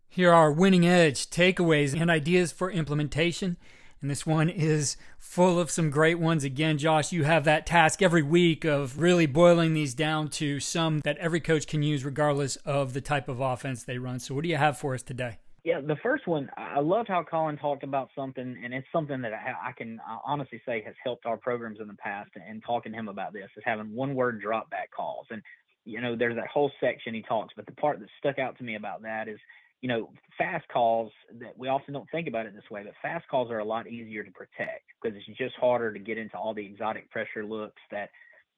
Here 0.09 0.31
are 0.31 0.51
winning 0.51 0.85
edge 0.85 1.29
takeaways 1.29 1.99
and 1.99 2.11
ideas 2.11 2.51
for 2.51 2.69
implementation 2.69 3.57
and 4.03 4.11
this 4.11 4.25
one 4.25 4.49
is 4.49 4.97
full 5.17 5.57
of 5.57 5.71
some 5.71 5.89
great 5.89 6.19
ones. 6.19 6.43
Again, 6.43 6.77
Josh, 6.77 7.13
you 7.13 7.23
have 7.23 7.45
that 7.45 7.65
task 7.65 8.01
every 8.01 8.21
week 8.21 8.65
of 8.65 8.99
really 8.99 9.25
boiling 9.25 9.73
these 9.73 9.93
down 9.93 10.27
to 10.31 10.59
some 10.59 10.99
that 11.05 11.17
every 11.19 11.39
coach 11.39 11.65
can 11.67 11.81
use 11.81 12.03
regardless 12.03 12.57
of 12.57 12.91
the 12.93 12.99
type 12.99 13.29
of 13.29 13.39
offense 13.39 13.83
they 13.83 13.97
run. 13.97 14.19
So, 14.19 14.35
what 14.35 14.43
do 14.43 14.49
you 14.49 14.57
have 14.57 14.77
for 14.77 14.93
us 14.93 15.03
today? 15.03 15.37
Yeah, 15.63 15.79
the 15.79 15.95
first 16.03 16.27
one, 16.27 16.49
I 16.57 16.81
love 16.81 17.05
how 17.07 17.23
Colin 17.23 17.55
talked 17.55 17.83
about 17.83 18.09
something, 18.13 18.57
and 18.61 18.73
it's 18.73 18.87
something 18.91 19.21
that 19.21 19.31
I, 19.31 19.69
I 19.69 19.71
can 19.71 20.01
honestly 20.25 20.61
say 20.65 20.83
has 20.85 20.95
helped 21.01 21.25
our 21.25 21.37
programs 21.37 21.79
in 21.79 21.87
the 21.87 21.93
past. 21.93 22.31
And 22.35 22.61
talking 22.61 22.91
to 22.91 22.97
him 22.97 23.07
about 23.07 23.31
this 23.31 23.49
is 23.55 23.63
having 23.65 23.95
one 23.95 24.15
word 24.15 24.41
drop 24.41 24.69
back 24.69 24.91
calls. 24.91 25.27
And, 25.29 25.41
you 25.85 26.01
know, 26.01 26.17
there's 26.17 26.35
that 26.35 26.47
whole 26.47 26.73
section 26.81 27.13
he 27.13 27.21
talks, 27.21 27.53
but 27.55 27.65
the 27.65 27.71
part 27.71 28.01
that 28.01 28.09
stuck 28.19 28.37
out 28.37 28.57
to 28.57 28.65
me 28.65 28.75
about 28.75 29.03
that 29.03 29.29
is 29.29 29.39
you 29.83 29.89
know, 29.89 30.09
fast 30.37 30.65
calls 30.69 31.11
that 31.41 31.57
we 31.57 31.67
often 31.67 31.93
don't 31.93 32.09
think 32.09 32.29
about 32.29 32.45
it 32.45 32.55
this 32.55 32.63
way, 32.71 32.83
but 32.85 32.93
fast 33.01 33.27
calls 33.27 33.51
are 33.51 33.59
a 33.59 33.65
lot 33.65 33.85
easier 33.85 34.23
to 34.23 34.31
protect 34.31 34.85
because 35.01 35.15
it's 35.17 35.37
just 35.37 35.55
harder 35.57 35.91
to 35.91 35.99
get 35.99 36.17
into 36.17 36.37
all 36.37 36.53
the 36.53 36.65
exotic 36.65 37.11
pressure 37.11 37.43
looks 37.43 37.81
that 37.91 38.09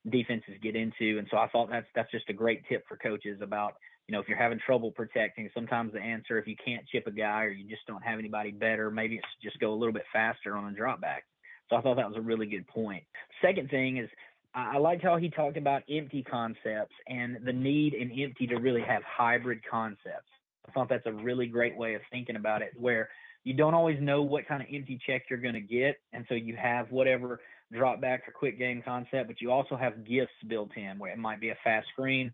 defenses 0.08 0.54
get 0.62 0.76
into. 0.76 1.18
And 1.18 1.28
so 1.32 1.38
I 1.38 1.48
thought 1.48 1.72
that's 1.72 1.88
that's 1.96 2.12
just 2.12 2.30
a 2.30 2.34
great 2.34 2.62
tip 2.70 2.86
for 2.88 2.96
coaches 2.96 3.40
about, 3.42 3.74
you 4.08 4.14
know, 4.14 4.20
if 4.20 4.28
you're 4.28 4.38
having 4.38 4.60
trouble 4.64 4.92
protecting, 4.92 5.50
sometimes 5.52 5.94
the 5.94 6.00
answer 6.00 6.38
if 6.38 6.46
you 6.46 6.56
can't 6.64 6.86
chip 6.92 7.08
a 7.08 7.12
guy 7.12 7.46
or 7.46 7.50
you 7.50 7.68
just 7.68 7.88
don't 7.88 8.04
have 8.04 8.20
anybody 8.20 8.52
better, 8.52 8.92
maybe 8.92 9.16
it's 9.16 9.26
just 9.42 9.60
go 9.60 9.74
a 9.74 9.80
little 9.80 9.94
bit 9.94 10.06
faster 10.14 10.56
on 10.56 10.72
a 10.72 10.76
drop 10.76 11.02
back. 11.02 11.24
So 11.72 11.76
I 11.76 11.82
thought 11.82 11.96
that 11.96 12.08
was 12.08 12.18
a 12.18 12.22
really 12.22 12.46
good 12.46 12.68
point. 12.68 13.04
Second 13.42 13.72
thing 13.72 13.98
is 13.98 14.08
I 14.54 14.78
liked 14.78 15.02
how 15.02 15.18
he 15.18 15.32
talked 15.32 15.58
about 15.58 15.82
empty 15.90 16.22
concepts 16.22 16.94
and 17.08 17.40
the 17.44 17.52
need 17.52 17.96
in 17.96 18.12
empty 18.12 18.46
to 18.46 18.58
really 18.58 18.84
have 18.88 19.02
hybrid 19.04 19.62
concepts. 19.68 20.30
I 20.67 20.71
thought 20.71 20.89
that's 20.89 21.06
a 21.06 21.13
really 21.13 21.47
great 21.47 21.78
way 21.78 21.95
of 21.95 22.01
thinking 22.12 22.36
about 22.36 22.62
it, 22.62 22.71
where 22.78 23.10
you 23.43 23.54
don't 23.54 23.73
always 23.73 23.99
know 24.01 24.23
what 24.23 24.47
kind 24.47 24.62
of 24.62 24.67
empty 24.73 24.99
check 25.06 25.23
you're 25.30 25.39
going 25.39 25.54
to 25.54 25.62
get. 25.62 25.97
And 26.13 26.25
so 26.28 26.36
you 26.36 26.56
have 26.56 26.91
whatever 26.91 27.39
drop 27.71 28.01
back 28.01 28.28
or 28.28 28.32
quick 28.32 28.58
game 28.58 28.82
concept, 28.84 29.28
but 29.28 29.41
you 29.41 29.51
also 29.51 29.75
have 29.75 30.06
gifts 30.06 30.34
built 30.47 30.71
in 30.75 30.97
where 30.97 31.12
it 31.12 31.17
might 31.17 31.39
be 31.39 31.49
a 31.49 31.58
fast 31.63 31.88
screen 31.93 32.34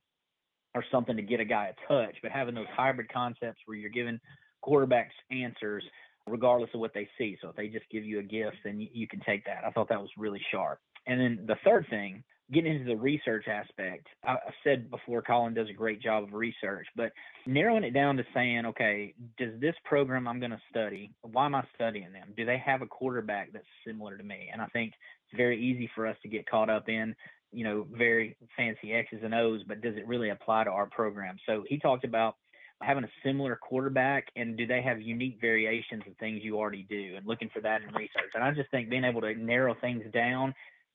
or 0.74 0.84
something 0.92 1.18
to 1.18 1.22
get 1.22 1.40
a 1.40 1.46
guy 1.46 1.74
a 1.74 1.88
touch. 1.94 2.16
But 2.22 2.32
having 2.32 2.56
those 2.56 2.68
hybrid 2.76 3.12
concepts 3.12 3.60
where 3.66 3.78
you're 3.78 3.90
giving 3.90 4.20
quarterbacks 4.66 5.12
answers 5.30 5.84
regardless 6.28 6.70
of 6.74 6.80
what 6.80 6.94
they 6.94 7.10
see. 7.18 7.38
So 7.42 7.50
if 7.50 7.56
they 7.56 7.68
just 7.68 7.90
give 7.92 8.06
you 8.06 8.20
a 8.20 8.24
gift, 8.24 8.58
then 8.64 8.80
you, 8.94 9.08
can 9.08 9.20
take 9.22 9.46
that. 9.46 9.64
I 9.66 9.72
thought 9.72 9.90
that 9.90 10.00
was 10.00 10.10
really 10.18 10.42
sharp. 10.52 10.80
And 11.08 11.20
then 11.20 11.46
the 11.48 11.56
third 11.64 11.88
thing, 11.90 12.24
getting 12.52 12.74
into 12.74 12.86
the 12.86 12.96
research 12.96 13.48
aspect, 13.48 14.08
I, 14.24 14.34
I 14.34 14.52
said 14.64 14.92
before, 14.92 15.22
Colin 15.22 15.54
does 15.54 15.70
a 15.70 15.74
great 15.74 16.02
job 16.02 16.24
of 16.24 16.34
research, 16.34 16.88
but 16.96 17.12
narrowing 17.46 17.84
it 17.84 17.94
down 17.94 18.18
to 18.18 18.24
saying, 18.34 18.66
okay, 18.66 19.14
does 19.38 19.60
this 19.60 19.76
program 19.86 20.28
I'm 20.28 20.40
going 20.40 20.52
to 20.52 20.62
study, 20.70 21.12
why 21.22 21.46
am 21.46 21.56
I 21.56 21.64
studying 21.76 22.12
them? 22.12 22.34
Do 22.36 22.46
they 22.46 22.62
have 22.64 22.82
a 22.82 22.88
quarterback 22.88 23.54
that's 23.54 23.66
similar 23.86 24.18
to 24.18 24.24
me? 24.24 24.50
And 24.52 24.62
I 24.62 24.68
think 24.68 24.94
it's 25.26 25.38
very 25.38 25.62
easy 25.62 25.90
for 25.96 26.06
us 26.06 26.18
to 26.24 26.30
get 26.30 26.50
caught 26.50 26.70
up 26.70 26.90
in, 26.90 27.16
you 27.54 27.64
know, 27.64 27.88
very 27.92 28.36
fancy 28.58 28.94
X's 28.94 29.22
and 29.24 29.34
O's, 29.34 29.62
but 29.68 29.82
does 29.82 29.96
it 29.96 30.08
really 30.08 30.30
apply 30.30 30.66
to 30.66 30.72
our 30.72 30.88
program? 30.88 31.38
So 31.46 31.64
he 31.68 31.80
talked 31.80 32.04
about 32.04 32.36
having 32.82 33.04
a 33.04 33.10
similar 33.24 33.56
quarterback 33.56 34.28
and 34.36 34.58
do 34.58 34.66
they 34.66 34.82
have 34.82 35.02
unique 35.02 35.38
variations 35.40 36.04
of 36.08 36.18
things 36.18 36.42
you 36.44 36.58
already 36.58 36.86
do 36.90 37.14
and 37.16 37.26
looking 37.26 37.50
for 37.54 37.62
that 37.62 37.82
in 37.82 37.94
research. 37.94 38.32
And 38.34 38.44
I 38.44 38.52
just 38.52 38.72
think 38.72 38.90
being 38.90 39.04
able 39.04 39.22
to 39.22 39.36
narrow 39.36 39.76
things 39.80 40.04
down 40.12 40.54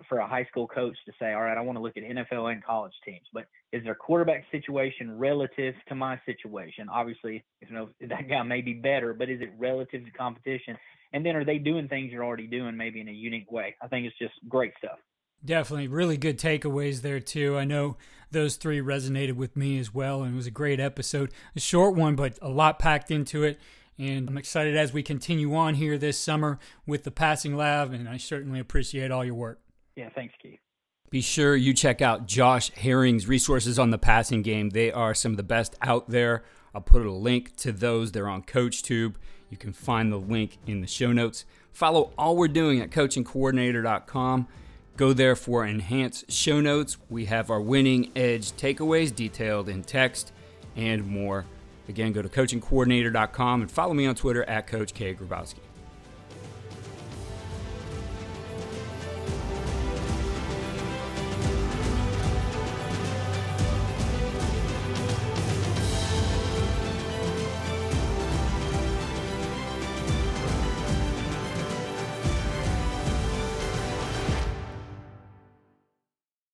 for 0.08 0.18
a 0.18 0.26
high 0.26 0.44
school 0.44 0.66
coach 0.66 0.96
to 1.06 1.12
say, 1.18 1.32
all 1.32 1.42
right, 1.42 1.56
I 1.56 1.60
want 1.60 1.76
to 1.78 1.82
look 1.82 1.96
at 1.96 2.02
NFL 2.02 2.52
and 2.52 2.64
college 2.64 2.92
teams, 3.04 3.26
but 3.32 3.46
is 3.72 3.82
their 3.84 3.94
quarterback 3.94 4.44
situation 4.50 5.18
relative 5.18 5.74
to 5.88 5.94
my 5.94 6.20
situation? 6.26 6.88
Obviously, 6.88 7.44
you 7.66 7.74
know, 7.74 7.88
that 8.00 8.28
guy 8.28 8.42
may 8.42 8.60
be 8.60 8.74
better, 8.74 9.14
but 9.14 9.30
is 9.30 9.40
it 9.40 9.50
relative 9.58 10.04
to 10.04 10.10
competition? 10.12 10.76
And 11.12 11.24
then 11.24 11.36
are 11.36 11.44
they 11.44 11.58
doing 11.58 11.88
things 11.88 12.12
you're 12.12 12.24
already 12.24 12.46
doing 12.46 12.76
maybe 12.76 13.00
in 13.00 13.08
a 13.08 13.12
unique 13.12 13.50
way? 13.50 13.74
I 13.80 13.88
think 13.88 14.06
it's 14.06 14.18
just 14.18 14.34
great 14.48 14.72
stuff. 14.78 14.98
Definitely. 15.44 15.88
Really 15.88 16.16
good 16.16 16.38
takeaways 16.38 17.02
there, 17.02 17.20
too. 17.20 17.56
I 17.56 17.64
know 17.64 17.96
those 18.30 18.56
three 18.56 18.80
resonated 18.80 19.34
with 19.34 19.56
me 19.56 19.78
as 19.78 19.94
well, 19.94 20.22
and 20.22 20.34
it 20.34 20.36
was 20.36 20.46
a 20.46 20.50
great 20.50 20.80
episode. 20.80 21.30
A 21.54 21.60
short 21.60 21.94
one, 21.94 22.16
but 22.16 22.38
a 22.42 22.48
lot 22.48 22.78
packed 22.78 23.10
into 23.10 23.44
it. 23.44 23.60
And 23.98 24.28
I'm 24.28 24.36
excited 24.36 24.76
as 24.76 24.92
we 24.92 25.02
continue 25.02 25.54
on 25.54 25.74
here 25.74 25.96
this 25.96 26.18
summer 26.18 26.58
with 26.86 27.04
the 27.04 27.10
Passing 27.10 27.56
Lab, 27.56 27.92
and 27.92 28.08
I 28.08 28.18
certainly 28.18 28.60
appreciate 28.60 29.10
all 29.10 29.24
your 29.24 29.34
work. 29.34 29.60
Yeah, 29.96 30.10
thanks, 30.14 30.34
Keith. 30.40 30.60
Be 31.10 31.20
sure 31.20 31.56
you 31.56 31.72
check 31.72 32.02
out 32.02 32.26
Josh 32.26 32.70
Herring's 32.72 33.26
resources 33.26 33.78
on 33.78 33.90
the 33.90 33.98
passing 33.98 34.42
game. 34.42 34.70
They 34.70 34.92
are 34.92 35.14
some 35.14 35.32
of 35.32 35.36
the 35.36 35.42
best 35.42 35.76
out 35.80 36.10
there. 36.10 36.44
I'll 36.74 36.80
put 36.80 37.06
a 37.06 37.10
link 37.10 37.56
to 37.56 37.72
those. 37.72 38.12
They're 38.12 38.28
on 38.28 38.42
CoachTube. 38.42 39.14
You 39.48 39.56
can 39.56 39.72
find 39.72 40.12
the 40.12 40.18
link 40.18 40.58
in 40.66 40.80
the 40.80 40.86
show 40.86 41.12
notes. 41.12 41.44
Follow 41.72 42.12
all 42.18 42.36
we're 42.36 42.48
doing 42.48 42.80
at 42.80 42.90
coachandcoordinator.com. 42.90 44.48
Go 44.96 45.12
there 45.12 45.36
for 45.36 45.64
enhanced 45.64 46.30
show 46.30 46.60
notes. 46.60 46.96
We 47.08 47.26
have 47.26 47.50
our 47.50 47.60
winning 47.60 48.10
edge 48.16 48.52
takeaways 48.52 49.14
detailed 49.14 49.68
in 49.68 49.84
text 49.84 50.32
and 50.74 51.06
more. 51.06 51.44
Again, 51.88 52.12
go 52.12 52.22
to 52.22 52.28
coachandcoordinator.com 52.28 53.62
and 53.62 53.70
follow 53.70 53.94
me 53.94 54.06
on 54.06 54.14
Twitter 54.14 54.42
at 54.44 54.66
Coach 54.66 54.92
K. 54.92 55.14
Grabowski. 55.14 55.65